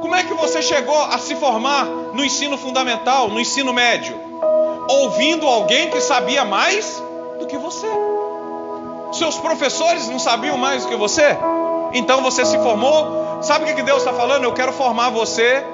Como 0.00 0.14
é 0.14 0.24
que 0.24 0.34
você 0.34 0.62
chegou 0.62 1.02
a 1.04 1.18
se 1.18 1.36
formar 1.36 1.84
no 1.84 2.24
ensino 2.24 2.56
fundamental, 2.56 3.28
no 3.28 3.40
ensino 3.40 3.72
médio? 3.72 4.18
Ouvindo 4.88 5.46
alguém 5.46 5.90
que 5.90 6.00
sabia 6.00 6.44
mais 6.44 7.02
do 7.38 7.46
que 7.46 7.56
você. 7.56 7.86
Seus 9.12 9.38
professores 9.38 10.08
não 10.08 10.18
sabiam 10.18 10.56
mais 10.56 10.84
do 10.84 10.88
que 10.88 10.96
você? 10.96 11.36
Então 11.92 12.22
você 12.22 12.44
se 12.44 12.58
formou. 12.58 13.42
Sabe 13.42 13.70
o 13.70 13.74
que 13.74 13.82
Deus 13.82 13.98
está 13.98 14.12
falando? 14.12 14.44
Eu 14.44 14.52
quero 14.52 14.72
formar 14.72 15.10
você. 15.10 15.64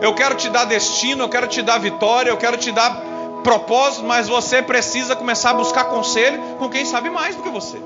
Eu 0.00 0.14
quero 0.14 0.34
te 0.36 0.48
dar 0.48 0.64
destino. 0.64 1.24
Eu 1.24 1.28
quero 1.28 1.46
te 1.46 1.62
dar 1.62 1.78
vitória. 1.78 2.30
Eu 2.30 2.36
quero 2.36 2.56
te 2.56 2.70
dar 2.70 3.02
propósito. 3.42 4.04
Mas 4.04 4.28
você 4.28 4.62
precisa 4.62 5.16
começar 5.16 5.50
a 5.50 5.54
buscar 5.54 5.84
conselho 5.84 6.40
com 6.58 6.68
quem 6.68 6.84
sabe 6.84 7.10
mais 7.10 7.34
do 7.36 7.42
que 7.42 7.48
você. 7.48 7.78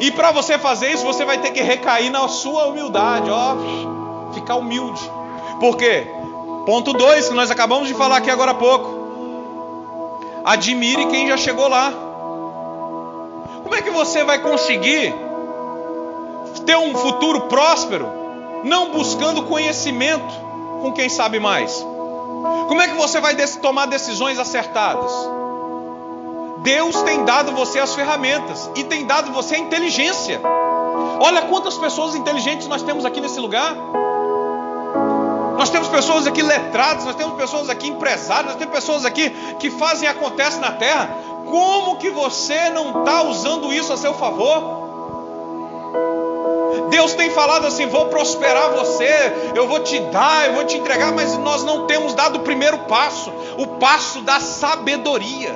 E 0.00 0.10
para 0.10 0.32
você 0.32 0.58
fazer 0.58 0.90
isso, 0.92 1.04
você 1.04 1.24
vai 1.24 1.38
ter 1.38 1.52
que 1.52 1.62
recair 1.62 2.10
na 2.10 2.26
sua 2.26 2.66
humildade. 2.66 3.30
Ó, 3.30 3.54
ficar 4.32 4.56
humilde. 4.56 5.10
Por 5.60 5.76
quê? 5.76 6.06
Ponto 6.66 6.92
2, 6.92 7.28
que 7.28 7.34
nós 7.34 7.50
acabamos 7.50 7.88
de 7.88 7.94
falar 7.94 8.18
aqui 8.18 8.30
agora 8.30 8.52
há 8.52 8.54
pouco. 8.54 9.02
Admire 10.44 11.06
quem 11.06 11.28
já 11.28 11.36
chegou 11.36 11.68
lá. 11.68 11.92
Como 13.62 13.74
é 13.74 13.82
que 13.82 13.90
você 13.90 14.24
vai 14.24 14.38
conseguir 14.40 15.14
ter 16.66 16.76
um 16.76 16.94
futuro 16.94 17.42
próspero 17.42 18.08
não 18.64 18.90
buscando 18.90 19.44
conhecimento 19.44 20.34
com 20.82 20.92
quem 20.92 21.08
sabe 21.08 21.38
mais? 21.38 21.84
Como 22.68 22.80
é 22.80 22.88
que 22.88 22.94
você 22.94 23.20
vai 23.20 23.36
tomar 23.60 23.86
decisões 23.86 24.38
acertadas? 24.38 25.12
Deus 26.58 27.02
tem 27.02 27.24
dado 27.24 27.52
você 27.52 27.80
as 27.80 27.94
ferramentas 27.94 28.70
e 28.76 28.84
tem 28.84 29.04
dado 29.04 29.32
você 29.32 29.56
a 29.56 29.58
inteligência. 29.58 30.40
Olha 31.20 31.42
quantas 31.42 31.76
pessoas 31.76 32.14
inteligentes 32.14 32.68
nós 32.68 32.82
temos 32.82 33.04
aqui 33.04 33.20
nesse 33.20 33.40
lugar. 33.40 33.76
Nós 35.62 35.70
temos 35.70 35.86
pessoas 35.86 36.26
aqui 36.26 36.42
letradas, 36.42 37.04
nós 37.04 37.14
temos 37.14 37.36
pessoas 37.36 37.70
aqui 37.70 37.86
empresários, 37.86 38.46
nós 38.46 38.56
temos 38.56 38.74
pessoas 38.74 39.04
aqui 39.04 39.30
que 39.60 39.70
fazem 39.70 40.08
acontece 40.08 40.58
na 40.58 40.72
terra. 40.72 41.08
Como 41.46 41.98
que 41.98 42.10
você 42.10 42.68
não 42.70 42.98
está 42.98 43.22
usando 43.22 43.72
isso 43.72 43.92
a 43.92 43.96
seu 43.96 44.12
favor? 44.12 44.82
Deus 46.90 47.14
tem 47.14 47.30
falado 47.30 47.64
assim: 47.64 47.86
vou 47.86 48.06
prosperar 48.06 48.72
você, 48.72 49.52
eu 49.54 49.68
vou 49.68 49.78
te 49.78 50.00
dar, 50.00 50.46
eu 50.46 50.54
vou 50.54 50.64
te 50.64 50.78
entregar, 50.78 51.12
mas 51.12 51.38
nós 51.38 51.62
não 51.62 51.86
temos 51.86 52.12
dado 52.12 52.38
o 52.38 52.40
primeiro 52.40 52.78
passo 52.80 53.32
o 53.56 53.78
passo 53.78 54.20
da 54.22 54.40
sabedoria. 54.40 55.54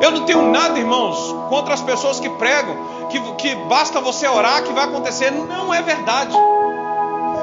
Eu 0.00 0.12
não 0.12 0.24
tenho 0.24 0.42
nada, 0.52 0.78
irmãos, 0.78 1.34
contra 1.48 1.74
as 1.74 1.82
pessoas 1.82 2.20
que 2.20 2.30
pregam 2.30 2.92
que, 3.10 3.20
que 3.34 3.54
basta 3.66 4.00
você 4.00 4.28
orar 4.28 4.62
que 4.62 4.72
vai 4.72 4.84
acontecer. 4.84 5.32
Não 5.32 5.74
é 5.74 5.82
verdade. 5.82 6.36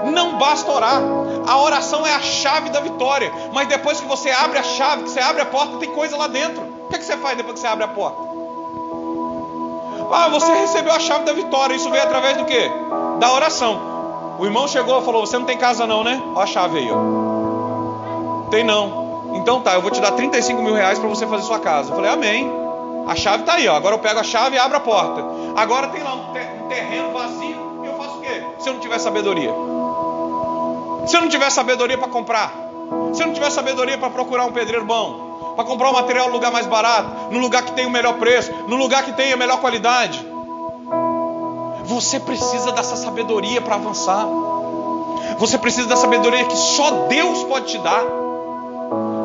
Não 0.06 0.38
basta 0.38 0.72
orar. 0.72 1.02
A 1.47 1.58
oração 1.62 2.06
é 2.06 2.14
a 2.14 2.20
chave 2.20 2.70
da 2.70 2.80
vitória. 2.80 3.32
Mas 3.54 3.68
depois 3.68 4.00
que 4.00 4.08
você 4.08 4.30
abre 4.30 4.58
a 4.58 4.64
chave, 4.64 5.04
que 5.04 5.10
você 5.10 5.20
abre 5.20 5.41
a 5.41 5.45
porta, 5.45 5.78
tem 5.78 5.91
coisa 5.91 6.16
lá 6.18 6.28
dentro. 6.28 6.62
O 6.62 6.89
que, 6.89 6.95
é 6.95 7.00
que 7.00 7.06
você 7.06 7.18
faz 7.18 7.38
depois 7.38 7.56
que 7.56 7.60
você 7.62 7.68
abre 7.68 7.84
a 7.84 7.88
porta? 7.88 8.30
Ah, 10.12 10.28
você 10.30 10.52
recebeu 10.54 10.93
a 10.93 11.00
chave 11.00 11.24
da 11.26 11.34
vitória. 11.34 11.76
Isso 11.76 11.89
veio 11.89 12.04
através 12.04 12.38
do 12.38 12.45
quê? 12.45 12.72
Da 13.20 13.32
oração. 13.32 14.38
O 14.39 14.45
irmão 14.45 14.68
chegou 14.68 15.02
e 15.02 15.06
falou: 15.06 15.26
Você 15.26 15.38
não 15.38 15.45
tem 15.45 15.58
casa, 15.58 15.86
não, 15.86 16.04
né? 16.04 16.22
Olha 16.34 16.43
a 16.43 16.47
chave 16.47 16.80
aí, 16.80 16.89
ó. 16.91 18.50
Tem 18.50 18.64
não. 18.64 19.10
Então 19.36 19.62
tá, 19.62 19.74
eu 19.76 19.82
vou 19.82 19.91
te 19.91 20.02
dar 20.02 20.12
35 20.12 20.62
mil 20.62 20.74
reais 20.74 20.97
para 20.97 21.08
você 21.08 21.28
fazer 21.28 21.43
sua 21.43 21.60
casa. 21.60 21.91
Eu 21.91 21.95
falei: 21.95 22.12
Amém. 22.12 22.52
A 23.08 23.16
chave 23.16 23.43
tá 23.43 23.54
aí, 23.54 23.68
ó. 23.68 23.76
Agora 23.76 23.95
eu 23.95 24.00
pego 24.00 24.20
a 24.20 24.24
chave 24.24 24.56
e 24.56 24.60
abro 24.60 24.78
a 24.78 24.80
porta. 24.80 25.24
Agora 25.56 25.88
tem 25.88 26.02
lá 26.02 26.14
um 26.14 26.34
terreno 26.70 27.12
vazio. 27.12 27.82
Eu 27.84 27.93
faço 27.95 28.18
o 28.18 28.22
quê? 28.22 28.43
Se 28.60 28.70
eu 28.70 28.74
não 28.74 28.80
tiver 28.80 29.00
sabedoria. 29.00 29.52
Eu 31.20 31.24
não 31.24 31.30
tiver 31.30 31.49
sabedoria 31.49 31.97
para 31.97 32.07
comprar. 32.07 32.49
Se 33.13 33.26
não 33.26 33.34
tiver 33.34 33.49
sabedoria 33.49 33.97
para 33.97 34.09
procurar 34.09 34.45
um 34.45 34.53
pedreiro 34.53 34.86
bom 34.86 35.28
para 35.53 35.65
comprar 35.65 35.89
o 35.89 35.93
material 35.93 36.28
no 36.28 36.34
lugar 36.36 36.49
mais 36.49 36.65
barato, 36.65 37.34
no 37.34 37.39
lugar 37.39 37.63
que 37.63 37.74
tem 37.74 37.86
o 37.86 37.89
melhor 37.89 38.13
preço, 38.13 38.49
no 38.70 38.78
lugar 38.78 39.03
que 39.03 39.11
tem 39.11 39.34
a 39.34 39.36
melhor 39.36 39.59
qualidade. 39.59 40.26
Você 41.84 42.22
precisa 42.22 42.72
dessa 42.72 42.95
sabedoria 42.95 43.59
para 43.59 43.76
avançar. 43.76 44.26
Você 45.38 45.57
precisa 45.57 45.89
da 45.89 45.97
sabedoria 45.97 46.45
que 46.45 46.55
só 46.55 47.07
Deus 47.09 47.43
pode 47.43 47.65
te 47.65 47.78
dar. 47.80 48.01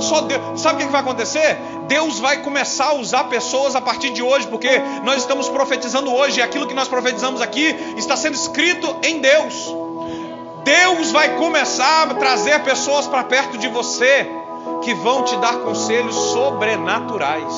Só 0.01 0.23
Deus. 0.23 0.61
Sabe 0.61 0.83
o 0.83 0.87
que 0.87 0.93
vai 0.93 1.03
acontecer? 1.03 1.57
Deus 1.87 2.19
vai 2.19 2.43
começar 2.43 2.87
a 2.87 2.95
usar 2.95 3.23
pessoas 3.25 3.77
a 3.77 3.81
partir 3.81 4.11
de 4.11 4.21
hoje, 4.21 4.49
porque 4.49 4.81
nós 5.05 5.19
estamos 5.19 5.49
profetizando 5.49 6.13
hoje, 6.13 6.41
e 6.41 6.43
aquilo 6.43 6.67
que 6.67 6.75
nós 6.75 6.89
profetizamos 6.89 7.41
aqui 7.41 7.73
está 7.97 8.17
sendo 8.17 8.35
escrito 8.35 8.97
em 9.05 9.21
Deus. 9.21 9.84
Deus 10.65 11.13
vai 11.13 11.37
começar 11.37 12.11
a 12.11 12.15
trazer 12.15 12.63
pessoas 12.65 13.07
para 13.07 13.23
perto 13.25 13.59
de 13.59 13.69
você 13.69 14.27
que 14.83 14.95
vão 14.95 15.23
te 15.23 15.37
dar 15.37 15.59
conselhos 15.59 16.15
sobrenaturais. 16.15 17.55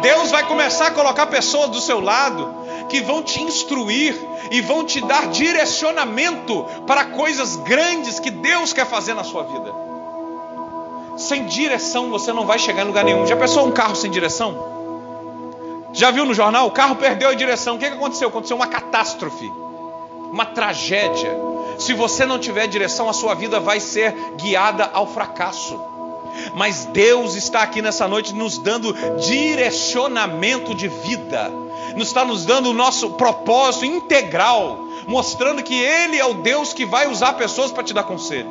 Deus 0.00 0.30
vai 0.30 0.46
começar 0.46 0.88
a 0.88 0.90
colocar 0.92 1.26
pessoas 1.26 1.70
do 1.70 1.80
seu 1.80 2.00
lado 2.00 2.54
que 2.88 3.00
vão 3.02 3.22
te 3.22 3.42
instruir 3.42 4.18
e 4.50 4.60
vão 4.60 4.84
te 4.84 5.00
dar 5.00 5.28
direcionamento 5.28 6.64
para 6.86 7.04
coisas 7.04 7.56
grandes 7.56 8.18
que 8.18 8.30
Deus 8.30 8.72
quer 8.72 8.86
fazer 8.86 9.14
na 9.14 9.22
sua 9.22 9.44
vida. 9.44 9.72
Sem 11.16 11.44
direção 11.46 12.10
você 12.10 12.32
não 12.32 12.46
vai 12.46 12.58
chegar 12.58 12.82
em 12.82 12.86
lugar 12.86 13.04
nenhum. 13.04 13.26
Já 13.26 13.36
pensou 13.36 13.66
um 13.66 13.72
carro 13.72 13.94
sem 13.94 14.10
direção? 14.10 14.70
Já 15.92 16.10
viu 16.10 16.24
no 16.24 16.32
jornal? 16.32 16.66
O 16.66 16.70
carro 16.70 16.96
perdeu 16.96 17.28
a 17.28 17.34
direção. 17.34 17.76
O 17.76 17.78
que 17.78 17.84
aconteceu? 17.84 18.28
Aconteceu 18.28 18.56
uma 18.56 18.66
catástrofe, 18.66 19.52
uma 20.32 20.46
tragédia. 20.46 21.49
Se 21.80 21.94
você 21.94 22.24
não 22.24 22.38
tiver 22.38 22.66
direção, 22.66 23.08
a 23.08 23.12
sua 23.12 23.34
vida 23.34 23.58
vai 23.58 23.80
ser 23.80 24.14
guiada 24.36 24.90
ao 24.92 25.06
fracasso. 25.06 25.80
Mas 26.54 26.84
Deus 26.84 27.34
está 27.34 27.62
aqui 27.62 27.82
nessa 27.82 28.06
noite 28.06 28.34
nos 28.34 28.58
dando 28.58 28.94
direcionamento 29.18 30.74
de 30.74 30.88
vida 30.88 31.50
nos 31.96 32.08
está 32.08 32.24
nos 32.24 32.44
dando 32.44 32.70
o 32.70 32.74
nosso 32.74 33.10
propósito 33.10 33.84
integral, 33.84 34.78
mostrando 35.06 35.62
que 35.62 35.74
Ele 35.74 36.18
é 36.18 36.24
o 36.24 36.34
Deus 36.34 36.72
que 36.72 36.84
vai 36.84 37.08
usar 37.08 37.34
pessoas 37.34 37.72
para 37.72 37.82
te 37.82 37.94
dar 37.94 38.04
conselho. 38.04 38.48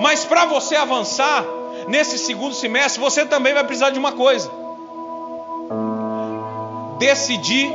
Mas 0.00 0.24
para 0.24 0.44
você 0.44 0.76
avançar 0.76 1.44
nesse 1.86 2.18
segundo 2.18 2.54
semestre, 2.54 3.00
você 3.00 3.24
também 3.24 3.54
vai 3.54 3.64
precisar 3.64 3.90
de 3.90 3.98
uma 3.98 4.12
coisa: 4.12 4.50
decidir 6.98 7.70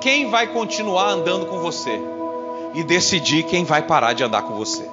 quem 0.00 0.30
vai 0.30 0.46
continuar 0.48 1.08
andando 1.08 1.46
com 1.46 1.58
você 1.58 2.17
e 2.74 2.82
decidir 2.82 3.44
quem 3.44 3.64
vai 3.64 3.82
parar 3.82 4.12
de 4.12 4.22
andar 4.22 4.42
com 4.42 4.54
você. 4.54 4.88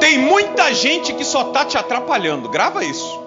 Tem 0.00 0.18
muita 0.18 0.74
gente 0.74 1.12
que 1.12 1.24
só 1.24 1.42
está 1.42 1.64
te 1.64 1.78
atrapalhando, 1.78 2.48
grava 2.48 2.84
isso. 2.84 3.20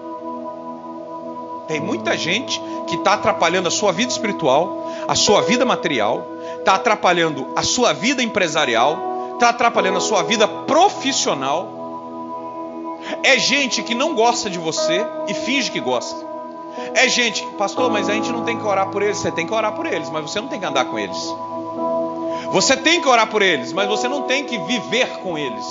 Tem 1.68 1.80
muita 1.80 2.18
gente 2.18 2.62
que 2.88 2.96
está 2.96 3.14
atrapalhando 3.14 3.68
a 3.68 3.72
sua 3.72 3.92
vida 3.92 4.12
espiritual, 4.12 4.86
a 5.08 5.16
sua 5.16 5.42
vida 5.42 5.66
material, 5.66 6.28
está 6.60 6.76
atrapalhando 6.76 7.48
a 7.56 7.64
sua 7.64 7.94
vida 7.94 8.22
empresarial, 8.22 9.32
está 9.34 9.50
atrapalhando 9.50 9.98
a 9.98 10.02
sua 10.02 10.22
vida 10.24 10.48
profissional. 10.48 11.72
É 13.24 13.38
gente 13.38 13.82
que 13.82 13.96
não 13.96 14.14
gosta 14.14 14.50
de 14.50 14.60
você 14.60 15.06
e 15.28 15.34
finge 15.34 15.72
que 15.72 15.80
gosta. 15.80 16.35
É 16.94 17.08
gente, 17.08 17.46
pastor, 17.58 17.90
mas 17.90 18.10
a 18.10 18.14
gente 18.14 18.32
não 18.32 18.44
tem 18.44 18.58
que 18.58 18.66
orar 18.66 18.88
por 18.88 19.02
eles. 19.02 19.18
Você 19.18 19.32
tem 19.32 19.46
que 19.46 19.54
orar 19.54 19.74
por 19.74 19.86
eles, 19.86 20.10
mas 20.10 20.30
você 20.30 20.42
não 20.42 20.48
tem 20.48 20.60
que 20.60 20.66
andar 20.66 20.86
com 20.86 21.00
eles. 21.00 21.18
Você 22.52 22.78
tem 22.78 23.02
que 23.02 23.08
orar 23.08 23.28
por 23.28 23.42
eles, 23.42 23.74
mas 23.74 23.88
você 23.88 24.08
não 24.08 24.24
tem 24.24 24.46
que 24.46 24.58
viver 24.58 25.08
com 25.20 25.38
eles. 25.38 25.66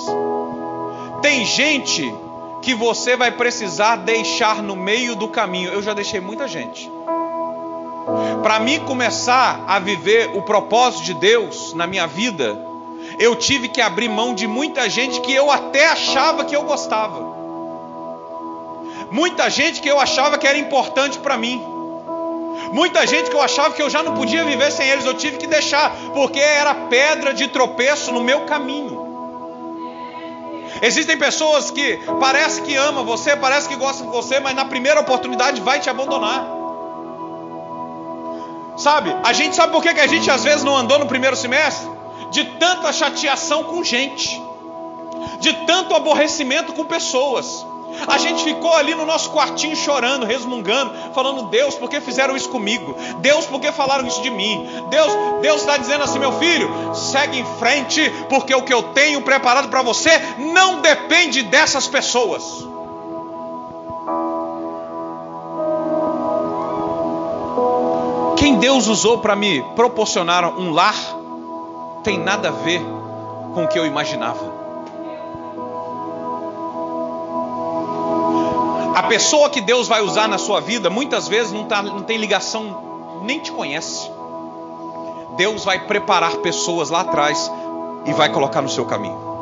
Tem 1.21 1.45
gente 1.45 2.13
que 2.61 2.73
você 2.73 3.15
vai 3.15 3.31
precisar 3.31 3.97
deixar 3.97 4.61
no 4.61 4.75
meio 4.75 5.15
do 5.15 5.27
caminho. 5.27 5.71
Eu 5.71 5.81
já 5.81 5.93
deixei 5.93 6.19
muita 6.19 6.47
gente. 6.47 6.91
Para 8.43 8.59
mim 8.59 8.79
começar 8.81 9.63
a 9.67 9.79
viver 9.79 10.29
o 10.35 10.41
propósito 10.43 11.05
de 11.05 11.13
Deus 11.15 11.73
na 11.73 11.87
minha 11.87 12.05
vida, 12.05 12.59
eu 13.17 13.35
tive 13.35 13.67
que 13.67 13.81
abrir 13.81 14.09
mão 14.09 14.35
de 14.35 14.47
muita 14.47 14.89
gente 14.89 15.21
que 15.21 15.33
eu 15.33 15.49
até 15.49 15.87
achava 15.87 16.45
que 16.45 16.55
eu 16.55 16.63
gostava. 16.63 17.34
Muita 19.15 19.49
gente 19.49 19.79
que 19.79 19.87
eu 19.87 19.97
achava 19.97 20.37
que 20.37 20.45
era 20.45 20.57
importante 20.57 21.19
para 21.19 21.37
mim. 21.37 21.63
Muita 22.73 23.07
gente 23.07 23.29
que 23.29 23.35
eu 23.35 23.41
achava 23.41 23.73
que 23.73 23.81
eu 23.81 23.89
já 23.89 24.03
não 24.03 24.13
podia 24.13 24.43
viver 24.43 24.69
sem 24.73 24.89
eles, 24.89 25.05
eu 25.05 25.13
tive 25.13 25.37
que 25.37 25.47
deixar, 25.47 25.95
porque 26.13 26.37
era 26.37 26.75
pedra 26.75 27.33
de 27.33 27.47
tropeço 27.47 28.11
no 28.11 28.21
meu 28.21 28.41
caminho. 28.41 29.05
Existem 30.81 31.17
pessoas 31.17 31.71
que 31.71 31.97
parece 32.19 32.61
que 32.63 32.75
ama 32.75 33.03
você, 33.03 33.37
parece 33.37 33.69
que 33.69 33.77
gosta 33.77 34.03
de 34.03 34.09
você, 34.09 34.41
mas 34.41 34.53
na 34.53 34.65
primeira 34.65 34.99
oportunidade 34.99 35.61
vai 35.61 35.79
te 35.79 35.89
abandonar. 35.89 36.45
Sabe? 38.75 39.15
A 39.23 39.31
gente 39.31 39.55
sabe 39.55 39.71
por 39.71 39.81
que, 39.81 39.93
que 39.93 40.01
a 40.01 40.07
gente 40.07 40.29
às 40.29 40.43
vezes 40.43 40.65
não 40.65 40.75
andou 40.75 40.99
no 40.99 41.05
primeiro 41.05 41.37
semestre? 41.37 41.89
De 42.31 42.43
tanta 42.59 42.91
chateação 42.91 43.63
com 43.63 43.81
gente, 43.81 44.41
de 45.39 45.53
tanto 45.65 45.95
aborrecimento 45.95 46.73
com 46.73 46.83
pessoas. 46.83 47.65
A 48.07 48.17
gente 48.17 48.43
ficou 48.43 48.73
ali 48.73 48.93
no 48.95 49.05
nosso 49.05 49.31
quartinho 49.31 49.75
chorando, 49.75 50.25
resmungando, 50.25 50.91
falando: 51.13 51.43
Deus, 51.43 51.75
por 51.75 51.89
que 51.89 51.99
fizeram 52.01 52.35
isso 52.35 52.49
comigo? 52.49 52.95
Deus, 53.19 53.45
por 53.45 53.59
que 53.59 53.71
falaram 53.71 54.07
isso 54.07 54.21
de 54.21 54.29
mim? 54.29 54.67
Deus, 54.89 55.11
Deus 55.41 55.61
está 55.61 55.77
dizendo 55.77 56.03
assim, 56.03 56.19
meu 56.19 56.33
filho, 56.33 56.69
segue 56.93 57.39
em 57.39 57.45
frente, 57.59 58.09
porque 58.29 58.53
o 58.53 58.63
que 58.63 58.73
eu 58.73 58.83
tenho 58.83 59.21
preparado 59.21 59.69
para 59.69 59.81
você 59.81 60.11
não 60.37 60.81
depende 60.81 61.43
dessas 61.43 61.87
pessoas. 61.87 62.43
Quem 68.37 68.57
Deus 68.57 68.87
usou 68.87 69.19
para 69.19 69.35
me 69.35 69.61
proporcionar 69.75 70.45
um 70.59 70.71
lar 70.71 70.95
tem 72.03 72.19
nada 72.19 72.49
a 72.49 72.51
ver 72.51 72.79
com 73.53 73.63
o 73.63 73.67
que 73.67 73.79
eu 73.79 73.85
imaginava. 73.85 74.54
A 78.95 79.03
pessoa 79.03 79.49
que 79.49 79.59
Deus 79.59 79.89
vai 79.89 80.01
usar 80.01 80.25
na 80.29 80.37
sua 80.37 80.61
vida, 80.61 80.89
muitas 80.89 81.27
vezes 81.27 81.51
não, 81.51 81.65
tá, 81.65 81.81
não 81.83 82.01
tem 82.01 82.17
ligação, 82.17 83.19
nem 83.23 83.39
te 83.39 83.51
conhece. 83.51 84.09
Deus 85.35 85.65
vai 85.65 85.85
preparar 85.85 86.37
pessoas 86.37 86.89
lá 86.89 87.01
atrás 87.01 87.51
e 88.05 88.13
vai 88.13 88.31
colocar 88.31 88.61
no 88.61 88.69
seu 88.69 88.85
caminho. 88.85 89.34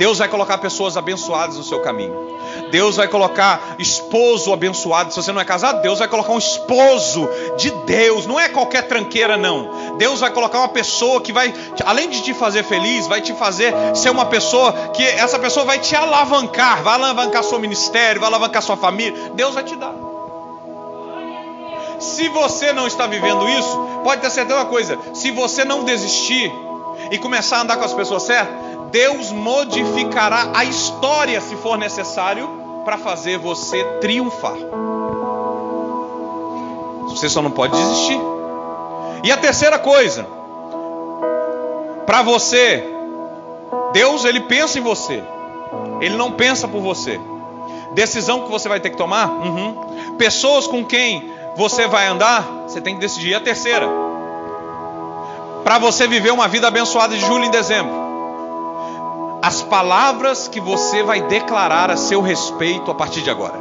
Deus 0.00 0.16
vai 0.16 0.28
colocar 0.28 0.56
pessoas 0.56 0.96
abençoadas 0.96 1.58
no 1.58 1.62
seu 1.62 1.78
caminho. 1.80 2.38
Deus 2.70 2.96
vai 2.96 3.06
colocar 3.06 3.76
esposo 3.78 4.50
abençoado. 4.50 5.12
Se 5.12 5.22
você 5.22 5.30
não 5.30 5.42
é 5.42 5.44
casado, 5.44 5.82
Deus 5.82 5.98
vai 5.98 6.08
colocar 6.08 6.32
um 6.32 6.38
esposo 6.38 7.28
de 7.58 7.70
Deus. 7.84 8.24
Não 8.24 8.40
é 8.40 8.48
qualquer 8.48 8.88
tranqueira, 8.88 9.36
não. 9.36 9.98
Deus 9.98 10.20
vai 10.20 10.30
colocar 10.30 10.60
uma 10.60 10.70
pessoa 10.70 11.20
que 11.20 11.34
vai, 11.34 11.52
além 11.84 12.08
de 12.08 12.22
te 12.22 12.32
fazer 12.32 12.62
feliz, 12.64 13.06
vai 13.08 13.20
te 13.20 13.34
fazer 13.34 13.74
ser 13.94 14.08
uma 14.08 14.24
pessoa 14.24 14.72
que 14.94 15.02
essa 15.02 15.38
pessoa 15.38 15.66
vai 15.66 15.78
te 15.78 15.94
alavancar, 15.94 16.82
vai 16.82 16.94
alavancar 16.94 17.44
seu 17.44 17.58
ministério, 17.58 18.22
vai 18.22 18.30
alavancar 18.30 18.62
sua 18.62 18.78
família. 18.78 19.32
Deus 19.34 19.54
vai 19.54 19.64
te 19.64 19.76
dar. 19.76 19.92
Se 21.98 22.26
você 22.30 22.72
não 22.72 22.86
está 22.86 23.06
vivendo 23.06 23.46
isso, 23.50 23.78
pode 24.02 24.22
ter 24.22 24.30
certeza 24.30 24.60
uma 24.60 24.64
coisa: 24.64 24.98
se 25.12 25.30
você 25.30 25.62
não 25.62 25.84
desistir 25.84 26.50
e 27.10 27.18
começar 27.18 27.58
a 27.58 27.60
andar 27.60 27.76
com 27.76 27.84
as 27.84 27.92
pessoas 27.92 28.22
certas, 28.22 28.69
Deus 28.90 29.30
modificará 29.30 30.50
a 30.54 30.64
história 30.64 31.40
se 31.40 31.54
for 31.56 31.78
necessário 31.78 32.82
para 32.84 32.98
fazer 32.98 33.38
você 33.38 33.82
triunfar. 34.00 34.56
Você 37.08 37.28
só 37.28 37.40
não 37.40 37.50
pode 37.50 37.76
desistir. 37.76 38.20
E 39.22 39.30
a 39.30 39.36
terceira 39.36 39.78
coisa, 39.78 40.26
para 42.06 42.22
você, 42.22 42.84
Deus 43.92 44.24
ele 44.24 44.40
pensa 44.40 44.78
em 44.78 44.82
você. 44.82 45.22
Ele 46.00 46.16
não 46.16 46.32
pensa 46.32 46.66
por 46.66 46.80
você. 46.80 47.20
Decisão 47.92 48.42
que 48.42 48.50
você 48.50 48.68
vai 48.68 48.80
ter 48.80 48.90
que 48.90 48.96
tomar? 48.96 49.28
Uhum. 49.28 50.16
Pessoas 50.16 50.66
com 50.66 50.84
quem 50.84 51.32
você 51.56 51.86
vai 51.86 52.06
andar? 52.06 52.44
Você 52.66 52.80
tem 52.80 52.94
que 52.94 53.00
decidir. 53.00 53.30
E 53.30 53.34
a 53.34 53.40
terceira, 53.40 53.88
para 55.62 55.78
você 55.78 56.08
viver 56.08 56.32
uma 56.32 56.48
vida 56.48 56.66
abençoada 56.66 57.14
de 57.14 57.24
julho 57.24 57.44
em 57.44 57.50
dezembro 57.50 58.09
as 59.42 59.62
palavras 59.62 60.48
que 60.48 60.60
você 60.60 61.02
vai 61.02 61.22
declarar 61.22 61.90
a 61.90 61.96
seu 61.96 62.20
respeito 62.20 62.90
a 62.90 62.94
partir 62.94 63.22
de 63.22 63.30
agora. 63.30 63.58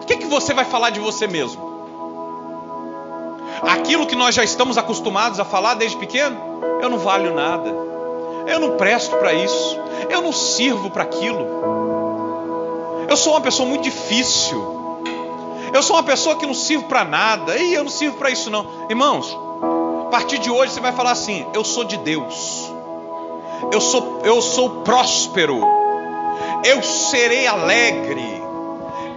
O 0.00 0.04
que, 0.04 0.16
que 0.16 0.26
você 0.26 0.52
vai 0.52 0.64
falar 0.64 0.90
de 0.90 0.98
você 0.98 1.28
mesmo? 1.28 1.70
Aquilo 3.62 4.06
que 4.06 4.16
nós 4.16 4.34
já 4.34 4.42
estamos 4.42 4.76
acostumados 4.76 5.38
a 5.38 5.44
falar 5.44 5.74
desde 5.74 5.96
pequeno? 5.96 6.36
Eu 6.82 6.88
não 6.88 6.98
valho 6.98 7.32
nada. 7.32 7.70
Eu 8.46 8.58
não 8.58 8.76
presto 8.76 9.16
para 9.16 9.32
isso. 9.32 9.78
Eu 10.08 10.22
não 10.22 10.32
sirvo 10.32 10.90
para 10.90 11.04
aquilo. 11.04 11.46
Eu 13.08 13.16
sou 13.16 13.34
uma 13.34 13.40
pessoa 13.40 13.68
muito 13.68 13.82
difícil. 13.82 14.60
Eu 15.72 15.82
sou 15.84 15.94
uma 15.94 16.02
pessoa 16.02 16.34
que 16.34 16.46
não 16.46 16.54
sirvo 16.54 16.86
para 16.86 17.04
nada. 17.04 17.56
E 17.56 17.74
eu 17.74 17.84
não 17.84 17.90
sirvo 17.90 18.16
para 18.16 18.30
isso 18.30 18.50
não. 18.50 18.66
Irmãos, 18.88 19.38
a 20.06 20.10
partir 20.10 20.38
de 20.38 20.50
hoje 20.50 20.72
você 20.72 20.80
vai 20.80 20.90
falar 20.92 21.12
assim: 21.12 21.46
eu 21.54 21.62
sou 21.62 21.84
de 21.84 21.96
Deus 21.98 22.59
eu 23.72 23.80
sou, 23.80 24.22
eu 24.24 24.40
sou 24.40 24.82
próspero, 24.82 25.60
eu 26.64 26.82
serei 26.82 27.46
alegre, 27.46 28.42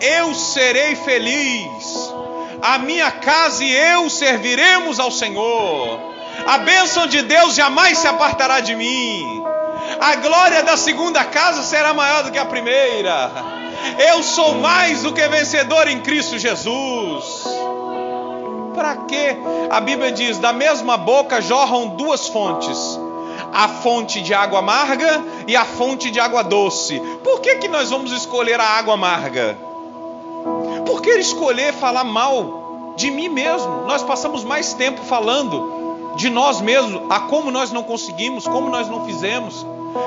eu 0.01 0.33
serei 0.33 0.95
feliz, 0.95 2.13
a 2.61 2.77
minha 2.77 3.11
casa 3.11 3.63
e 3.63 3.71
eu 3.71 4.09
serviremos 4.09 4.99
ao 4.99 5.11
Senhor, 5.11 5.99
a 6.45 6.57
bênção 6.59 7.07
de 7.07 7.21
Deus 7.21 7.55
jamais 7.55 7.97
se 7.97 8.07
apartará 8.07 8.59
de 8.59 8.75
mim, 8.75 9.43
a 9.99 10.15
glória 10.15 10.63
da 10.63 10.77
segunda 10.77 11.23
casa 11.25 11.63
será 11.63 11.93
maior 11.93 12.23
do 12.23 12.31
que 12.31 12.39
a 12.39 12.45
primeira, 12.45 13.31
eu 14.09 14.23
sou 14.23 14.55
mais 14.55 15.03
do 15.03 15.13
que 15.13 15.27
vencedor 15.27 15.87
em 15.87 15.99
Cristo 15.99 16.37
Jesus. 16.37 17.43
Para 18.73 18.95
que 18.95 19.37
a 19.69 19.79
Bíblia 19.79 20.11
diz: 20.11 20.39
da 20.39 20.51
mesma 20.51 20.97
boca 20.97 21.39
jorram 21.41 21.89
duas 21.89 22.27
fontes 22.27 22.99
a 23.53 23.67
fonte 23.67 24.21
de 24.21 24.33
água 24.33 24.59
amarga 24.59 25.23
e 25.47 25.55
a 25.55 25.63
fonte 25.63 26.09
de 26.09 26.19
água 26.19 26.43
doce. 26.43 26.99
Por 27.23 27.39
que, 27.39 27.55
que 27.55 27.67
nós 27.67 27.89
vamos 27.89 28.11
escolher 28.11 28.59
a 28.59 28.65
água 28.65 28.95
amarga? 28.95 29.57
Por 30.85 31.01
que 31.01 31.11
escolher 31.11 31.73
falar 31.73 32.03
mal 32.03 32.93
de 32.97 33.11
mim 33.11 33.29
mesmo? 33.29 33.85
Nós 33.85 34.03
passamos 34.03 34.43
mais 34.43 34.73
tempo 34.73 35.01
falando 35.03 36.13
de 36.15 36.29
nós 36.29 36.61
mesmos, 36.61 37.01
a 37.09 37.21
como 37.21 37.51
nós 37.51 37.71
não 37.71 37.83
conseguimos, 37.83 38.47
como 38.47 38.69
nós 38.69 38.89
não 38.89 39.05
fizemos. 39.05 39.65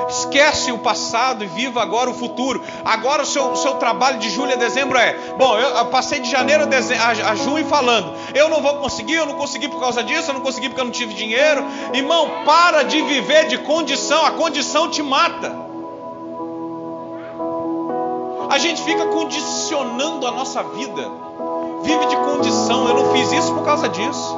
Esquece 0.09 0.71
o 0.71 0.77
passado 0.77 1.43
e 1.43 1.47
viva 1.47 1.81
agora 1.81 2.09
o 2.09 2.13
futuro. 2.13 2.61
Agora 2.83 3.23
o 3.23 3.25
seu, 3.25 3.55
seu 3.55 3.75
trabalho 3.75 4.19
de 4.19 4.29
julho 4.29 4.53
a 4.53 4.55
dezembro 4.55 4.97
é: 4.97 5.13
bom, 5.37 5.57
eu, 5.57 5.69
eu 5.77 5.85
passei 5.85 6.19
de 6.19 6.29
janeiro 6.29 6.63
a, 6.63 6.67
a, 6.67 7.31
a, 7.31 7.35
junho 7.35 7.65
falando, 7.65 8.13
eu 8.33 8.49
não 8.49 8.61
vou 8.61 8.75
conseguir, 8.75 9.15
eu 9.15 9.25
não 9.25 9.35
consegui 9.35 9.67
por 9.67 9.79
causa 9.79 10.03
disso, 10.03 10.29
eu 10.29 10.35
não 10.35 10.41
consegui 10.41 10.69
porque 10.69 10.81
eu 10.81 10.85
não 10.85 10.91
tive 10.91 11.13
dinheiro. 11.13 11.65
Irmão, 11.93 12.43
para 12.45 12.83
de 12.83 13.01
viver 13.01 13.47
de 13.47 13.57
condição, 13.59 14.25
a 14.25 14.31
condição 14.31 14.89
te 14.89 15.01
mata. 15.01 15.67
A 18.49 18.57
gente 18.57 18.81
fica 18.81 19.05
condicionando 19.07 20.25
a 20.25 20.31
nossa 20.31 20.63
vida, 20.63 21.11
vive 21.83 22.05
de 22.07 22.15
condição. 22.15 22.87
Eu 22.87 22.93
não 22.95 23.13
fiz 23.13 23.31
isso 23.31 23.53
por 23.53 23.63
causa 23.63 23.89
disso. 23.89 24.35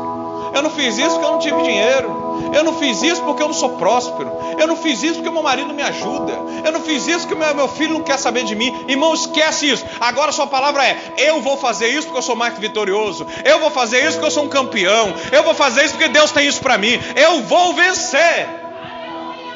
Eu 0.53 0.63
não 0.63 0.69
fiz 0.69 0.97
isso 0.97 1.11
porque 1.11 1.25
eu 1.25 1.31
não 1.31 1.39
tive 1.39 1.61
dinheiro. 1.61 2.28
Eu 2.53 2.63
não 2.63 2.73
fiz 2.73 3.01
isso 3.01 3.21
porque 3.23 3.41
eu 3.41 3.47
não 3.47 3.53
sou 3.53 3.77
próspero. 3.77 4.31
Eu 4.57 4.67
não 4.67 4.75
fiz 4.75 5.01
isso 5.03 5.15
porque 5.15 5.29
meu 5.29 5.43
marido 5.43 5.73
me 5.73 5.81
ajuda. 5.81 6.33
Eu 6.65 6.71
não 6.71 6.81
fiz 6.81 7.07
isso 7.07 7.27
porque 7.27 7.33
o 7.33 7.55
meu, 7.55 7.67
filho 7.67 7.93
não 7.93 8.03
quer 8.03 8.17
saber 8.17 8.43
de 8.43 8.55
mim. 8.55 8.85
Irmão, 8.87 9.13
esquece 9.13 9.69
isso. 9.69 9.85
Agora 9.99 10.31
sua 10.31 10.47
palavra 10.47 10.85
é: 10.85 10.97
eu 11.17 11.41
vou 11.41 11.57
fazer 11.57 11.87
isso 11.87 12.07
porque 12.07 12.19
eu 12.19 12.23
sou 12.23 12.35
mais 12.35 12.57
vitorioso. 12.57 13.25
Eu 13.43 13.59
vou 13.59 13.69
fazer 13.69 13.99
isso 13.99 14.13
porque 14.13 14.27
eu 14.27 14.31
sou 14.31 14.43
um 14.43 14.49
campeão. 14.49 15.13
Eu 15.31 15.43
vou 15.43 15.53
fazer 15.53 15.85
isso 15.85 15.93
porque 15.93 16.09
Deus 16.09 16.31
tem 16.31 16.47
isso 16.47 16.61
para 16.61 16.77
mim. 16.77 16.99
Eu 17.15 17.41
vou 17.43 17.73
vencer. 17.73 18.47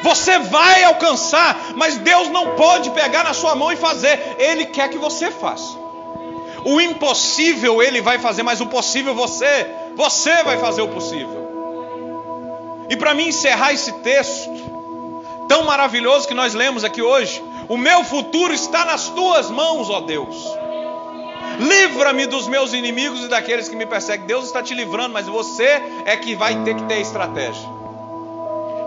Você 0.02 0.38
vai 0.38 0.84
alcançar, 0.84 1.72
mas 1.76 1.98
Deus 1.98 2.28
não 2.28 2.56
pode 2.56 2.90
pegar 2.92 3.24
na 3.24 3.34
sua 3.34 3.56
mão 3.56 3.72
e 3.72 3.78
fazer. 3.78 4.36
Ele 4.38 4.66
quer 4.66 4.90
que 4.90 4.98
você 4.98 5.32
faça. 5.32 5.82
O 6.66 6.80
impossível 6.80 7.82
ele 7.82 8.02
vai 8.02 8.20
fazer, 8.20 8.44
mas 8.44 8.62
o 8.62 8.66
possível 8.66 9.14
você, 9.14 9.68
você 9.96 10.44
vai 10.44 10.58
fazer 10.58 10.82
o 10.82 10.90
possível. 10.90 11.43
E 12.94 12.96
para 12.96 13.16
mim 13.16 13.30
encerrar 13.30 13.74
esse 13.74 13.92
texto 13.92 14.52
tão 15.48 15.64
maravilhoso 15.64 16.28
que 16.28 16.34
nós 16.36 16.54
lemos 16.54 16.84
aqui 16.84 17.02
hoje, 17.02 17.44
o 17.68 17.76
meu 17.76 18.04
futuro 18.04 18.54
está 18.54 18.86
nas 18.86 19.10
tuas 19.10 19.50
mãos, 19.50 19.90
ó 19.90 20.02
Deus. 20.02 20.38
Livra-me 21.58 22.28
dos 22.28 22.48
meus 22.48 22.72
inimigos 22.72 23.24
e 23.24 23.28
daqueles 23.28 23.68
que 23.68 23.76
me 23.76 23.88
perseguem. 23.88 24.28
Deus 24.28 24.46
está 24.46 24.62
te 24.62 24.76
livrando, 24.76 25.12
mas 25.12 25.26
você 25.26 25.82
é 26.06 26.16
que 26.18 26.36
vai 26.36 26.64
ter 26.64 26.76
que 26.76 26.84
ter 26.84 27.02
estratégia. 27.02 27.68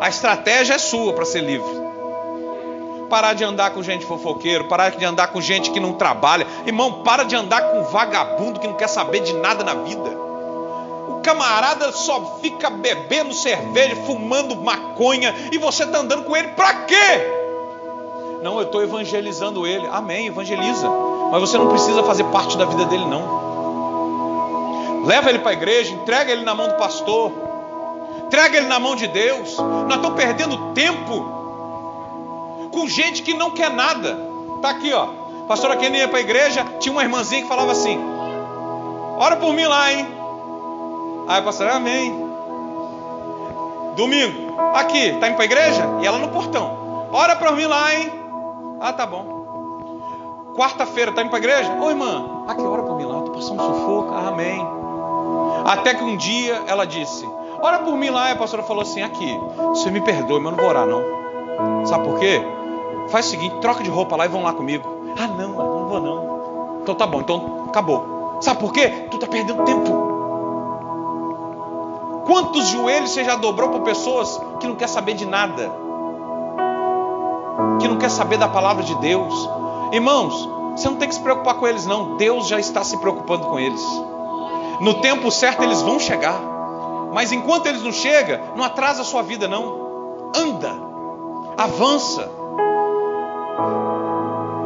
A 0.01 0.09
estratégia 0.09 0.75
é 0.75 0.79
sua 0.79 1.13
para 1.13 1.25
ser 1.25 1.41
livre. 1.41 1.69
Parar 3.11 3.33
de 3.33 3.43
andar 3.43 3.71
com 3.71 3.83
gente 3.83 4.07
fofoqueiro, 4.07 4.69
parar 4.69 4.91
de 4.91 5.05
andar 5.05 5.33
com 5.33 5.41
gente 5.41 5.73
que 5.73 5.81
não 5.81 5.95
trabalha. 5.95 6.47
Irmão, 6.65 7.03
para 7.03 7.25
de 7.25 7.35
andar 7.35 7.73
com 7.73 7.83
vagabundo 7.83 8.61
que 8.61 8.69
não 8.69 8.75
quer 8.75 8.89
saber 8.89 9.19
de 9.19 9.33
nada 9.33 9.65
na 9.65 9.75
vida 9.75 10.27
camarada 11.27 11.91
só 11.91 12.39
fica 12.41 12.71
bebendo 12.71 13.35
cerveja, 13.35 13.97
fumando 14.07 14.55
maconha, 14.55 15.35
e 15.51 15.59
você 15.59 15.83
está 15.83 15.99
andando 15.99 16.23
com 16.23 16.37
ele 16.37 16.47
para 16.49 16.85
quê? 16.85 17.35
Não, 18.45 18.59
eu 18.59 18.63
estou 18.63 18.81
evangelizando 18.81 19.67
ele. 19.67 19.85
Amém, 19.91 20.29
evangeliza. 20.29 20.89
Mas 21.33 21.41
você 21.41 21.59
não 21.59 21.69
precisa 21.69 22.05
fazer 22.05 22.23
parte 22.27 22.57
da 22.57 22.65
vida 22.65 22.85
dele, 22.85 23.05
não. 23.07 23.45
Leva 25.05 25.31
ele 25.31 25.41
para 25.41 25.51
a 25.51 25.55
igreja, 25.55 25.93
entrega 25.93 26.31
ele 26.31 26.45
na 26.45 26.55
mão 26.55 26.69
do 26.69 26.75
pastor, 26.75 27.33
entrega 28.25 28.59
ele 28.59 28.69
na 28.69 28.79
mão 28.79 28.95
de 28.95 29.09
Deus. 29.09 29.57
Nós 29.59 29.97
estamos 29.97 30.17
perdendo 30.17 30.73
tempo 30.75 31.35
com 32.73 32.87
gente 32.89 33.23
que 33.23 33.35
não 33.35 33.51
quer 33.51 33.71
nada. 33.71 34.17
Está 34.57 34.71
aqui, 34.71 34.93
ó. 34.93 35.09
Pastora 35.49 35.77
Kenny 35.77 35.99
ia 35.99 36.07
para 36.07 36.19
a 36.19 36.23
igreja, 36.23 36.65
tinha 36.79 36.93
uma 36.93 37.03
irmãzinha 37.03 37.43
que 37.43 37.49
falava 37.49 37.73
assim: 37.73 37.99
Ora 39.19 39.35
por 39.37 39.53
mim 39.53 39.65
lá, 39.65 39.93
hein? 39.93 40.07
Aí 41.29 41.41
o 41.41 41.45
pastor, 41.45 41.69
amém. 41.69 42.15
Domingo, 43.97 44.55
aqui, 44.75 45.13
tá 45.19 45.29
indo 45.29 45.37
para 45.37 45.45
a 45.45 45.47
igreja? 45.47 45.83
E 46.01 46.07
ela 46.07 46.19
no 46.19 46.29
portão. 46.29 47.09
Ora 47.13 47.35
para 47.35 47.53
mim 47.53 47.65
lá, 47.65 47.95
hein? 47.95 48.13
Ah, 48.81 48.93
tá 48.93 49.07
bom. 49.07 50.55
Quarta-feira, 50.57 51.13
tá 51.13 51.23
indo 51.23 51.31
para 51.31 51.39
a 51.39 51.41
igreja? 51.41 51.73
Ô 51.81 51.91
irmã, 51.91 52.45
aqui, 52.47 52.63
ora 52.63 52.83
para 52.83 52.95
mim 52.95 53.05
lá, 53.05 53.23
tô 53.23 53.33
passando 53.33 53.63
sufoco. 53.63 54.13
Ah, 54.15 54.29
amém. 54.29 54.67
Até 55.65 55.95
que 55.95 56.05
um 56.05 56.17
dia 56.17 56.63
ela 56.67 56.87
disse: 56.87 57.29
Ora 57.61 57.81
por 57.81 57.97
mim 57.97 58.11
lá. 58.11 58.29
E 58.29 58.33
a 58.33 58.37
pastora 58.37 58.63
falou 58.63 58.83
assim: 58.83 59.03
Aqui, 59.03 59.39
você 59.71 59.91
me 59.91 60.01
perdoe, 60.01 60.41
mas 60.41 60.53
eu 60.53 60.57
não 60.57 60.59
vou 60.59 60.69
orar, 60.69 60.87
não. 60.87 61.87
Sabe 61.87 62.05
por 62.05 62.19
quê? 62.19 62.41
Faz 63.09 63.27
o 63.27 63.31
seguinte: 63.31 63.57
troca 63.61 63.83
de 63.83 63.91
roupa 63.91 64.15
lá 64.15 64.27
e 64.27 64.29
vão 64.29 64.43
lá 64.43 64.53
comigo. 64.53 64.85
Ah, 65.19 65.27
não, 65.27 65.51
eu 65.51 65.81
não 65.81 65.89
vou 65.89 66.01
não. 66.01 66.81
Então 66.83 66.95
tá 66.95 67.07
bom, 67.07 67.21
então 67.21 67.65
acabou. 67.69 68.39
Sabe 68.41 68.61
por 68.61 68.73
quê? 68.73 68.89
Tu 69.11 69.19
tá 69.19 69.27
perdendo 69.27 69.65
tempo. 69.65 70.16
Quantos 72.27 72.69
joelhos 72.69 73.11
você 73.11 73.25
já 73.25 73.37
dobrou 73.37 73.71
para 73.71 73.81
pessoas 73.81 74.41
que 74.59 74.67
não 74.67 74.75
quer 74.75 74.89
saber 74.89 75.15
de 75.15 75.25
nada? 75.25 75.73
Que 77.81 77.87
não 77.87 77.99
quer 77.99 78.11
saber 78.11 78.37
da 78.37 78.49
palavra 78.49 78.83
de 78.83 78.95
Deus? 78.97 79.49
Irmãos, 79.93 80.49
você 80.77 80.89
não 80.89 80.97
tem 80.97 81.09
que 81.09 81.15
se 81.15 81.21
preocupar 81.21 81.55
com 81.55 81.69
eles, 81.69 81.87
não. 81.87 82.17
Deus 82.17 82.49
já 82.49 82.59
está 82.59 82.83
se 82.83 82.99
preocupando 82.99 83.47
com 83.47 83.59
eles. 83.59 83.83
No 84.81 84.95
tempo 84.95 85.31
certo 85.31 85.63
eles 85.63 85.81
vão 85.83 86.01
chegar. 86.01 86.39
Mas 87.13 87.31
enquanto 87.31 87.67
eles 87.67 87.83
não 87.83 87.93
chegam, 87.93 88.41
não 88.57 88.65
atrasa 88.65 89.03
a 89.03 89.05
sua 89.05 89.23
vida, 89.23 89.47
não. 89.47 90.33
Anda, 90.35 90.75
avança. 91.57 92.29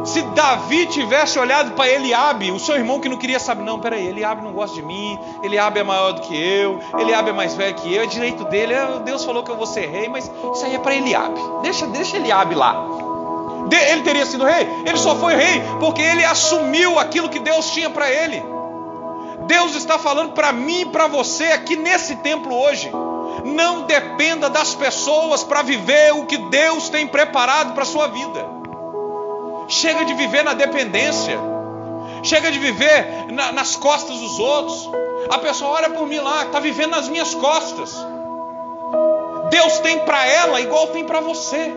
Se 0.03 0.21
Davi 0.21 0.87
tivesse 0.87 1.37
olhado 1.37 1.71
para 1.73 1.89
Eliabe, 1.89 2.51
o 2.51 2.59
seu 2.59 2.75
irmão 2.75 2.99
que 2.99 3.07
não 3.07 3.17
queria 3.17 3.39
saber, 3.39 3.63
não, 3.63 3.79
peraí, 3.79 4.07
Eliabe 4.07 4.43
não 4.43 4.51
gosta 4.51 4.75
de 4.75 4.81
mim, 4.81 5.17
Eliabe 5.43 5.79
é 5.79 5.83
maior 5.83 6.13
do 6.13 6.21
que 6.21 6.35
eu, 6.35 6.79
Eliabe 6.97 7.29
é 7.29 7.33
mais 7.33 7.53
velho 7.53 7.75
que 7.75 7.93
eu, 7.93 8.03
é 8.03 8.05
direito 8.07 8.43
dele, 8.45 8.73
é, 8.73 8.99
Deus 9.05 9.23
falou 9.23 9.43
que 9.43 9.51
eu 9.51 9.55
vou 9.55 9.67
ser 9.67 9.87
rei, 9.87 10.09
mas 10.09 10.31
isso 10.53 10.65
aí 10.65 10.75
é 10.75 10.79
para 10.79 10.95
Eliabe. 10.95 11.39
Deixa, 11.61 11.85
deixa 11.87 12.17
Eliabe 12.17 12.55
lá. 12.55 12.83
Ele 13.71 14.01
teria 14.01 14.25
sido 14.25 14.43
rei? 14.43 14.67
Ele 14.85 14.97
só 14.97 15.15
foi 15.15 15.35
rei 15.35 15.61
porque 15.79 16.01
ele 16.01 16.25
assumiu 16.25 16.97
aquilo 16.97 17.29
que 17.29 17.39
Deus 17.39 17.69
tinha 17.71 17.89
para 17.89 18.09
ele. 18.09 18.43
Deus 19.45 19.75
está 19.75 19.99
falando 19.99 20.31
para 20.31 20.51
mim 20.51 20.81
e 20.81 20.85
para 20.85 21.07
você 21.07 21.45
aqui 21.45 21.75
nesse 21.75 22.15
templo 22.17 22.53
hoje. 22.59 22.91
Não 23.45 23.83
dependa 23.83 24.49
das 24.49 24.73
pessoas 24.73 25.43
para 25.43 25.61
viver 25.61 26.13
o 26.13 26.25
que 26.25 26.37
Deus 26.37 26.89
tem 26.89 27.07
preparado 27.07 27.73
para 27.73 27.85
sua 27.85 28.07
vida. 28.07 28.60
Chega 29.71 30.03
de 30.03 30.13
viver 30.13 30.43
na 30.43 30.53
dependência. 30.53 31.39
Chega 32.23 32.51
de 32.51 32.59
viver 32.59 33.31
na, 33.31 33.53
nas 33.53 33.77
costas 33.77 34.19
dos 34.19 34.37
outros. 34.37 34.91
A 35.29 35.39
pessoa 35.39 35.71
olha 35.71 35.89
por 35.89 36.05
mim 36.05 36.19
lá, 36.19 36.43
está 36.43 36.59
vivendo 36.59 36.91
nas 36.91 37.07
minhas 37.07 37.33
costas. 37.33 37.95
Deus 39.49 39.79
tem 39.79 39.99
para 39.99 40.27
ela 40.27 40.59
igual 40.59 40.87
tem 40.87 41.05
para 41.05 41.21
você. 41.21 41.73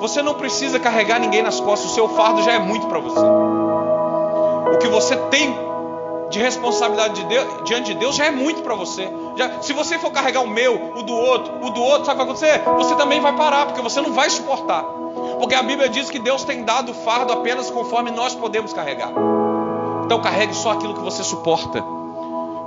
Você 0.00 0.20
não 0.20 0.34
precisa 0.34 0.80
carregar 0.80 1.20
ninguém 1.20 1.42
nas 1.42 1.60
costas, 1.60 1.92
o 1.92 1.94
seu 1.94 2.08
fardo 2.08 2.42
já 2.42 2.52
é 2.52 2.58
muito 2.58 2.88
para 2.88 2.98
você. 2.98 3.24
O 4.74 4.78
que 4.78 4.88
você 4.88 5.16
tem 5.30 5.56
de 6.34 6.40
responsabilidade 6.40 7.14
de 7.14 7.26
Deus, 7.26 7.46
diante 7.64 7.92
de 7.92 7.98
Deus 7.98 8.16
já 8.16 8.26
é 8.26 8.30
muito 8.30 8.62
para 8.62 8.74
você. 8.74 9.08
Já, 9.36 9.62
se 9.62 9.72
você 9.72 9.98
for 9.98 10.10
carregar 10.10 10.40
o 10.40 10.48
meu, 10.48 10.92
o 10.96 11.02
do 11.02 11.14
outro, 11.14 11.64
o 11.64 11.70
do 11.70 11.80
outro, 11.80 12.04
sabe 12.04 12.20
o 12.20 12.26
que 12.26 12.40
vai 12.40 12.48
acontecer? 12.50 12.62
Você 12.76 12.94
também 12.96 13.20
vai 13.20 13.32
parar, 13.34 13.66
porque 13.66 13.80
você 13.80 14.00
não 14.00 14.12
vai 14.12 14.28
suportar. 14.28 14.82
Porque 15.38 15.54
a 15.54 15.62
Bíblia 15.62 15.88
diz 15.88 16.10
que 16.10 16.18
Deus 16.18 16.42
tem 16.42 16.64
dado 16.64 16.90
o 16.90 16.94
fardo 16.94 17.32
apenas 17.32 17.70
conforme 17.70 18.10
nós 18.10 18.34
podemos 18.34 18.72
carregar. 18.72 19.10
Então 20.04 20.20
carregue 20.20 20.54
só 20.54 20.72
aquilo 20.72 20.94
que 20.94 21.00
você 21.00 21.22
suporta. 21.22 21.82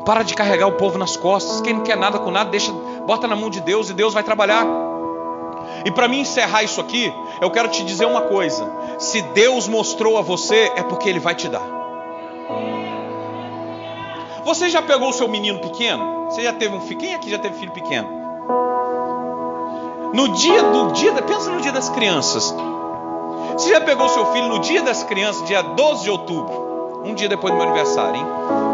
Para 0.05 0.23
de 0.23 0.33
carregar 0.33 0.67
o 0.67 0.73
povo 0.73 0.97
nas 0.97 1.17
costas. 1.17 1.59
Quem 1.59 1.73
não 1.73 1.83
quer 1.83 1.97
nada 1.97 2.17
com 2.17 2.31
nada, 2.31 2.49
deixa, 2.49 2.71
bota 3.05 3.27
na 3.27 3.35
mão 3.35 3.49
de 3.49 3.59
Deus 3.59 3.89
e 3.89 3.93
Deus 3.93 4.13
vai 4.13 4.23
trabalhar. 4.23 4.65
E 5.83 5.91
para 5.91 6.07
mim 6.07 6.21
encerrar 6.21 6.63
isso 6.63 6.79
aqui, 6.79 7.13
eu 7.41 7.51
quero 7.51 7.67
te 7.67 7.83
dizer 7.83 8.05
uma 8.05 8.21
coisa: 8.21 8.71
se 8.97 9.21
Deus 9.21 9.67
mostrou 9.67 10.17
a 10.17 10.21
você, 10.21 10.71
é 10.77 10.83
porque 10.83 11.09
Ele 11.09 11.19
vai 11.19 11.35
te 11.35 11.49
dar. 11.49 11.76
Você 14.47 14.69
já 14.69 14.81
pegou 14.81 15.09
o 15.09 15.11
seu 15.11 15.27
menino 15.27 15.59
pequeno? 15.59 16.27
Você 16.29 16.41
já 16.41 16.53
teve 16.53 16.73
um 16.73 16.79
filho? 16.79 17.01
Quem 17.01 17.13
aqui 17.13 17.29
já 17.29 17.37
teve 17.37 17.59
filho 17.59 17.73
pequeno? 17.73 18.07
No 20.13 20.29
dia 20.29 20.63
do 20.63 20.93
dia, 20.93 21.11
pensa 21.21 21.51
no 21.51 21.59
dia 21.59 21.73
das 21.73 21.89
crianças. 21.89 22.55
Você 23.51 23.71
já 23.71 23.81
pegou 23.81 24.07
seu 24.07 24.25
filho 24.27 24.47
no 24.47 24.59
dia 24.59 24.81
das 24.81 25.03
crianças, 25.03 25.45
dia 25.45 25.61
12 25.61 26.03
de 26.03 26.09
outubro, 26.09 27.01
um 27.03 27.13
dia 27.13 27.27
depois 27.27 27.53
do 27.53 27.57
meu 27.57 27.67
aniversário, 27.67 28.15
hein? 28.15 28.25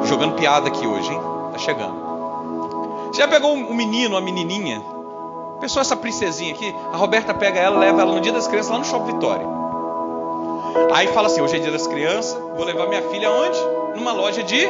Jogando 0.04 0.36
piada 0.36 0.68
aqui 0.68 0.86
hoje, 0.86 1.12
hein? 1.12 1.20
Tá 1.52 1.58
chegando. 1.58 1.96
Você 3.08 3.22
já 3.24 3.28
pegou 3.28 3.52
um 3.52 3.74
menino, 3.74 4.14
uma 4.14 4.22
menininha? 4.22 4.80
Pensou 5.60 5.82
essa 5.82 5.96
princesinha 5.96 6.54
aqui? 6.54 6.72
A 6.94 6.98
Roberta 6.98 7.34
pega 7.34 7.60
ela, 7.60 7.80
leva 7.80 8.00
ela 8.00 8.14
no 8.14 8.22
dia 8.22 8.32
das 8.32 8.48
crianças 8.48 8.72
lá 8.72 8.78
no 8.78 8.86
Shopping 8.86 9.14
Vitória. 9.14 9.48
Aí 10.94 11.08
fala 11.08 11.26
assim: 11.26 11.42
hoje 11.42 11.56
é 11.56 11.60
dia 11.60 11.72
das 11.72 11.88
crianças, 11.88 12.40
vou 12.56 12.64
levar 12.64 12.86
minha 12.86 13.02
filha 13.10 13.28
aonde? 13.28 13.58
Numa 13.96 14.12
loja 14.12 14.44
de 14.44 14.68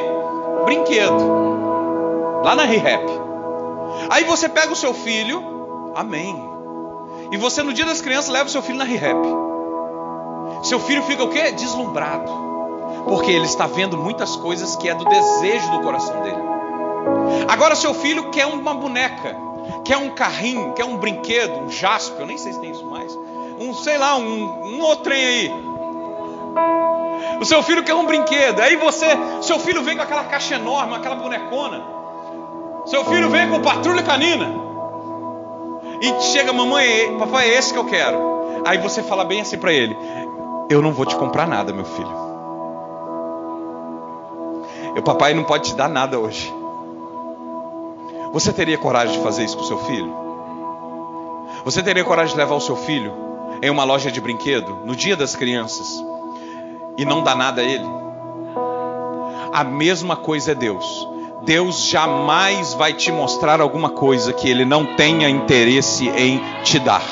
brinquedo. 0.64 2.42
Lá 2.42 2.54
na 2.54 2.64
ReHap. 2.64 3.04
Aí 4.10 4.24
você 4.24 4.48
pega 4.48 4.72
o 4.72 4.76
seu 4.76 4.92
filho, 4.92 5.92
amém. 5.94 6.36
E 7.30 7.36
você 7.36 7.62
no 7.62 7.72
dia 7.72 7.86
das 7.86 8.00
crianças 8.00 8.30
leva 8.30 8.48
o 8.48 8.52
seu 8.52 8.62
filho 8.62 8.78
na 8.78 8.84
ReHap. 8.84 9.18
Seu 10.62 10.80
filho 10.80 11.02
fica 11.02 11.22
o 11.22 11.28
quê? 11.28 11.52
Deslumbrado. 11.52 12.30
Porque 13.08 13.30
ele 13.30 13.44
está 13.44 13.66
vendo 13.66 13.96
muitas 13.96 14.36
coisas 14.36 14.76
que 14.76 14.88
é 14.88 14.94
do 14.94 15.04
desejo 15.04 15.70
do 15.72 15.80
coração 15.80 16.22
dele. 16.22 16.42
Agora 17.48 17.74
seu 17.74 17.92
filho 17.94 18.30
quer 18.30 18.46
uma 18.46 18.74
boneca, 18.74 19.36
quer 19.84 19.96
um 19.96 20.10
carrinho, 20.10 20.72
quer 20.72 20.84
um 20.84 20.96
brinquedo, 20.96 21.60
um 21.60 21.70
jaspe, 21.70 22.18
eu 22.20 22.26
nem 22.26 22.38
sei 22.38 22.52
se 22.52 22.60
tem 22.60 22.70
isso 22.70 22.86
mais. 22.86 23.14
Um, 23.58 23.74
sei 23.74 23.98
lá, 23.98 24.16
um, 24.16 24.76
um 24.76 24.80
outro 24.80 25.04
trem 25.04 25.24
aí. 25.24 25.52
O 27.40 27.44
seu 27.44 27.62
filho 27.62 27.82
quer 27.82 27.94
um 27.94 28.06
brinquedo. 28.06 28.60
Aí 28.60 28.76
você, 28.76 29.06
seu 29.42 29.58
filho 29.58 29.82
vem 29.82 29.96
com 29.96 30.02
aquela 30.02 30.24
caixa 30.24 30.54
enorme, 30.54 30.94
aquela 30.94 31.16
bonecona. 31.16 31.82
Seu 32.86 33.04
filho 33.04 33.30
vem 33.30 33.48
com 33.50 33.60
patrulha 33.60 34.02
canina. 34.02 34.46
E 36.00 36.22
chega, 36.22 36.52
mamãe, 36.52 37.16
papai, 37.18 37.50
é 37.50 37.58
esse 37.58 37.72
que 37.72 37.78
eu 37.78 37.84
quero. 37.84 38.62
Aí 38.64 38.78
você 38.78 39.02
fala 39.02 39.24
bem 39.24 39.40
assim 39.40 39.58
para 39.58 39.72
ele: 39.72 39.96
Eu 40.70 40.80
não 40.80 40.92
vou 40.92 41.06
te 41.06 41.16
comprar 41.16 41.46
nada, 41.46 41.72
meu 41.72 41.84
filho. 41.84 42.24
O 44.96 45.02
papai 45.02 45.34
não 45.34 45.44
pode 45.44 45.70
te 45.70 45.74
dar 45.74 45.88
nada 45.88 46.18
hoje. 46.18 46.52
Você 48.32 48.52
teria 48.52 48.78
coragem 48.78 49.16
de 49.16 49.22
fazer 49.22 49.44
isso 49.44 49.56
com 49.56 49.64
seu 49.64 49.78
filho? 49.78 50.14
Você 51.64 51.82
teria 51.82 52.04
coragem 52.04 52.32
de 52.32 52.38
levar 52.38 52.54
o 52.54 52.60
seu 52.60 52.76
filho 52.76 53.12
em 53.62 53.70
uma 53.70 53.84
loja 53.84 54.10
de 54.10 54.20
brinquedo 54.20 54.78
no 54.84 54.94
dia 54.94 55.16
das 55.16 55.34
crianças 55.34 56.02
e 56.96 57.04
não 57.04 57.22
dar 57.22 57.34
nada 57.34 57.60
a 57.60 57.64
ele? 57.64 57.84
A 59.52 59.62
mesma 59.62 60.16
coisa 60.16 60.52
é 60.52 60.54
Deus. 60.54 61.08
Deus 61.44 61.84
jamais 61.84 62.72
vai 62.74 62.92
te 62.92 63.12
mostrar 63.12 63.60
alguma 63.60 63.90
coisa 63.90 64.32
que 64.32 64.48
Ele 64.48 64.64
não 64.64 64.96
tenha 64.96 65.28
interesse 65.28 66.08
em 66.08 66.40
te 66.62 66.78
dar. 66.78 67.04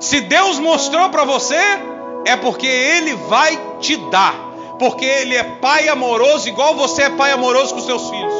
Se 0.00 0.20
Deus 0.22 0.58
mostrou 0.58 1.08
para 1.10 1.24
você, 1.24 1.56
é 2.26 2.36
porque 2.36 2.66
Ele 2.66 3.14
vai 3.14 3.58
te 3.78 3.96
dar, 3.96 4.34
porque 4.78 5.04
Ele 5.04 5.36
é 5.36 5.42
Pai 5.42 5.88
amoroso, 5.88 6.48
igual 6.48 6.74
você 6.74 7.02
é 7.02 7.10
Pai 7.10 7.30
amoroso 7.30 7.74
com 7.74 7.80
seus 7.80 8.10
filhos. 8.10 8.34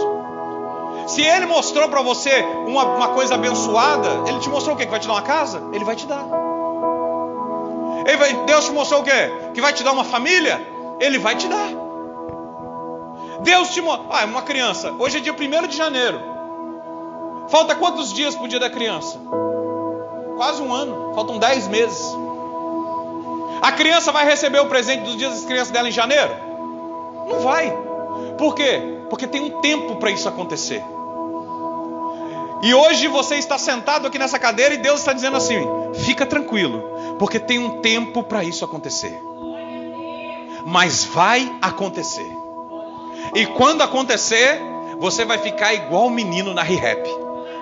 Se 1.06 1.22
Ele 1.22 1.46
mostrou 1.46 1.88
para 1.88 2.02
você 2.02 2.44
uma, 2.66 2.84
uma, 2.84 3.08
coisa 3.08 3.34
abençoada, 3.34 4.28
Ele 4.28 4.38
te 4.40 4.48
mostrou 4.48 4.74
o 4.74 4.78
quê? 4.78 4.84
Que 4.84 4.90
vai 4.90 5.00
te 5.00 5.06
dar 5.06 5.14
uma 5.14 5.22
casa? 5.22 5.62
Ele 5.72 5.84
vai 5.84 5.94
te 5.94 6.06
dar. 6.06 6.49
Vai, 8.16 8.34
Deus 8.46 8.64
te 8.64 8.72
mostrou 8.72 9.00
o 9.00 9.04
quê? 9.04 9.30
Que 9.54 9.60
vai 9.60 9.72
te 9.72 9.82
dar 9.82 9.92
uma 9.92 10.04
família? 10.04 10.60
Ele 11.00 11.18
vai 11.18 11.36
te 11.36 11.48
dar. 11.48 11.68
Deus 13.40 13.70
te 13.70 13.80
mostrou. 13.80 14.08
Ah, 14.10 14.24
uma 14.24 14.42
criança. 14.42 14.94
Hoje 14.98 15.18
é 15.18 15.20
dia 15.20 15.32
1 15.32 15.66
de 15.66 15.76
janeiro. 15.76 16.20
Falta 17.48 17.74
quantos 17.74 18.12
dias 18.12 18.34
para 18.34 18.44
o 18.44 18.48
dia 18.48 18.60
da 18.60 18.70
criança? 18.70 19.18
Quase 20.36 20.62
um 20.62 20.72
ano. 20.72 21.14
Faltam 21.14 21.38
10 21.38 21.68
meses. 21.68 22.06
A 23.62 23.72
criança 23.72 24.12
vai 24.12 24.24
receber 24.24 24.60
o 24.60 24.66
presente 24.66 25.02
dos 25.02 25.16
dias 25.16 25.32
das 25.32 25.44
crianças 25.44 25.70
dela 25.70 25.88
em 25.88 25.92
janeiro? 25.92 26.30
Não 27.28 27.40
vai. 27.40 27.76
Por 28.38 28.54
quê? 28.54 29.00
Porque 29.10 29.26
tem 29.26 29.40
um 29.40 29.60
tempo 29.60 29.96
para 29.96 30.10
isso 30.10 30.28
acontecer. 30.28 30.82
E 32.62 32.74
hoje 32.74 33.08
você 33.08 33.36
está 33.36 33.56
sentado 33.56 34.06
aqui 34.06 34.18
nessa 34.18 34.38
cadeira 34.38 34.74
e 34.74 34.78
Deus 34.78 35.00
está 35.00 35.12
dizendo 35.12 35.36
assim: 35.36 35.66
fica 36.04 36.26
tranquilo, 36.26 37.16
porque 37.18 37.38
tem 37.38 37.58
um 37.58 37.80
tempo 37.80 38.22
para 38.22 38.44
isso 38.44 38.64
acontecer. 38.64 39.20
Mas 40.66 41.04
vai 41.04 41.50
acontecer. 41.62 42.30
E 43.34 43.46
quando 43.46 43.82
acontecer, 43.82 44.60
você 44.98 45.24
vai 45.24 45.38
ficar 45.38 45.72
igual 45.72 46.06
o 46.06 46.10
menino 46.10 46.52
na 46.52 46.62
ReHap. 46.62 47.08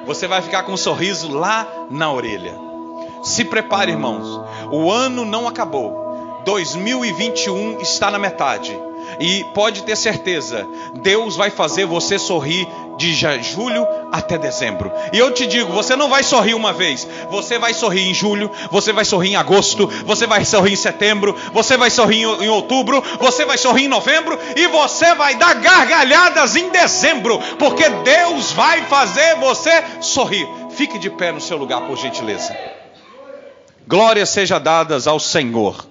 Você 0.05 0.27
vai 0.27 0.43
ficar 0.43 0.63
com 0.65 0.73
um 0.73 0.77
sorriso 0.77 1.31
lá 1.33 1.67
na 1.91 2.11
orelha. 2.11 2.59
Se 3.23 3.45
prepare, 3.45 3.93
irmãos. 3.93 4.41
O 4.73 4.91
ano 4.91 5.25
não 5.25 5.47
acabou. 5.47 6.43
2021 6.45 7.81
está 7.81 8.11
na 8.11 8.19
metade. 8.19 8.88
E 9.21 9.45
pode 9.55 9.83
ter 9.83 9.97
certeza, 9.97 10.67
Deus 11.03 11.37
vai 11.37 11.51
fazer 11.51 11.85
você 11.85 12.19
sorrir 12.19 12.67
de 12.99 13.15
julho 13.15 13.87
até 14.11 14.37
dezembro. 14.37 14.91
E 15.13 15.19
eu 15.19 15.33
te 15.33 15.47
digo, 15.47 15.73
você 15.73 15.95
não 15.95 16.09
vai 16.09 16.23
sorrir 16.23 16.55
uma 16.55 16.73
vez. 16.73 17.07
Você 17.31 17.59
vai 17.59 17.73
sorrir 17.73 18.09
em 18.09 18.15
julho, 18.15 18.51
você 18.71 18.93
vai 18.93 19.05
sorrir 19.05 19.31
em 19.31 19.37
agosto, 19.37 19.87
você 20.05 20.27
vai 20.27 20.45
sorrir 20.45 20.73
em 20.73 20.77
setembro, 20.77 21.35
você 21.53 21.77
vai 21.77 21.91
sorrir 21.91 22.23
em 22.23 22.49
outubro, 22.49 23.03
você 23.21 23.45
vai 23.45 23.57
sorrir 23.57 23.85
em 23.85 23.89
novembro 23.89 24.39
e 24.57 24.67
você 24.67 25.15
vai 25.15 25.37
dar 25.37 25.55
gargalhadas 25.55 26.57
em 26.57 26.71
dezembro, 26.71 27.39
porque 27.59 27.89
Deus 27.89 28.53
vai 28.53 28.83
fazer 28.87 29.37
você 29.37 29.83
sorrir. 30.01 30.47
Fique 30.71 30.99
de 30.99 31.09
pé 31.09 31.33
no 31.33 31.41
seu 31.41 31.57
lugar, 31.57 31.83
por 31.83 31.97
gentileza. 31.97 32.57
Glórias 33.87 34.29
sejam 34.29 34.61
dadas 34.61 35.07
ao 35.07 35.19
Senhor. 35.19 35.88